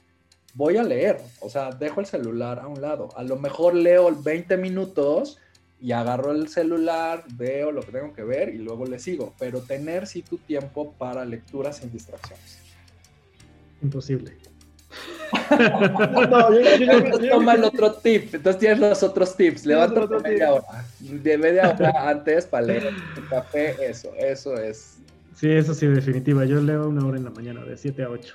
voy 0.54 0.78
a 0.78 0.82
leer, 0.82 1.18
o 1.38 1.48
sea, 1.48 1.70
dejo 1.70 2.00
el 2.00 2.06
celular 2.06 2.58
a 2.58 2.66
un 2.66 2.80
lado. 2.80 3.10
A 3.14 3.22
lo 3.22 3.36
mejor 3.36 3.76
leo 3.76 4.10
20 4.20 4.56
minutos 4.56 5.38
y 5.80 5.92
agarro 5.92 6.32
el 6.32 6.48
celular, 6.48 7.24
veo 7.34 7.70
lo 7.70 7.82
que 7.82 7.92
tengo 7.92 8.12
que 8.12 8.24
ver 8.24 8.48
y 8.54 8.58
luego 8.58 8.86
le 8.86 8.98
sigo, 8.98 9.34
pero 9.38 9.60
tener 9.60 10.06
sí 10.06 10.22
tu 10.22 10.38
tiempo 10.38 10.92
para 10.92 11.24
lectura 11.24 11.72
sin 11.72 11.92
distracciones. 11.92 12.58
Imposible. 13.82 14.36
Toma 17.30 17.54
el 17.54 17.64
otro 17.64 17.92
tip, 17.94 18.34
entonces 18.34 18.58
tienes 18.58 18.78
los 18.78 19.02
otros 19.02 19.36
tips, 19.36 19.66
levántate 19.66 20.18
media 20.20 20.54
hora, 20.54 20.84
de 21.00 21.38
media 21.38 21.68
hora 21.68 22.08
antes 22.08 22.46
para 22.46 22.66
leer 22.66 22.86
el 22.86 23.28
café, 23.28 23.76
eso, 23.86 24.14
eso 24.16 24.56
es. 24.56 24.98
Sí, 25.34 25.50
eso 25.50 25.74
sí, 25.74 25.86
definitiva, 25.86 26.46
yo 26.46 26.60
leo 26.62 26.88
una 26.88 27.04
hora 27.04 27.18
en 27.18 27.24
la 27.24 27.30
mañana, 27.30 27.64
de 27.64 27.76
7 27.76 28.02
a 28.04 28.08
8 28.08 28.34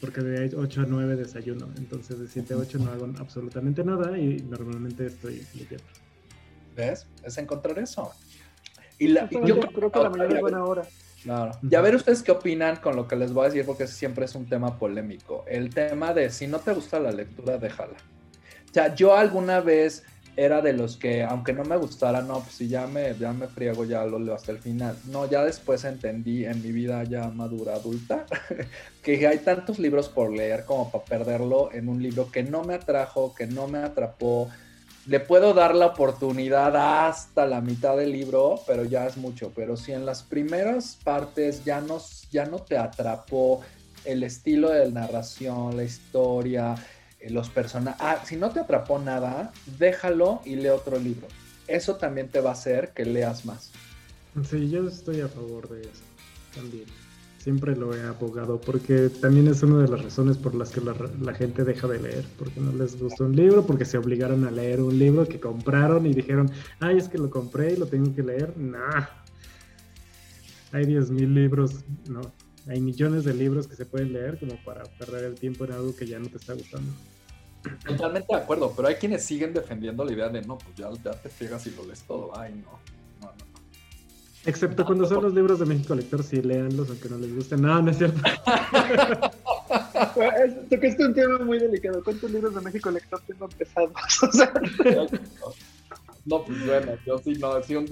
porque 0.00 0.20
de 0.20 0.54
8 0.56 0.82
a 0.82 0.86
9 0.86 1.16
desayuno, 1.16 1.68
entonces 1.76 2.18
de 2.18 2.28
7 2.28 2.54
a 2.54 2.56
8 2.58 2.78
no 2.78 2.90
hago 2.92 3.08
absolutamente 3.18 3.82
nada 3.84 4.16
y 4.18 4.40
normalmente 4.42 5.06
estoy 5.06 5.42
leyendo. 5.54 5.84
¿Ves? 6.74 7.06
Es 7.22 7.38
encontrar 7.38 7.78
eso. 7.78 8.12
Y, 8.98 9.12
yo 9.12 9.60
creo 9.60 9.90
que 9.90 9.98
la 9.98 10.10
mañana 10.10 10.34
es 10.34 10.40
buena 10.40 10.64
hora. 10.64 10.82
Claro. 11.22 11.52
Ya 11.62 11.80
ver 11.80 11.96
ustedes 11.96 12.22
qué 12.22 12.32
opinan 12.32 12.76
con 12.76 12.96
lo 12.96 13.08
que 13.08 13.16
les 13.16 13.32
voy 13.32 13.46
a 13.46 13.48
decir, 13.48 13.64
porque 13.64 13.86
siempre 13.86 14.26
es 14.26 14.34
un 14.34 14.46
tema 14.46 14.78
polémico. 14.78 15.44
El 15.48 15.72
tema 15.72 16.12
de 16.12 16.30
si 16.30 16.46
no 16.46 16.58
te 16.58 16.72
gusta 16.72 17.00
la 17.00 17.12
lectura, 17.12 17.56
déjala. 17.56 17.94
O 17.94 18.74
sea, 18.74 18.94
yo 18.94 19.16
alguna 19.16 19.60
vez 19.60 20.04
era 20.36 20.60
de 20.60 20.72
los 20.72 20.96
que, 20.96 21.22
aunque 21.22 21.52
no 21.52 21.64
me 21.64 21.76
gustara, 21.76 22.20
no, 22.20 22.40
pues 22.40 22.56
si 22.56 22.68
ya 22.68 22.86
me, 22.86 23.14
ya 23.16 23.32
me 23.32 23.46
friego, 23.46 23.84
ya 23.84 24.04
lo 24.04 24.18
leo 24.18 24.34
hasta 24.34 24.52
el 24.52 24.58
final. 24.58 24.96
No, 25.06 25.30
ya 25.30 25.44
después 25.44 25.84
entendí 25.84 26.44
en 26.44 26.60
mi 26.60 26.72
vida 26.72 27.04
ya 27.04 27.28
madura, 27.28 27.74
adulta, 27.74 28.26
que 29.02 29.26
hay 29.26 29.38
tantos 29.38 29.78
libros 29.78 30.08
por 30.08 30.32
leer 30.32 30.64
como 30.64 30.90
para 30.90 31.04
perderlo 31.04 31.72
en 31.72 31.88
un 31.88 32.02
libro 32.02 32.30
que 32.30 32.42
no 32.42 32.64
me 32.64 32.74
atrajo, 32.74 33.34
que 33.34 33.46
no 33.46 33.68
me 33.68 33.78
atrapó, 33.78 34.50
le 35.06 35.20
puedo 35.20 35.52
dar 35.52 35.74
la 35.74 35.86
oportunidad 35.86 37.06
hasta 37.06 37.46
la 37.46 37.60
mitad 37.60 37.96
del 37.96 38.12
libro, 38.12 38.60
pero 38.66 38.84
ya 38.84 39.06
es 39.06 39.16
mucho. 39.16 39.52
Pero 39.54 39.76
si 39.76 39.92
en 39.92 40.06
las 40.06 40.22
primeras 40.22 40.98
partes 41.02 41.64
ya 41.64 41.80
no, 41.80 42.00
ya 42.30 42.46
no 42.46 42.58
te 42.58 42.78
atrapó 42.78 43.60
el 44.04 44.22
estilo 44.22 44.70
de 44.70 44.90
narración, 44.90 45.76
la 45.76 45.84
historia, 45.84 46.74
eh, 47.20 47.30
los 47.30 47.50
personajes, 47.50 48.00
ah, 48.02 48.22
si 48.24 48.36
no 48.36 48.50
te 48.50 48.60
atrapó 48.60 48.98
nada, 48.98 49.52
déjalo 49.78 50.40
y 50.44 50.56
lee 50.56 50.68
otro 50.68 50.98
libro. 50.98 51.26
Eso 51.66 51.96
también 51.96 52.28
te 52.28 52.40
va 52.40 52.50
a 52.50 52.54
hacer 52.54 52.92
que 52.92 53.04
leas 53.04 53.44
más. 53.44 53.70
Sí, 54.48 54.68
yo 54.68 54.86
estoy 54.88 55.20
a 55.20 55.28
favor 55.28 55.68
de 55.68 55.82
eso 55.82 56.02
también 56.54 57.03
siempre 57.44 57.76
lo 57.76 57.94
he 57.94 58.02
abogado, 58.02 58.58
porque 58.58 59.10
también 59.10 59.48
es 59.48 59.62
una 59.62 59.82
de 59.82 59.88
las 59.88 60.02
razones 60.02 60.38
por 60.38 60.54
las 60.54 60.70
que 60.70 60.80
la, 60.80 61.34
gente 61.34 61.62
deja 61.62 61.86
de 61.86 62.00
leer, 62.00 62.24
porque 62.38 62.58
no 62.58 62.72
les 62.72 62.98
gustó 62.98 63.26
un 63.26 63.36
libro, 63.36 63.66
porque 63.66 63.84
se 63.84 63.98
obligaron 63.98 64.46
a 64.46 64.50
leer 64.50 64.80
un 64.80 64.98
libro 64.98 65.28
que 65.28 65.38
compraron 65.38 66.06
y 66.06 66.14
dijeron, 66.14 66.50
ay, 66.80 66.96
es 66.96 67.06
que 67.06 67.18
lo 67.18 67.28
compré 67.28 67.74
y 67.74 67.76
lo 67.76 67.84
tengo 67.84 68.14
que 68.14 68.22
leer. 68.22 68.56
Nah. 68.56 69.04
Hay 70.72 70.84
10.000 70.86 71.34
libros, 71.34 71.84
no, 72.08 72.22
hay 72.66 72.80
millones 72.80 73.24
de 73.24 73.34
libros 73.34 73.66
que 73.66 73.76
se 73.76 73.84
pueden 73.84 74.14
leer 74.14 74.38
como 74.38 74.56
para 74.64 74.84
perder 74.84 75.24
el 75.24 75.34
tiempo 75.34 75.66
en 75.66 75.72
algo 75.72 75.94
que 75.94 76.06
ya 76.06 76.18
no 76.18 76.28
te 76.28 76.38
está 76.38 76.54
gustando. 76.54 76.90
Totalmente 77.86 78.34
de 78.34 78.40
acuerdo, 78.40 78.72
pero 78.74 78.88
hay 78.88 78.94
quienes 78.94 79.22
siguen 79.22 79.52
defendiendo 79.52 80.02
la 80.02 80.12
idea 80.14 80.28
de 80.30 80.40
no, 80.40 80.56
pues 80.56 80.74
ya, 80.76 80.90
te 81.12 81.28
fiegas 81.28 81.66
y 81.66 81.72
lo 81.72 81.84
lees 81.84 82.04
todo. 82.04 82.32
Ay, 82.38 82.54
no. 82.54 83.03
Excepto 84.46 84.84
cuando 84.84 85.06
son 85.06 85.22
los 85.22 85.34
libros 85.34 85.58
de 85.58 85.66
México 85.66 85.94
Lector, 85.94 86.22
sí, 86.22 86.42
léanlos 86.42 86.90
aunque 86.90 87.08
no 87.08 87.16
les 87.18 87.34
gusten. 87.34 87.62
No, 87.62 87.80
no 87.80 87.90
es 87.90 87.98
cierto. 87.98 88.20
Tocaste 90.70 91.06
un 91.06 91.14
tema 91.14 91.38
muy 91.38 91.58
delicado. 91.58 92.02
¿Cuántos 92.04 92.30
libros 92.30 92.54
de 92.54 92.60
México 92.60 92.90
Lector 92.90 93.22
tengo 93.26 93.46
empezados? 93.46 93.92
no, 96.26 96.44
pues 96.44 96.66
bueno, 96.66 96.92
yo 97.06 97.18
sí, 97.18 97.34
no, 97.40 97.62
sí, 97.62 97.74
un, 97.74 97.86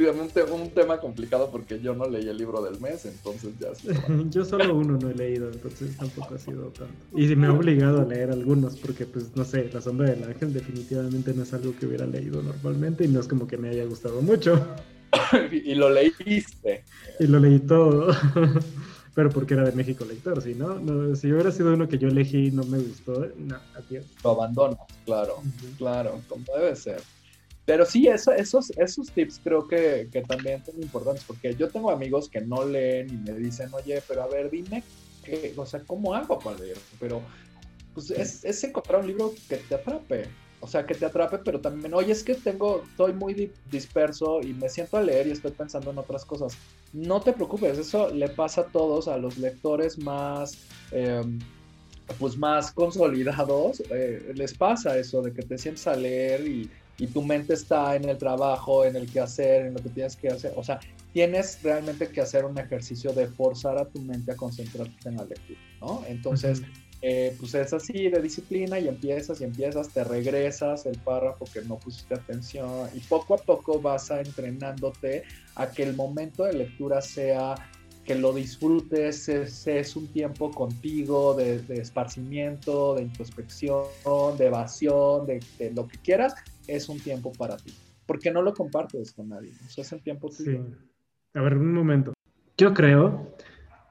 un, 0.52 0.70
tema 0.70 0.98
complicado 0.98 1.50
porque 1.50 1.80
yo 1.80 1.94
no 1.94 2.08
leí 2.08 2.28
el 2.28 2.36
libro 2.36 2.62
del 2.62 2.80
mes, 2.80 3.06
entonces 3.06 3.52
ya 3.58 3.74
sí. 3.74 3.88
yo 4.30 4.44
solo 4.44 4.74
uno 4.74 4.98
no 4.98 5.10
he 5.10 5.14
leído, 5.14 5.50
entonces 5.50 5.96
tampoco 5.96 6.34
ha 6.34 6.38
sido 6.38 6.68
tanto. 6.68 6.94
Y 7.14 7.34
me 7.34 7.46
ha 7.46 7.52
obligado 7.52 8.02
a 8.02 8.04
leer 8.04 8.30
algunos 8.30 8.76
porque, 8.76 9.06
pues, 9.06 9.34
no 9.36 9.44
sé, 9.44 9.70
La 9.72 9.80
Sombra 9.80 10.10
del 10.10 10.24
Ángel 10.24 10.52
definitivamente 10.52 11.32
no 11.32 11.44
es 11.44 11.52
algo 11.54 11.74
que 11.78 11.86
hubiera 11.86 12.06
leído 12.06 12.42
normalmente 12.42 13.04
y 13.04 13.08
no 13.08 13.20
es 13.20 13.28
como 13.28 13.46
que 13.46 13.56
me 13.56 13.70
haya 13.70 13.84
gustado 13.84 14.20
mucho. 14.20 14.62
y 15.52 15.74
lo 15.74 15.90
leíste. 15.90 16.84
Y 17.20 17.26
lo 17.26 17.38
leí 17.38 17.58
todo. 17.60 18.14
Pero 19.14 19.28
porque 19.28 19.54
era 19.54 19.64
de 19.64 19.72
México 19.72 20.06
lector, 20.06 20.40
si 20.40 20.54
no, 20.54 21.14
si 21.14 21.30
hubiera 21.30 21.52
sido 21.52 21.74
uno 21.74 21.86
que 21.86 21.98
yo 21.98 22.08
elegí 22.08 22.46
y 22.46 22.50
no 22.50 22.64
me 22.64 22.78
gustó, 22.78 23.28
no, 23.36 23.58
adiós. 23.74 24.06
Lo 24.24 24.30
abandono, 24.30 24.78
claro, 25.04 25.42
claro, 25.76 26.22
como 26.28 26.44
debe 26.56 26.74
ser. 26.74 27.02
Pero 27.66 27.84
sí, 27.84 28.08
eso, 28.08 28.32
esos, 28.32 28.70
esos 28.70 29.10
tips 29.10 29.38
creo 29.44 29.68
que, 29.68 30.08
que, 30.10 30.22
también 30.22 30.64
son 30.64 30.82
importantes, 30.82 31.24
porque 31.24 31.54
yo 31.54 31.68
tengo 31.68 31.90
amigos 31.90 32.30
que 32.30 32.40
no 32.40 32.64
leen 32.64 33.10
y 33.10 33.18
me 33.18 33.38
dicen, 33.38 33.68
oye, 33.74 34.02
pero 34.08 34.22
a 34.22 34.28
ver, 34.28 34.50
dime, 34.50 34.82
que, 35.22 35.52
o 35.56 35.66
sea, 35.66 35.80
¿cómo 35.80 36.14
hago 36.14 36.38
para 36.38 36.58
leer? 36.58 36.78
Pero 36.98 37.20
pues 37.94 38.10
es, 38.10 38.44
es 38.44 38.64
encontrar 38.64 39.02
un 39.02 39.08
libro 39.08 39.34
que 39.48 39.58
te 39.58 39.74
atrape. 39.74 40.24
O 40.62 40.68
sea, 40.68 40.86
que 40.86 40.94
te 40.94 41.04
atrape, 41.04 41.38
pero 41.38 41.60
también, 41.60 41.92
oye, 41.92 42.12
es 42.12 42.22
que 42.22 42.36
tengo, 42.36 42.84
estoy 42.88 43.12
muy 43.12 43.50
disperso 43.68 44.40
y 44.40 44.54
me 44.54 44.68
siento 44.68 44.96
a 44.96 45.02
leer 45.02 45.26
y 45.26 45.32
estoy 45.32 45.50
pensando 45.50 45.90
en 45.90 45.98
otras 45.98 46.24
cosas. 46.24 46.56
No 46.92 47.20
te 47.20 47.32
preocupes, 47.32 47.76
eso 47.78 48.08
le 48.14 48.28
pasa 48.28 48.60
a 48.60 48.66
todos, 48.66 49.08
a 49.08 49.18
los 49.18 49.38
lectores 49.38 49.98
más, 49.98 50.56
em, 50.92 51.40
pues 52.20 52.36
más 52.36 52.70
consolidados, 52.70 53.82
eh, 53.90 54.32
les 54.36 54.54
pasa 54.54 54.96
eso 54.96 55.20
de 55.20 55.32
que 55.32 55.42
te 55.42 55.58
sientes 55.58 55.84
a 55.88 55.96
leer 55.96 56.46
y, 56.46 56.70
y 56.96 57.08
tu 57.08 57.22
mente 57.22 57.54
está 57.54 57.96
en 57.96 58.08
el 58.08 58.16
trabajo, 58.16 58.84
en 58.84 58.94
el 58.94 59.10
que 59.10 59.18
hacer, 59.18 59.66
en 59.66 59.74
lo 59.74 59.82
que 59.82 59.88
tienes 59.88 60.14
que 60.14 60.28
hacer. 60.28 60.52
O 60.56 60.62
sea, 60.62 60.78
tienes 61.12 61.60
realmente 61.62 62.08
que 62.08 62.20
hacer 62.20 62.44
un 62.44 62.56
ejercicio 62.56 63.12
de 63.12 63.26
forzar 63.26 63.78
a 63.78 63.84
tu 63.86 64.00
mente 64.00 64.30
a 64.30 64.36
concentrarte 64.36 65.08
en 65.08 65.16
la 65.16 65.24
lectura, 65.24 65.58
¿no? 65.80 66.04
Entonces, 66.06 66.62
eh, 67.04 67.34
pues 67.38 67.52
es 67.54 67.72
así 67.72 68.08
de 68.08 68.22
disciplina 68.22 68.78
y 68.78 68.86
empiezas 68.86 69.40
y 69.40 69.44
empiezas, 69.44 69.88
te 69.88 70.04
regresas 70.04 70.86
el 70.86 70.96
párrafo 70.98 71.44
que 71.52 71.60
no 71.62 71.76
pusiste 71.76 72.14
atención 72.14 72.88
y 72.94 73.00
poco 73.00 73.34
a 73.34 73.38
poco 73.38 73.80
vas 73.80 74.12
a 74.12 74.20
entrenándote 74.20 75.24
a 75.56 75.68
que 75.68 75.82
el 75.82 75.96
momento 75.96 76.44
de 76.44 76.52
lectura 76.52 77.00
sea 77.00 77.56
que 78.04 78.14
lo 78.14 78.32
disfrutes, 78.32 79.28
es, 79.28 79.96
un 79.96 80.08
tiempo 80.08 80.50
contigo 80.50 81.34
de, 81.34 81.62
esparcimiento, 81.68 82.94
de 82.94 83.02
introspección, 83.02 83.84
de 84.38 84.46
evasión, 84.46 85.26
de, 85.26 85.72
lo 85.74 85.86
que 85.86 85.98
quieras, 85.98 86.34
es 86.66 86.88
un 86.88 86.98
tiempo 86.98 87.32
para 87.32 87.56
ti. 87.56 87.72
Porque 88.06 88.32
no 88.32 88.42
lo 88.42 88.54
compartes 88.54 89.12
con 89.12 89.28
nadie, 89.28 89.52
es 89.76 89.92
el 89.92 90.02
tiempo 90.02 90.30
tuyo. 90.30 90.64
Sí. 90.64 90.74
A 91.34 91.42
ver, 91.42 91.56
un 91.56 91.72
momento. 91.72 92.12
Yo 92.58 92.74
creo, 92.74 93.34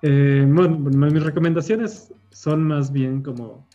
eh, 0.02 0.46
bueno, 0.48 0.78
mis 1.12 1.24
recomendaciones 1.24 2.14
son 2.32 2.64
más 2.64 2.92
bien 2.92 3.22
como, 3.22 3.68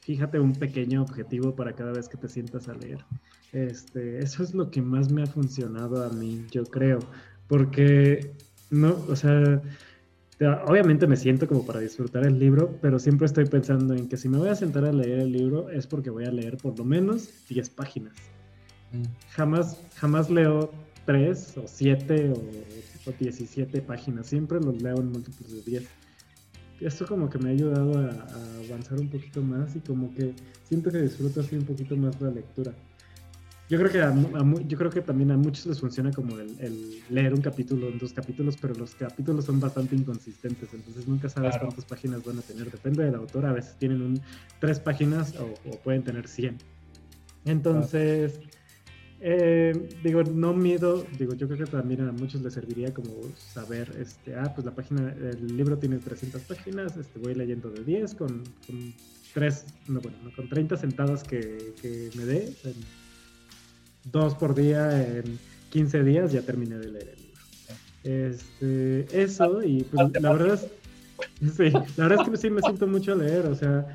fíjate 0.00 0.38
un 0.38 0.52
pequeño 0.52 1.02
objetivo 1.02 1.54
para 1.54 1.74
cada 1.74 1.92
vez 1.92 2.08
que 2.08 2.16
te 2.16 2.28
sientas 2.28 2.68
a 2.68 2.74
leer. 2.74 3.04
Este, 3.52 4.18
eso 4.18 4.42
es 4.42 4.54
lo 4.54 4.70
que 4.70 4.82
más 4.82 5.10
me 5.10 5.22
ha 5.22 5.26
funcionado 5.26 6.04
a 6.04 6.10
mí, 6.10 6.44
yo 6.50 6.64
creo, 6.64 7.00
porque 7.48 8.32
no, 8.70 8.96
o 9.08 9.16
sea, 9.16 9.62
obviamente 10.66 11.06
me 11.06 11.16
siento 11.16 11.46
como 11.46 11.66
para 11.66 11.80
disfrutar 11.80 12.24
el 12.24 12.38
libro, 12.38 12.78
pero 12.80 12.98
siempre 12.98 13.26
estoy 13.26 13.44
pensando 13.46 13.94
en 13.94 14.08
que 14.08 14.16
si 14.16 14.28
me 14.28 14.38
voy 14.38 14.48
a 14.48 14.54
sentar 14.54 14.84
a 14.84 14.92
leer 14.92 15.20
el 15.20 15.32
libro 15.32 15.68
es 15.68 15.86
porque 15.86 16.10
voy 16.10 16.24
a 16.24 16.30
leer 16.30 16.56
por 16.56 16.78
lo 16.78 16.84
menos 16.84 17.28
10 17.48 17.70
páginas. 17.70 18.14
Mm. 18.92 19.02
Jamás, 19.30 19.82
jamás 19.96 20.30
leo 20.30 20.70
3 21.04 21.58
o 21.58 21.64
7 21.66 22.32
o, 22.32 22.42
o 23.10 23.14
17 23.18 23.82
páginas, 23.82 24.26
siempre 24.26 24.60
los 24.60 24.80
leo 24.80 24.96
en 24.98 25.12
múltiplos 25.12 25.52
de 25.52 25.62
10 25.62 25.88
esto 26.80 27.06
como 27.06 27.28
que 27.28 27.38
me 27.38 27.50
ha 27.50 27.52
ayudado 27.52 27.98
a, 27.98 28.26
avanzar 28.66 28.98
un 28.98 29.08
poquito 29.08 29.42
más 29.42 29.76
y 29.76 29.80
como 29.80 30.12
que 30.14 30.34
siento 30.64 30.90
que 30.90 31.02
disfruto 31.02 31.40
así 31.40 31.56
un 31.56 31.64
poquito 31.64 31.96
más 31.96 32.20
la 32.20 32.30
lectura. 32.30 32.72
Yo 33.68 33.78
creo 33.78 33.90
que 33.92 34.66
yo 34.66 34.78
creo 34.78 34.90
que 34.90 35.00
también 35.00 35.30
a 35.30 35.36
muchos 35.36 35.66
les 35.66 35.78
funciona 35.78 36.10
como 36.10 36.36
el, 36.38 37.02
leer 37.08 37.32
un 37.32 37.40
capítulo 37.40 37.88
en 37.88 37.98
dos 37.98 38.12
capítulos, 38.12 38.56
pero 38.60 38.74
los 38.74 38.96
capítulos 38.96 39.44
son 39.44 39.60
bastante 39.60 39.94
inconsistentes, 39.94 40.74
entonces 40.74 41.06
nunca 41.06 41.28
sabes 41.28 41.56
cuántas 41.56 41.84
páginas 41.84 42.24
van 42.24 42.38
a 42.38 42.42
tener. 42.42 42.68
Depende 42.68 43.04
del 43.04 43.14
autor, 43.14 43.46
a 43.46 43.52
veces 43.52 43.76
tienen 43.78 44.02
un, 44.02 44.20
tres 44.58 44.80
páginas 44.80 45.34
o, 45.36 45.76
pueden 45.84 46.02
tener 46.02 46.26
100. 46.26 46.58
Entonces, 47.44 48.40
eh, 49.20 49.88
digo, 50.02 50.22
no 50.22 50.54
miedo, 50.54 51.04
digo, 51.18 51.34
yo 51.34 51.46
creo 51.46 51.64
que 51.64 51.70
también 51.70 52.00
a 52.08 52.12
muchos 52.12 52.40
les 52.40 52.54
serviría 52.54 52.94
como 52.94 53.12
saber, 53.36 53.92
este, 53.98 54.34
ah, 54.34 54.52
pues 54.54 54.64
la 54.64 54.74
página, 54.74 55.12
el 55.12 55.56
libro 55.56 55.78
tiene 55.78 55.98
300 55.98 56.40
páginas, 56.42 56.96
este, 56.96 57.18
voy 57.18 57.34
leyendo 57.34 57.70
de 57.70 57.84
10 57.84 58.14
con, 58.14 58.42
con 58.66 58.94
3, 59.34 59.64
no, 59.88 60.00
bueno, 60.00 60.16
con 60.34 60.48
30 60.48 60.76
sentadas 60.78 61.22
que, 61.22 61.74
que 61.82 62.10
me 62.16 62.24
dé, 62.24 62.54
dos 64.04 64.34
por 64.34 64.54
día 64.54 65.06
en 65.18 65.38
15 65.70 66.02
días 66.02 66.32
ya 66.32 66.40
terminé 66.40 66.78
de 66.78 66.88
leer 66.88 67.08
el 67.10 67.22
libro. 67.22 67.40
Este, 68.02 69.22
eso, 69.22 69.62
y 69.62 69.84
pues 69.84 70.10
la 70.20 70.32
verdad 70.32 70.54
es, 70.54 70.66
sí, 71.56 71.70
la 71.96 72.08
verdad 72.08 72.22
es 72.22 72.30
que 72.30 72.36
sí 72.38 72.48
me 72.48 72.62
siento 72.62 72.86
mucho 72.86 73.12
a 73.12 73.16
leer, 73.16 73.46
o 73.46 73.54
sea, 73.54 73.86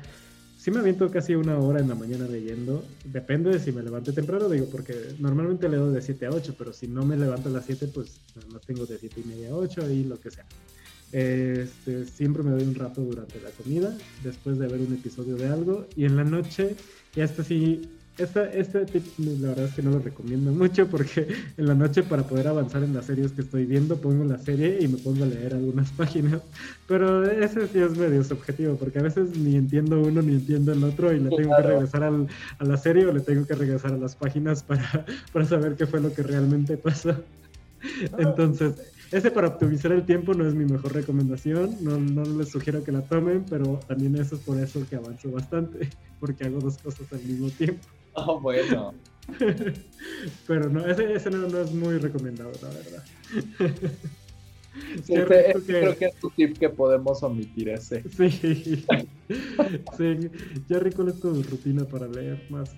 sí 0.66 0.72
me 0.72 0.80
aviento 0.80 1.08
casi 1.12 1.36
una 1.36 1.60
hora 1.60 1.78
en 1.78 1.88
la 1.88 1.94
mañana 1.94 2.26
leyendo. 2.26 2.82
Depende 3.04 3.50
de 3.50 3.60
si 3.60 3.70
me 3.70 3.84
levante 3.84 4.10
temprano, 4.12 4.48
digo, 4.48 4.66
porque 4.66 5.14
normalmente 5.20 5.68
leo 5.68 5.92
de 5.92 6.02
7 6.02 6.26
a 6.26 6.30
8, 6.30 6.56
pero 6.58 6.72
si 6.72 6.88
no 6.88 7.04
me 7.04 7.16
levanto 7.16 7.50
a 7.50 7.52
las 7.52 7.66
7, 7.66 7.86
pues 7.94 8.18
no 8.52 8.58
tengo 8.58 8.84
de 8.84 8.98
7 8.98 9.20
y 9.24 9.28
media 9.28 9.50
a 9.50 9.54
8 9.54 9.88
y 9.92 10.02
lo 10.02 10.18
que 10.18 10.32
sea. 10.32 10.44
Este, 11.12 12.04
siempre 12.06 12.42
me 12.42 12.50
doy 12.50 12.64
un 12.64 12.74
rato 12.74 13.00
durante 13.00 13.40
la 13.40 13.50
comida, 13.50 13.96
después 14.24 14.58
de 14.58 14.66
ver 14.66 14.80
un 14.80 14.92
episodio 14.92 15.36
de 15.36 15.46
algo, 15.46 15.86
y 15.94 16.04
en 16.04 16.16
la 16.16 16.24
noche, 16.24 16.74
y 17.14 17.20
hasta 17.20 17.44
sí 17.44 17.82
este 18.18 18.86
tip 18.86 19.04
la 19.18 19.48
verdad 19.48 19.66
es 19.66 19.74
que 19.74 19.82
no 19.82 19.90
lo 19.90 19.98
recomiendo 19.98 20.50
mucho 20.50 20.86
porque 20.86 21.28
en 21.56 21.66
la 21.66 21.74
noche 21.74 22.02
para 22.02 22.22
poder 22.22 22.48
avanzar 22.48 22.82
en 22.82 22.94
las 22.94 23.04
series 23.04 23.32
que 23.32 23.42
estoy 23.42 23.66
viendo 23.66 23.96
pongo 23.98 24.24
la 24.24 24.38
serie 24.38 24.78
y 24.80 24.88
me 24.88 24.96
pongo 24.96 25.24
a 25.24 25.26
leer 25.26 25.54
algunas 25.54 25.90
páginas. 25.96 26.40
Pero 26.88 27.30
ese 27.30 27.66
sí 27.68 27.78
es 27.78 27.96
medio 27.96 28.24
subjetivo 28.24 28.76
porque 28.76 29.00
a 29.00 29.02
veces 29.02 29.36
ni 29.36 29.56
entiendo 29.56 30.00
uno 30.00 30.22
ni 30.22 30.34
entiendo 30.34 30.72
el 30.72 30.82
otro 30.84 31.12
y 31.12 31.20
le 31.20 31.30
tengo 31.30 31.54
que 31.56 31.62
regresar 31.62 32.04
al, 32.04 32.26
a 32.58 32.64
la 32.64 32.76
serie 32.76 33.06
o 33.06 33.12
le 33.12 33.20
tengo 33.20 33.46
que 33.46 33.54
regresar 33.54 33.92
a 33.92 33.98
las 33.98 34.16
páginas 34.16 34.62
para, 34.62 35.04
para 35.32 35.44
saber 35.44 35.74
qué 35.76 35.86
fue 35.86 36.00
lo 36.00 36.12
que 36.12 36.22
realmente 36.22 36.76
pasó. 36.78 37.10
Ah. 37.10 38.16
Entonces, 38.18 38.74
ese 39.12 39.30
para 39.30 39.48
optimizar 39.48 39.92
el 39.92 40.04
tiempo 40.04 40.34
no 40.34 40.46
es 40.46 40.54
mi 40.54 40.64
mejor 40.64 40.92
recomendación, 40.92 41.76
no, 41.80 41.98
no 41.98 42.24
les 42.38 42.48
sugiero 42.48 42.82
que 42.82 42.92
la 42.92 43.02
tomen, 43.02 43.44
pero 43.48 43.78
también 43.86 44.16
eso 44.16 44.36
es 44.36 44.40
por 44.40 44.58
eso 44.58 44.84
que 44.88 44.96
avanzo 44.96 45.30
bastante, 45.30 45.90
porque 46.18 46.44
hago 46.44 46.60
dos 46.60 46.78
cosas 46.78 47.12
al 47.12 47.22
mismo 47.22 47.48
tiempo. 47.50 47.86
Oh, 48.16 48.40
bueno. 48.40 48.94
Pero 50.46 50.70
no, 50.70 50.86
ese, 50.86 51.14
ese 51.14 51.30
no, 51.30 51.46
es 51.58 51.72
muy 51.72 51.98
recomendado, 51.98 52.52
la 52.62 52.68
verdad. 52.68 53.04
Sí, 55.02 55.14
Creo 55.14 55.96
que 55.96 56.06
es 56.06 56.14
tu 56.20 56.30
tip 56.30 56.58
que 56.58 56.68
podemos 56.68 57.22
omitir 57.22 57.70
ese. 57.70 58.02
Sí. 58.16 58.30
sí. 58.30 58.84
Jerry, 60.68 60.92
¿cuál 60.92 61.08
es 61.08 61.20
tu 61.20 61.42
rutina 61.42 61.84
para 61.84 62.06
leer 62.06 62.46
más? 62.50 62.74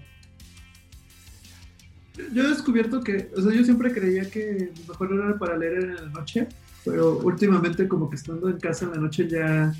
Yo 2.33 2.45
he 2.45 2.49
descubierto 2.49 3.01
que, 3.01 3.31
o 3.37 3.41
sea, 3.41 3.53
yo 3.53 3.65
siempre 3.65 3.93
creía 3.93 4.29
que 4.29 4.73
mejor 4.89 5.13
era 5.13 5.39
para 5.39 5.57
leer 5.57 5.75
en 5.75 5.95
la 5.95 6.03
noche, 6.03 6.49
pero 6.85 7.19
últimamente 7.19 7.87
como 7.87 8.11
que 8.11 8.17
estando 8.17 8.49
en 8.49 8.59
casa 8.59 8.87
en 8.87 8.93
la 8.93 8.99
noche 8.99 9.29
ya 9.29 9.73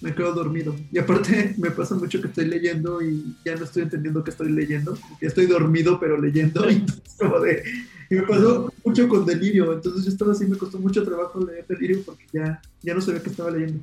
me 0.00 0.14
quedo 0.14 0.32
dormido. 0.32 0.74
Y 0.92 0.98
aparte 0.98 1.54
me 1.58 1.70
pasa 1.70 1.94
mucho 1.94 2.20
que 2.20 2.28
estoy 2.28 2.46
leyendo 2.46 3.02
y 3.02 3.36
ya 3.44 3.56
no 3.56 3.64
estoy 3.64 3.82
entendiendo 3.82 4.22
que 4.22 4.30
estoy 4.30 4.50
leyendo. 4.50 4.96
Ya 5.20 5.28
estoy 5.28 5.46
dormido, 5.46 5.98
pero 5.98 6.20
leyendo. 6.20 6.64
Y, 8.10 8.16
me 8.16 8.22
pasó 8.22 8.70
mucho 8.84 9.08
con 9.08 9.24
delirio. 9.24 9.72
Entonces 9.72 10.04
yo 10.04 10.10
estaba 10.10 10.32
así, 10.32 10.46
me 10.46 10.58
costó 10.58 10.78
mucho 10.78 11.02
trabajo 11.02 11.40
leer 11.40 11.66
delirio 11.66 12.02
porque 12.04 12.26
ya, 12.32 12.60
ya 12.82 12.94
no 12.94 13.00
sabía 13.00 13.22
que 13.22 13.30
estaba 13.30 13.50
leyendo. 13.50 13.80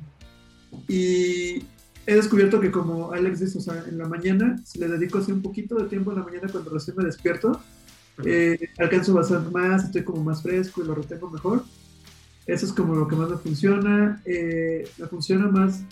Y 0.86 1.64
he 2.06 2.14
descubierto 2.14 2.60
que 2.60 2.70
como 2.70 3.12
Alex 3.12 3.40
dice, 3.40 3.58
o 3.58 3.60
sea, 3.60 3.84
en 3.88 3.98
la 3.98 4.06
mañana, 4.06 4.62
si 4.64 4.78
le 4.78 4.86
dedico 4.86 5.18
así 5.18 5.32
un 5.32 5.42
poquito 5.42 5.74
de 5.74 5.88
tiempo 5.88 6.12
en 6.12 6.18
la 6.18 6.24
mañana 6.24 6.48
cuando 6.50 6.70
recién 6.70 6.96
me 6.96 7.04
despierto, 7.04 7.60
eh, 8.24 8.68
alcanzo 8.78 9.14
bastante 9.14 9.50
más, 9.50 9.84
estoy 9.84 10.04
como 10.04 10.22
más 10.22 10.42
fresco 10.42 10.82
y 10.82 10.86
lo 10.86 10.94
retengo 10.94 11.30
mejor. 11.30 11.64
Eso 12.46 12.66
es 12.66 12.72
como 12.72 12.94
lo 12.94 13.06
que 13.08 13.16
más 13.16 13.30
me 13.30 13.36
funciona. 13.36 14.20
Eh, 14.24 14.88
me 14.98 15.06
funciona 15.06 15.48
más 15.48 15.82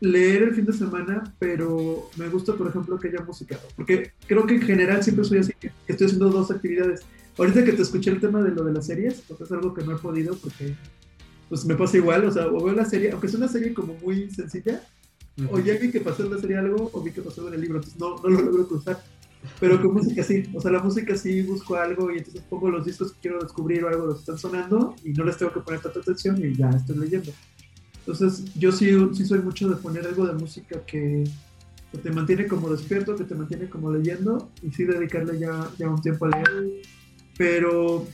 leer 0.00 0.44
el 0.44 0.54
fin 0.54 0.64
de 0.64 0.72
semana, 0.72 1.34
pero 1.38 2.10
me 2.16 2.28
gusta, 2.28 2.54
por 2.54 2.68
ejemplo, 2.68 2.98
que 2.98 3.08
haya 3.08 3.22
música, 3.22 3.58
porque 3.76 4.12
creo 4.26 4.46
que 4.46 4.54
en 4.54 4.62
general 4.62 5.02
siempre 5.02 5.24
soy 5.24 5.38
así, 5.38 5.52
que 5.60 5.72
estoy 5.86 6.06
haciendo 6.06 6.30
dos 6.30 6.50
actividades. 6.50 7.02
Ahorita 7.36 7.64
que 7.64 7.72
te 7.72 7.82
escuché 7.82 8.10
el 8.10 8.20
tema 8.20 8.42
de 8.42 8.50
lo 8.50 8.64
de 8.64 8.72
las 8.72 8.86
series, 8.86 9.22
pues 9.28 9.40
es 9.40 9.52
algo 9.52 9.74
que 9.74 9.84
no 9.84 9.94
he 9.94 9.98
podido 9.98 10.34
porque 10.36 10.74
pues 11.48 11.64
me 11.64 11.74
pasa 11.74 11.96
igual, 11.96 12.24
o 12.24 12.32
sea, 12.32 12.46
o 12.46 12.64
veo 12.64 12.74
la 12.74 12.84
serie, 12.84 13.10
aunque 13.10 13.26
es 13.26 13.34
una 13.34 13.48
serie 13.48 13.74
como 13.74 13.94
muy 13.94 14.30
sencilla, 14.30 14.82
o 15.50 15.58
ya 15.58 15.74
vi 15.74 15.90
que 15.90 16.00
pasó 16.00 16.24
en 16.24 16.30
la 16.30 16.38
serie 16.38 16.58
algo, 16.58 16.90
o 16.92 17.02
vi 17.02 17.10
que 17.12 17.22
pasó 17.22 17.46
en 17.48 17.54
el 17.54 17.60
libro, 17.60 17.78
entonces 17.78 17.98
no, 17.98 18.16
no 18.16 18.28
lo 18.28 18.42
logro 18.42 18.68
cruzar. 18.68 19.02
Pero 19.58 19.80
con 19.80 19.94
música 19.94 20.22
sí, 20.22 20.44
o 20.54 20.60
sea, 20.60 20.70
la 20.70 20.82
música 20.82 21.16
sí 21.16 21.42
busco 21.42 21.76
algo 21.76 22.10
y 22.10 22.18
entonces 22.18 22.42
pongo 22.48 22.70
los 22.70 22.84
discos 22.84 23.12
que 23.12 23.20
quiero 23.22 23.40
descubrir 23.40 23.84
o 23.84 23.88
algo 23.88 24.06
los 24.06 24.20
están 24.20 24.38
sonando 24.38 24.94
y 25.04 25.10
no 25.10 25.24
les 25.24 25.36
tengo 25.36 25.52
que 25.52 25.60
poner 25.60 25.80
tanta 25.80 26.00
atención 26.00 26.38
y 26.44 26.54
ya 26.54 26.68
estoy 26.70 26.98
leyendo. 26.98 27.32
Entonces, 28.00 28.52
yo 28.54 28.72
sí, 28.72 28.90
sí 29.14 29.24
soy 29.24 29.40
mucho 29.40 29.68
de 29.68 29.76
poner 29.76 30.06
algo 30.06 30.26
de 30.26 30.34
música 30.34 30.84
que, 30.84 31.24
te 32.02 32.10
mantiene 32.12 32.46
como 32.46 32.70
despierto, 32.70 33.16
que 33.16 33.24
te 33.24 33.34
mantiene 33.34 33.68
como 33.68 33.90
leyendo 33.90 34.48
y 34.62 34.70
sí 34.70 34.84
dedicarle 34.84 35.40
ya, 35.40 35.68
ya 35.76 35.88
un 35.88 36.00
tiempo 36.00 36.26
a 36.26 36.28
leer. 36.28 36.82
Pero 37.36 38.06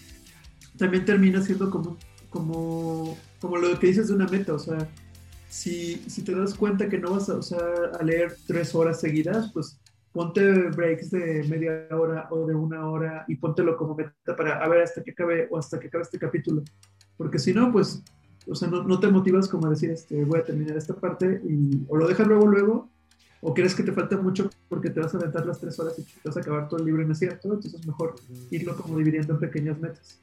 también 0.79 1.05
termina 1.05 1.43
siendo 1.43 1.71
como, 1.71 1.99
como, 2.31 3.19
como 3.41 3.57
lo 3.59 3.79
que 3.79 3.89
dices 3.89 4.09
de 4.09 4.15
una 4.15 4.27
meta, 4.27 4.55
o 4.55 4.59
sea, 4.59 4.89
si, 5.49 5.97
si 6.07 6.23
te 6.23 6.35
das 6.35 6.55
cuenta 6.55 6.89
que 6.89 6.99
no 6.99 7.11
vas 7.11 7.29
a, 7.29 7.39
a 7.99 8.03
leer 8.03 8.37
tres 8.47 8.75
horas 8.75 9.01
seguidas, 9.01 9.51
pues 9.53 9.79
ponte 10.17 10.71
breaks 10.71 11.11
de 11.11 11.45
media 11.47 11.87
hora 11.91 12.27
o 12.31 12.47
de 12.47 12.55
una 12.55 12.89
hora 12.89 13.27
y 13.29 13.37
póntelo 13.37 13.77
como 13.77 13.95
meta 13.95 14.35
para 14.35 14.65
a 14.65 14.67
ver 14.67 14.81
hasta 14.81 15.03
que 15.03 15.11
acabe 15.11 15.47
o 15.51 15.59
hasta 15.59 15.79
que 15.79 15.89
acabe 15.89 16.05
este 16.05 16.19
capítulo. 16.19 16.63
Porque 17.19 17.39
si 17.39 17.53
no, 17.53 17.71
pues 17.71 18.03
o 18.49 18.55
sea, 18.55 18.69
no, 18.69 18.99
te 18.99 19.09
motivas 19.09 19.47
como 19.47 19.67
a 19.67 19.71
decir, 19.71 19.91
este, 19.91 20.25
voy 20.25 20.41
a 20.41 20.45
terminar 20.45 20.75
esta 20.75 20.95
parte 20.95 21.43
y, 21.45 21.85
o 21.89 21.99
lo 21.99 22.09
dejas 22.09 22.27
luego, 22.27 22.47
luego, 22.47 22.89
o 23.43 23.53
crees 23.53 23.75
que 23.75 23.83
te 23.83 23.93
falta 23.93 24.17
mucho 24.17 24.49
porque 24.71 24.89
te 24.89 25.01
vas 25.01 25.15
a 25.15 25.19
aventar 25.19 25.45
las 25.45 25.61
tres 25.61 25.79
horas 25.79 25.99
y 25.99 26.05
te 26.05 26.11
vas 26.25 26.37
a 26.39 26.41
acabar 26.41 26.67
todo 26.67 26.81
el 26.81 26.87
libro 26.87 27.03
y 27.03 27.07
no 27.07 27.13
es 27.13 27.19
cierto, 27.19 27.49
entonces 27.49 27.75
es 27.75 27.87
mejor 27.87 28.15
irlo 28.51 28.75
como 28.75 28.97
dividiendo 28.97 29.35
en 29.35 29.41
pequeñas 29.41 29.79
metas. 29.79 30.23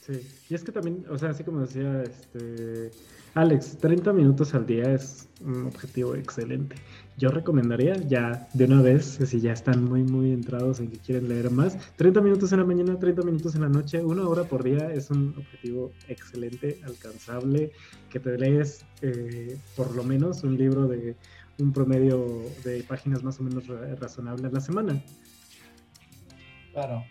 Sí, 0.00 0.26
y 0.50 0.54
es 0.54 0.64
que 0.64 0.72
también, 0.72 1.04
o 1.08 1.16
sea, 1.18 1.30
así 1.30 1.44
como 1.44 1.60
decía 1.60 2.02
este 2.02 2.90
Alex, 3.34 3.78
30 3.78 4.12
minutos 4.12 4.54
al 4.54 4.66
día 4.66 4.92
es 4.94 5.28
un 5.40 5.66
objetivo 5.66 6.16
excelente. 6.16 6.74
Yo 7.18 7.30
recomendaría 7.30 7.96
ya 7.96 8.48
de 8.54 8.64
una 8.66 8.80
vez, 8.80 9.18
si 9.24 9.40
ya 9.40 9.52
están 9.52 9.82
muy, 9.82 10.04
muy 10.04 10.30
entrados 10.30 10.78
en 10.78 10.88
que 10.88 10.98
quieren 10.98 11.28
leer 11.28 11.50
más, 11.50 11.76
30 11.96 12.20
minutos 12.20 12.52
en 12.52 12.60
la 12.60 12.64
mañana, 12.64 12.96
30 12.96 13.22
minutos 13.22 13.56
en 13.56 13.62
la 13.62 13.68
noche, 13.68 14.04
una 14.04 14.28
hora 14.28 14.44
por 14.44 14.62
día 14.62 14.92
es 14.92 15.10
un 15.10 15.34
objetivo 15.36 15.90
excelente, 16.06 16.80
alcanzable, 16.86 17.72
que 18.08 18.20
te 18.20 18.38
lees 18.38 18.84
eh, 19.02 19.58
por 19.76 19.96
lo 19.96 20.04
menos 20.04 20.44
un 20.44 20.56
libro 20.56 20.86
de 20.86 21.16
un 21.58 21.72
promedio 21.72 22.24
de 22.62 22.84
páginas 22.84 23.24
más 23.24 23.40
o 23.40 23.42
menos 23.42 23.64
razonable 23.98 24.46
a 24.46 24.50
la 24.50 24.60
semana. 24.60 25.02
Claro. 26.72 27.04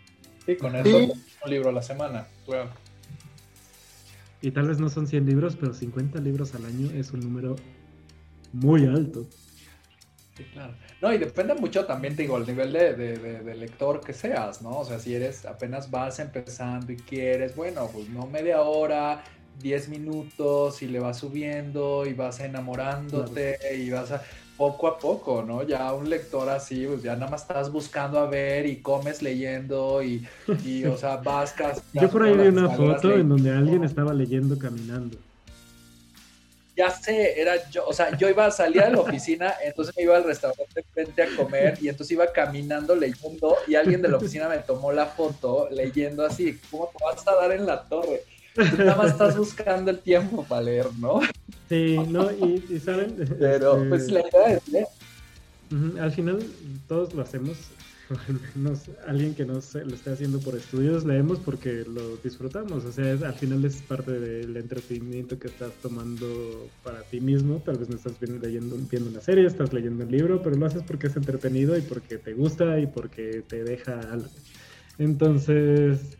Sí, 0.46 0.56
con 0.56 0.74
eso 0.74 0.96
un 1.44 1.50
libro 1.50 1.68
a 1.68 1.72
la 1.72 1.82
semana. 1.82 2.26
Claro. 2.46 2.70
Y 4.40 4.52
tal 4.52 4.68
vez 4.68 4.80
no 4.80 4.88
son 4.88 5.06
100 5.06 5.26
libros, 5.26 5.56
pero 5.56 5.74
50 5.74 6.18
libros 6.20 6.54
al 6.54 6.64
año 6.64 6.90
es 6.92 7.12
un 7.12 7.20
número 7.20 7.56
muy 8.54 8.86
alto. 8.86 9.26
Sí, 10.38 10.44
claro. 10.52 10.72
No, 11.02 11.12
y 11.12 11.18
depende 11.18 11.52
mucho 11.56 11.84
también, 11.84 12.14
te 12.14 12.22
digo, 12.22 12.36
el 12.36 12.46
nivel 12.46 12.72
de, 12.72 12.94
de, 12.94 13.54
lector 13.56 14.00
que 14.00 14.12
seas, 14.12 14.62
¿no? 14.62 14.78
O 14.78 14.84
sea, 14.84 15.00
si 15.00 15.12
eres, 15.12 15.44
apenas 15.44 15.90
vas 15.90 16.20
empezando 16.20 16.92
y 16.92 16.96
quieres, 16.96 17.56
bueno, 17.56 17.90
pues 17.92 18.08
no 18.08 18.24
media 18.24 18.62
hora, 18.62 19.24
10 19.60 19.88
minutos 19.88 20.80
y 20.82 20.86
le 20.86 21.00
vas 21.00 21.18
subiendo 21.18 22.06
y 22.06 22.14
vas 22.14 22.38
enamorándote 22.38 23.58
y 23.76 23.90
vas 23.90 24.12
a 24.12 24.22
poco 24.56 24.86
a 24.86 24.96
poco, 24.96 25.42
¿no? 25.42 25.64
Ya 25.64 25.92
un 25.92 26.08
lector 26.08 26.48
así, 26.48 26.86
pues 26.86 27.02
ya 27.02 27.14
nada 27.16 27.32
más 27.32 27.42
estás 27.42 27.72
buscando 27.72 28.20
a 28.20 28.26
ver 28.26 28.66
y 28.66 28.76
comes 28.76 29.22
leyendo 29.22 30.04
y, 30.04 30.24
y 30.64 30.84
o 30.84 30.96
sea, 30.96 31.16
vas 31.16 31.52
casi... 31.52 31.80
Yo 31.94 32.08
por 32.08 32.22
ahí 32.22 32.36
vi 32.36 32.46
una 32.46 32.68
foto 32.68 33.10
en 33.12 33.28
donde 33.28 33.50
alguien 33.50 33.82
estaba 33.82 34.14
leyendo 34.14 34.56
caminando. 34.56 35.18
Ya 36.78 36.90
sé, 36.90 37.40
era 37.40 37.68
yo, 37.70 37.84
o 37.88 37.92
sea, 37.92 38.16
yo 38.16 38.28
iba 38.28 38.46
a 38.46 38.52
salir 38.52 38.80
de 38.80 38.90
la 38.92 39.00
oficina, 39.00 39.52
entonces 39.64 39.92
me 39.96 40.04
iba 40.04 40.16
al 40.16 40.22
restaurante 40.22 40.84
frente 40.94 41.22
a 41.24 41.36
comer 41.36 41.76
y 41.82 41.88
entonces 41.88 42.12
iba 42.12 42.30
caminando 42.32 42.94
leyendo 42.94 43.56
y 43.66 43.74
alguien 43.74 44.00
de 44.00 44.06
la 44.06 44.16
oficina 44.16 44.48
me 44.48 44.58
tomó 44.58 44.92
la 44.92 45.06
foto 45.06 45.68
leyendo 45.72 46.24
así, 46.24 46.56
¿cómo 46.70 46.88
te 46.96 47.04
vas 47.04 47.26
a 47.26 47.34
dar 47.34 47.50
en 47.50 47.66
la 47.66 47.82
torre? 47.82 48.22
nada 48.78 48.94
más 48.94 49.10
estás 49.10 49.36
buscando 49.36 49.90
el 49.90 49.98
tiempo 49.98 50.44
para 50.44 50.62
leer, 50.62 50.86
¿no? 51.00 51.20
Sí, 51.68 51.98
no, 52.08 52.30
y, 52.30 52.78
saben. 52.78 53.16
Pero, 53.38 53.76
este, 53.76 53.88
pues 53.88 54.10
la 54.10 54.20
idea 54.20 54.52
es 54.52 54.68
leer. 54.68 54.86
Al 56.00 56.12
final, 56.12 56.42
todos 56.86 57.12
lo 57.12 57.22
hacemos. 57.22 57.58
alguien 59.06 59.34
que 59.34 59.44
no 59.44 59.54
lo 59.54 59.94
esté 59.94 60.10
haciendo 60.10 60.40
por 60.40 60.56
estudios, 60.56 61.04
leemos 61.04 61.38
porque 61.40 61.84
lo 61.84 62.16
disfrutamos. 62.18 62.84
O 62.84 62.92
sea, 62.92 63.12
al 63.12 63.34
final 63.34 63.64
es 63.64 63.82
parte 63.82 64.12
del 64.12 64.56
entretenimiento 64.56 65.38
que 65.38 65.48
estás 65.48 65.72
tomando 65.82 66.68
para 66.82 67.02
ti 67.02 67.20
mismo. 67.20 67.62
Tal 67.64 67.78
vez 67.78 67.88
no 67.88 67.96
estás 67.96 68.14
leyendo, 68.20 68.76
viendo 68.90 69.10
una 69.10 69.20
serie, 69.20 69.46
estás 69.46 69.72
leyendo 69.72 70.04
un 70.04 70.10
libro, 70.10 70.42
pero 70.42 70.56
lo 70.56 70.66
haces 70.66 70.82
porque 70.82 71.08
es 71.08 71.16
entretenido 71.16 71.76
y 71.76 71.82
porque 71.82 72.18
te 72.18 72.32
gusta 72.32 72.78
y 72.80 72.86
porque 72.86 73.42
te 73.46 73.64
deja 73.64 74.00
algo. 74.00 74.28
Entonces, 74.98 76.18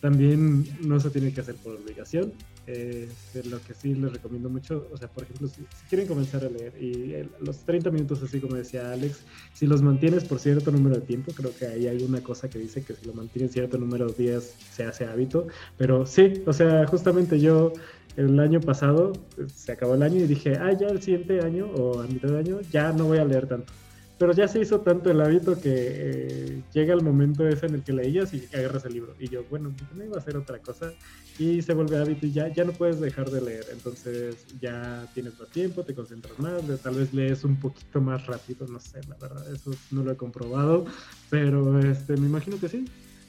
también 0.00 0.64
no 0.80 1.00
se 1.00 1.10
tiene 1.10 1.32
que 1.32 1.40
hacer 1.40 1.56
por 1.56 1.76
obligación. 1.76 2.32
Eh, 2.72 3.08
lo 3.50 3.60
que 3.62 3.74
sí 3.74 3.94
les 3.94 4.12
recomiendo 4.12 4.48
mucho, 4.48 4.88
o 4.92 4.96
sea, 4.96 5.08
por 5.08 5.24
ejemplo, 5.24 5.48
si, 5.48 5.64
quieren 5.88 6.06
comenzar 6.06 6.44
a 6.44 6.48
leer 6.48 6.72
y 6.80 7.16
los 7.44 7.58
30 7.64 7.90
minutos, 7.90 8.22
así 8.22 8.38
como 8.38 8.54
decía 8.54 8.92
Alex, 8.92 9.22
si 9.54 9.66
los 9.66 9.82
mantienes 9.82 10.22
por 10.24 10.38
cierto 10.38 10.70
número 10.70 10.94
de 10.96 11.00
tiempo, 11.00 11.32
creo 11.32 11.52
que 11.56 11.66
ahí 11.66 11.88
hay 11.88 12.02
una 12.04 12.22
cosa 12.22 12.48
que 12.48 12.60
dice 12.60 12.84
que 12.84 12.94
si 12.94 13.06
lo 13.06 13.12
mantienes 13.12 13.52
cierto 13.52 13.76
número 13.76 14.06
de 14.06 14.22
días 14.22 14.54
se 14.72 14.84
hace 14.84 15.04
hábito, 15.04 15.48
pero 15.76 16.06
sí, 16.06 16.44
o 16.46 16.52
sea, 16.52 16.86
justamente 16.86 17.40
yo 17.40 17.72
el 18.16 18.38
año 18.38 18.60
pasado 18.60 19.14
se 19.52 19.72
acabó 19.72 19.94
el 19.94 20.02
año 20.04 20.16
y 20.16 20.26
dije, 20.28 20.56
ah, 20.56 20.72
ya 20.72 20.88
el 20.88 21.02
siguiente 21.02 21.40
año 21.40 21.66
o 21.72 22.00
a 22.00 22.06
mitad 22.06 22.28
de 22.28 22.38
año 22.38 22.60
ya 22.70 22.92
no 22.92 23.06
voy 23.06 23.18
a 23.18 23.24
leer 23.24 23.48
tanto 23.48 23.72
pero 24.20 24.34
ya 24.34 24.46
se 24.46 24.60
hizo 24.60 24.82
tanto 24.82 25.10
el 25.10 25.18
hábito 25.22 25.58
que 25.58 25.72
eh, 25.72 26.62
llega 26.74 26.92
el 26.92 27.00
momento 27.00 27.48
ese 27.48 27.64
en 27.64 27.76
el 27.76 27.82
que 27.82 27.94
leías 27.94 28.34
y 28.34 28.46
agarras 28.54 28.84
el 28.84 28.92
libro. 28.92 29.14
Y 29.18 29.30
yo, 29.30 29.44
bueno, 29.48 29.74
no 29.94 30.04
iba 30.04 30.16
a 30.16 30.18
hacer 30.18 30.36
otra 30.36 30.58
cosa. 30.58 30.92
Y 31.38 31.62
se 31.62 31.72
vuelve 31.72 31.96
hábito 31.96 32.26
y 32.26 32.32
ya, 32.32 32.48
ya 32.48 32.64
no 32.64 32.72
puedes 32.72 33.00
dejar 33.00 33.30
de 33.30 33.40
leer. 33.40 33.64
Entonces 33.72 34.44
ya 34.60 35.08
tienes 35.14 35.40
más 35.40 35.48
tiempo, 35.48 35.84
te 35.84 35.94
concentras 35.94 36.38
más, 36.38 36.60
tal 36.82 36.96
vez 36.96 37.14
lees 37.14 37.44
un 37.44 37.58
poquito 37.58 38.02
más 38.02 38.26
rápido, 38.26 38.66
no 38.66 38.78
sé, 38.78 39.00
la 39.08 39.16
verdad, 39.16 39.50
eso 39.54 39.70
no 39.90 40.04
lo 40.04 40.12
he 40.12 40.16
comprobado, 40.18 40.84
pero 41.30 41.80
este, 41.80 42.14
me 42.18 42.26
imagino 42.26 42.60
que 42.60 42.68
sí. 42.68 42.84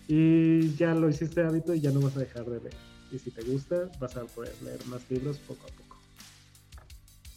Y 0.09 0.75
ya 0.75 0.93
lo 0.93 1.07
hiciste 1.07 1.41
hábito 1.41 1.73
y 1.73 1.79
ya 1.79 1.91
no 1.91 2.01
vas 2.01 2.17
a 2.17 2.19
dejar 2.19 2.43
de 2.43 2.59
leer. 2.59 2.75
Y 3.13 3.19
si 3.19 3.31
te 3.31 3.43
gusta, 3.43 3.89
vas 3.97 4.17
a 4.17 4.25
poder 4.25 4.53
leer 4.61 4.85
más 4.87 5.09
libros 5.09 5.37
poco 5.37 5.67
a 5.67 5.71
poco. 5.71 5.97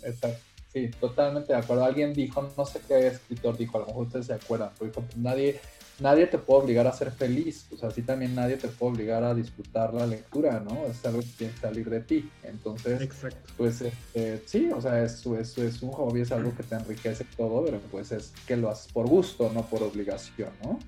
Exacto. 0.02 0.53
Sí, 0.75 0.91
totalmente 0.99 1.53
de 1.53 1.59
acuerdo. 1.61 1.85
Alguien 1.85 2.12
dijo, 2.12 2.53
no 2.57 2.66
sé 2.66 2.81
qué 2.89 3.07
escritor 3.07 3.57
dijo, 3.57 3.77
a 3.79 3.83
lo 3.83 3.87
mejor 3.87 4.07
ustedes 4.07 4.27
se 4.27 4.35
acuerdan, 4.35 4.70
pues 4.77 4.93
nadie, 5.14 5.61
nadie 6.01 6.27
te 6.27 6.37
puede 6.37 6.64
obligar 6.64 6.85
a 6.89 6.93
ser 6.93 7.12
feliz, 7.12 7.68
o 7.72 7.77
sea, 7.77 7.91
así 7.91 8.03
también 8.03 8.35
nadie 8.35 8.57
te 8.57 8.66
puede 8.66 8.95
obligar 8.95 9.22
a 9.22 9.35
disfrutar 9.35 9.95
la 9.95 10.05
lectura, 10.05 10.59
¿no? 10.59 10.85
Es 10.87 11.07
algo 11.07 11.20
que 11.20 11.29
tiene 11.39 11.53
que 11.53 11.61
salir 11.61 11.89
de 11.89 12.01
ti. 12.01 12.29
Entonces, 12.43 13.09
pues 13.57 13.83
este, 13.83 14.43
sí, 14.47 14.68
o 14.75 14.81
sea, 14.81 15.01
eso, 15.05 15.39
es 15.39 15.57
un 15.81 15.93
hobby, 15.93 16.22
es 16.22 16.33
algo 16.33 16.53
que 16.57 16.64
te 16.64 16.75
enriquece 16.75 17.25
todo, 17.37 17.64
pero 17.64 17.79
pues 17.93 18.11
es 18.11 18.33
que 18.45 18.57
lo 18.57 18.68
haces 18.68 18.93
por 18.93 19.07
gusto, 19.07 19.53
no 19.55 19.64
por 19.66 19.81
obligación, 19.85 20.51
¿no? 20.64 20.81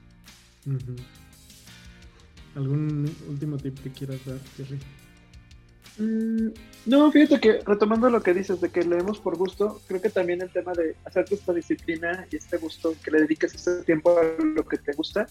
¿Algún 2.57 3.09
último 3.29 3.57
tip 3.57 3.81
que 3.85 3.93
quieras 3.93 4.19
dar, 4.27 4.41
Jerry? 4.57 4.81
Mm, 5.99 6.49
no, 6.87 7.11
fíjate 7.11 7.41
que 7.41 7.61
retomando 7.65 8.11
lo 8.11 8.23
que 8.23 8.35
dices 8.35 8.61
de 8.61 8.69
que 8.69 8.83
leemos 8.83 9.19
por 9.19 9.37
gusto, 9.37 9.81
creo 9.89 10.01
que 10.01 10.11
también 10.11 10.43
el 10.43 10.51
tema 10.51 10.73
de 10.73 10.95
hacerte 11.05 11.35
esta 11.35 11.53
disciplina 11.53 12.27
y 12.31 12.37
este 12.37 12.59
gusto, 12.59 12.95
que 13.03 13.11
le 13.11 13.21
dediques 13.21 13.55
este 13.55 13.83
tiempo 13.85 14.19
a 14.19 14.43
lo 14.43 14.67
que 14.67 14.79
te 14.79 14.93
gusta, 14.93 15.27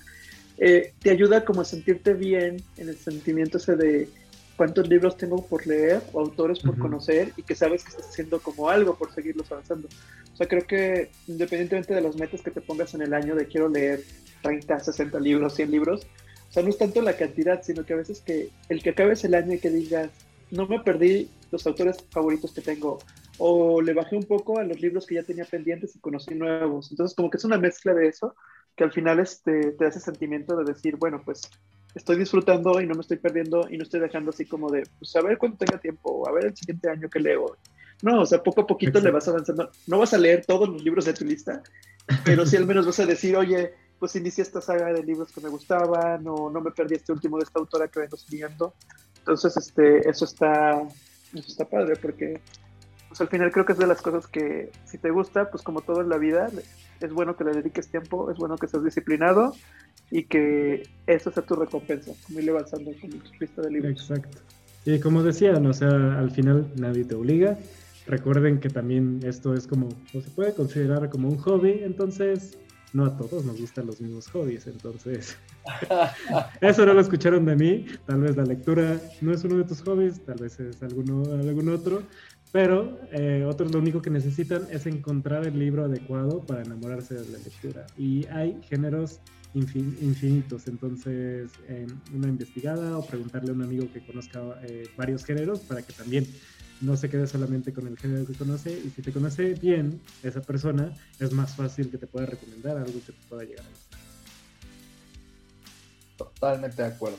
eh, 0.57 0.93
te 0.99 1.11
ayuda 1.11 1.45
como 1.45 1.61
a 1.61 1.65
sentirte 1.65 2.13
bien 2.13 2.57
en 2.77 2.89
el 2.89 2.97
sentimiento 2.97 3.57
ese 3.57 3.75
de 3.75 4.09
cuántos 4.55 4.87
libros 4.87 5.17
tengo 5.17 5.45
por 5.45 5.67
leer 5.67 6.01
o 6.13 6.21
autores 6.21 6.59
por 6.59 6.77
conocer 6.77 7.33
y 7.35 7.43
que 7.43 7.55
sabes 7.55 7.83
que 7.83 7.89
estás 7.89 8.09
haciendo 8.09 8.39
como 8.39 8.69
algo 8.69 8.95
por 8.95 9.13
seguirlos 9.13 9.51
avanzando. 9.51 9.89
O 10.33 10.37
sea, 10.37 10.47
creo 10.47 10.65
que 10.65 11.11
independientemente 11.27 11.93
de 11.93 12.01
las 12.01 12.15
metas 12.15 12.41
que 12.41 12.51
te 12.51 12.61
pongas 12.61 12.93
en 12.93 13.01
el 13.01 13.13
año 13.13 13.35
de 13.35 13.47
quiero 13.47 13.69
leer 13.69 14.01
30, 14.41 14.79
60 14.79 15.19
libros, 15.19 15.55
100 15.55 15.71
libros, 15.71 16.07
o 16.49 16.53
sea, 16.53 16.63
no 16.63 16.69
es 16.69 16.77
tanto 16.77 17.01
la 17.01 17.17
cantidad, 17.17 17.61
sino 17.63 17.85
que 17.85 17.93
a 17.93 17.97
veces 17.97 18.21
que 18.21 18.49
el 18.69 18.81
que 18.81 18.91
acabes 18.91 19.23
el 19.25 19.33
año 19.33 19.53
y 19.53 19.59
que 19.59 19.69
digas, 19.69 20.09
no 20.51 20.67
me 20.67 20.79
perdí 20.79 21.29
los 21.51 21.65
autores 21.67 21.97
favoritos 22.09 22.53
que 22.53 22.61
tengo 22.61 22.99
o 23.37 23.81
le 23.81 23.93
bajé 23.93 24.15
un 24.15 24.23
poco 24.23 24.59
a 24.59 24.63
los 24.63 24.79
libros 24.79 25.05
que 25.05 25.15
ya 25.15 25.23
tenía 25.23 25.45
pendientes 25.45 25.95
y 25.95 25.99
conocí 25.99 26.35
nuevos. 26.35 26.89
Entonces, 26.91 27.15
como 27.15 27.29
que 27.29 27.37
es 27.37 27.43
una 27.43 27.57
mezcla 27.57 27.93
de 27.93 28.07
eso 28.07 28.35
que 28.75 28.83
al 28.83 28.91
final 28.91 29.19
este, 29.19 29.71
te 29.71 29.87
ese 29.87 29.99
sentimiento 29.99 30.55
de 30.55 30.65
decir, 30.65 30.97
bueno, 30.97 31.21
pues 31.23 31.41
estoy 31.95 32.17
disfrutando 32.17 32.81
y 32.81 32.87
no 32.87 32.93
me 32.93 33.01
estoy 33.01 33.17
perdiendo 33.17 33.67
y 33.69 33.77
no 33.77 33.83
estoy 33.83 34.01
dejando 34.01 34.31
así 34.31 34.45
como 34.45 34.69
de, 34.69 34.83
pues 34.99 35.15
a 35.15 35.21
ver 35.21 35.37
cuánto 35.37 35.65
tenga 35.65 35.79
tiempo, 35.79 36.27
a 36.27 36.31
ver 36.31 36.45
el 36.45 36.55
siguiente 36.55 36.89
año 36.89 37.09
que 37.09 37.19
leo. 37.19 37.57
No, 38.01 38.21
o 38.21 38.25
sea, 38.25 38.43
poco 38.43 38.61
a 38.61 38.67
poquito 38.67 38.99
le 38.99 39.11
vas 39.11 39.27
avanzando. 39.27 39.71
No 39.87 39.99
vas 39.99 40.13
a 40.13 40.17
leer 40.17 40.45
todos 40.45 40.67
los 40.67 40.83
libros 40.83 41.05
de 41.05 41.13
tu 41.13 41.23
lista, 41.23 41.63
pero 42.25 42.45
sí 42.45 42.57
al 42.57 42.67
menos 42.67 42.85
vas 42.85 42.99
a 42.99 43.05
decir, 43.05 43.37
oye, 43.37 43.73
pues 43.97 44.15
inicié 44.17 44.43
esta 44.43 44.59
saga 44.59 44.91
de 44.91 45.03
libros 45.03 45.31
que 45.31 45.39
me 45.39 45.49
gustaban 45.49 46.27
o 46.27 46.49
no 46.49 46.59
me 46.59 46.71
perdí 46.71 46.95
este 46.95 47.13
último 47.13 47.37
de 47.37 47.45
esta 47.45 47.59
autora 47.59 47.87
que 47.87 48.01
vengo 48.01 48.17
siguiendo. 48.17 48.73
Entonces, 49.25 49.57
este, 49.57 50.07
eso 50.07 50.23
está, 50.23 50.83
eso 51.33 51.47
está 51.47 51.65
padre 51.65 51.95
porque 51.95 52.39
pues, 53.07 53.19
al 53.21 53.27
final 53.27 53.51
creo 53.51 53.65
que 53.65 53.71
es 53.71 53.79
de 53.79 53.87
las 53.87 53.99
cosas 53.99 54.27
que 54.27 54.69
si 54.85 54.99
te 54.99 55.09
gusta, 55.09 55.49
pues 55.49 55.63
como 55.63 55.81
todo 55.81 56.01
en 56.01 56.09
la 56.09 56.19
vida, 56.19 56.47
es 57.01 57.11
bueno 57.11 57.35
que 57.35 57.43
le 57.43 57.53
dediques 57.53 57.89
tiempo, 57.89 58.29
es 58.29 58.37
bueno 58.37 58.55
que 58.55 58.67
seas 58.67 58.83
disciplinado 58.83 59.55
y 60.11 60.25
que 60.25 60.83
eso 61.07 61.31
sea 61.31 61.41
tu 61.41 61.55
recompensa, 61.55 62.11
como 62.27 62.39
ir 62.39 62.51
avanzando 62.51 62.91
con 63.01 63.09
tu 63.09 63.31
lista 63.39 63.63
de 63.63 63.71
libros. 63.71 63.99
Exacto. 63.99 64.37
Y 64.85 64.99
como 64.99 65.23
decían, 65.23 65.65
o 65.65 65.73
sea, 65.73 66.19
al 66.19 66.29
final 66.29 66.71
nadie 66.75 67.03
te 67.03 67.15
obliga. 67.15 67.57
Recuerden 68.05 68.59
que 68.59 68.69
también 68.69 69.21
esto 69.23 69.55
es 69.55 69.65
como, 69.65 69.89
o 70.13 70.21
se 70.21 70.29
puede 70.29 70.53
considerar 70.53 71.09
como 71.09 71.29
un 71.29 71.37
hobby, 71.37 71.79
entonces 71.81 72.59
no 72.95 73.05
a 73.05 73.17
todos 73.17 73.43
nos 73.43 73.59
gustan 73.59 73.87
los 73.87 73.99
mismos 73.99 74.27
hobbies, 74.29 74.67
entonces 74.67 75.37
eso 76.61 76.85
no 76.85 76.93
lo 76.93 77.01
escucharon 77.01 77.45
de 77.45 77.55
mí, 77.55 77.85
tal 78.05 78.21
vez 78.21 78.37
la 78.37 78.45
lectura 78.45 78.99
no 79.21 79.33
es 79.33 79.43
uno 79.43 79.57
de 79.57 79.65
tus 79.65 79.81
hobbies, 79.81 80.23
tal 80.23 80.37
vez 80.37 80.59
es 80.61 80.81
alguno, 80.81 81.23
algún 81.33 81.69
otro, 81.69 82.03
pero 82.53 82.97
eh, 83.11 83.43
otros 83.45 83.73
lo 83.73 83.79
único 83.79 84.01
que 84.01 84.09
necesitan 84.09 84.65
es 84.71 84.85
encontrar 84.85 85.45
el 85.45 85.59
libro 85.59 85.83
adecuado 85.83 86.39
para 86.39 86.61
enamorarse 86.61 87.15
de 87.15 87.29
la 87.29 87.37
lectura. 87.39 87.85
Y 87.97 88.25
hay 88.27 88.57
géneros 88.69 89.19
infinitos, 89.53 90.67
entonces 90.67 91.51
una 92.13 92.27
investigada 92.27 92.97
o 92.97 93.05
preguntarle 93.05 93.51
a 93.51 93.53
un 93.53 93.61
amigo 93.61 93.87
que 93.91 94.05
conozca 94.05 94.41
eh, 94.63 94.87
varios 94.97 95.25
géneros 95.25 95.61
para 95.61 95.81
que 95.81 95.93
también 95.93 96.25
no 96.81 96.97
se 96.97 97.09
quede 97.09 97.27
solamente 97.27 97.73
con 97.73 97.87
el 97.87 97.97
género 97.97 98.25
que 98.25 98.33
conoce 98.33 98.71
y 98.71 98.89
si 98.89 99.01
te 99.01 99.11
conoce 99.11 99.53
bien 99.53 100.01
esa 100.23 100.41
persona, 100.41 100.93
es 101.19 101.31
más 101.31 101.55
fácil 101.55 101.89
que 101.89 101.97
te 101.97 102.07
pueda 102.07 102.25
recomendar 102.25 102.77
algo 102.77 102.93
que 102.93 103.11
te 103.11 103.27
pueda 103.29 103.43
llegar 103.43 103.65
a 103.65 103.69
gustar. 103.69 103.99
Totalmente 106.17 106.81
de 106.81 106.87
acuerdo. 106.87 107.17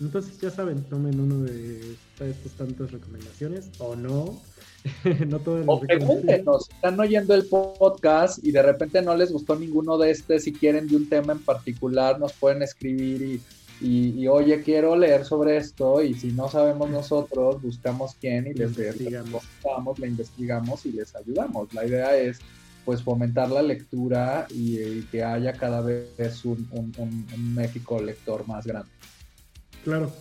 Entonces 0.00 0.38
ya 0.38 0.50
saben, 0.50 0.82
tomen 0.84 1.20
uno 1.20 1.44
de 1.44 1.96
estas 2.18 2.52
tantas 2.56 2.90
recomendaciones 2.90 3.70
o 3.78 3.94
no. 3.94 4.40
no 5.28 5.38
todas 5.38 5.64
o 5.68 5.78
pregúntenos, 5.78 6.68
están 6.68 6.98
oyendo 6.98 7.34
el 7.34 7.46
podcast 7.46 8.44
y 8.44 8.50
de 8.50 8.62
repente 8.62 9.00
no 9.00 9.14
les 9.14 9.30
gustó 9.30 9.54
ninguno 9.54 9.96
de 9.96 10.10
estos, 10.10 10.42
si 10.42 10.52
quieren 10.52 10.88
de 10.88 10.96
un 10.96 11.08
tema 11.08 11.34
en 11.34 11.38
particular, 11.38 12.18
nos 12.18 12.32
pueden 12.32 12.62
escribir 12.62 13.22
y 13.22 13.40
y, 13.82 14.28
oye, 14.28 14.62
quiero 14.62 14.94
leer 14.96 15.24
sobre 15.24 15.56
esto 15.56 16.02
y 16.02 16.14
si 16.14 16.28
no 16.32 16.48
sabemos 16.48 16.88
nosotros, 16.88 17.60
buscamos 17.60 18.16
quién 18.20 18.46
y 18.46 18.54
les 18.54 18.70
investigamos, 18.78 19.42
la 19.98 20.06
investigamos 20.06 20.86
y 20.86 20.92
les 20.92 21.14
ayudamos. 21.16 21.74
La 21.74 21.84
idea 21.84 22.16
es 22.16 22.38
pues 22.84 23.02
fomentar 23.02 23.50
la 23.50 23.62
lectura 23.62 24.46
y, 24.50 25.02
que 25.02 25.24
haya 25.24 25.52
cada 25.52 25.80
vez 25.80 26.44
un, 26.44 26.68
México 27.54 28.00
lector 28.00 28.46
más 28.46 28.66
grande. 28.66 28.90
Claro. 29.84 30.12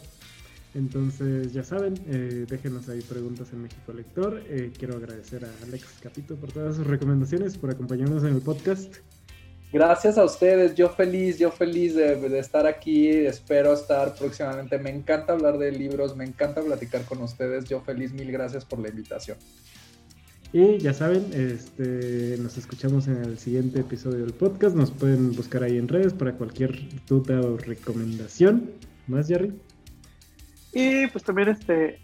Entonces, 0.74 1.52
ya 1.52 1.64
saben, 1.64 1.96
eh, 2.08 2.46
déjenos 2.50 2.88
ahí 2.88 3.02
preguntas 3.02 3.52
en 3.52 3.64
México 3.64 3.92
Lector. 3.92 4.42
Eh, 4.48 4.72
quiero 4.78 4.96
agradecer 4.96 5.44
a 5.44 5.50
Alex 5.64 5.86
Capito 6.02 6.38
por 6.38 6.54
todas 6.54 6.78
sus 6.78 6.88
recomendaciones, 6.88 7.58
por 7.58 7.72
acompañarnos 7.72 8.24
en 8.24 8.36
el 8.36 8.42
podcast. 8.42 8.96
Gracias 9.74 10.18
a 10.18 10.26
ustedes, 10.26 10.76
yo 10.76 10.90
feliz, 10.90 11.40
yo 11.40 11.50
feliz 11.50 11.96
de, 11.96 12.38
estar 12.38 12.68
aquí, 12.68 13.08
espero 13.08 13.74
estar 13.74 14.14
próximamente. 14.16 14.78
Me 14.78 14.90
encanta 14.90 15.32
hablar 15.32 15.58
de 15.58 15.72
libros, 15.72 16.16
me 16.18 16.26
encanta 16.26 16.62
platicar 16.62 17.06
con 17.06 17.22
ustedes, 17.22 17.70
yo 17.70 17.80
feliz, 17.80 18.12
mil 18.12 18.30
gracias 18.34 18.66
por 18.66 18.80
la 18.80 18.90
invitación. 18.90 19.38
Y 20.52 20.78
ya 20.80 20.94
saben, 20.94 21.26
este, 21.32 22.36
nos 22.40 22.58
escuchamos 22.58 23.08
en 23.08 23.24
el 23.24 23.38
siguiente 23.40 23.80
episodio 23.80 24.26
del 24.26 24.34
podcast, 24.34 24.76
nos 24.76 24.92
pueden 24.92 25.34
buscar 25.34 25.64
ahí 25.64 25.78
en 25.78 25.88
redes 25.88 26.12
para 26.14 26.34
cualquier 26.34 26.78
duda 27.08 27.40
o 27.40 27.56
recomendación. 27.56 28.72
¿Más, 29.08 29.30
Jerry? 29.30 29.54
Y 30.74 31.08
pues 31.08 31.24
también 31.24 31.48
este, 31.48 32.00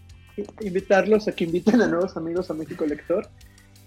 invitarlos 0.61 1.28
a 1.28 1.34
que 1.34 1.43
inviten 1.43 1.82
a 1.82 1.88
nuevos 1.88 2.15
amigos 2.15 2.49
a 2.49 2.53
México 2.53 2.86
Lector. 2.86 3.28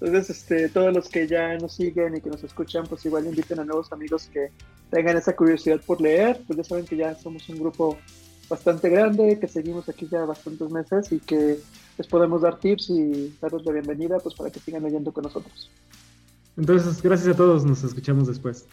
Entonces, 0.01 0.31
este, 0.31 0.69
todos 0.71 0.95
los 0.95 1.09
que 1.09 1.27
ya 1.27 1.57
nos 1.59 1.75
siguen 1.75 2.17
y 2.17 2.21
que 2.21 2.31
nos 2.31 2.43
escuchan, 2.43 2.87
pues 2.87 3.05
igual 3.05 3.27
inviten 3.27 3.61
a 3.61 3.65
nuevos 3.65 3.93
amigos 3.93 4.31
que 4.33 4.51
tengan 4.91 5.17
esa 5.17 5.37
curiosidad 5.37 5.81
por 5.85 6.01
leer. 6.01 6.41
Pues 6.47 6.57
ya 6.57 6.65
saben 6.65 6.87
que 6.87 6.97
ya 6.97 7.15
somos 7.15 7.47
un 7.51 7.59
grupo 7.59 7.99
bastante 8.49 8.89
grande, 8.89 9.39
que 9.39 9.47
seguimos 9.47 9.89
aquí 9.89 10.09
ya 10.11 10.25
bastantes 10.25 10.71
meses 10.71 11.13
y 11.13 11.21
que 11.21 11.59
les 11.99 12.07
podemos 12.07 12.41
dar 12.41 12.59
tips 12.59 12.91
y 12.91 13.37
darles 13.41 13.65
la 13.65 13.73
bienvenida 13.73 14.19
pues 14.19 14.35
para 14.35 14.51
que 14.51 14.59
sigan 14.59 14.83
leyendo 14.83 15.13
con 15.13 15.25
nosotros. 15.25 15.71
Entonces, 16.57 17.01
gracias 17.03 17.35
a 17.35 17.37
todos, 17.37 17.65
nos 17.65 17.85
escuchamos 17.85 18.27
después. 18.27 18.67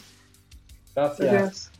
gracias. 0.95 1.71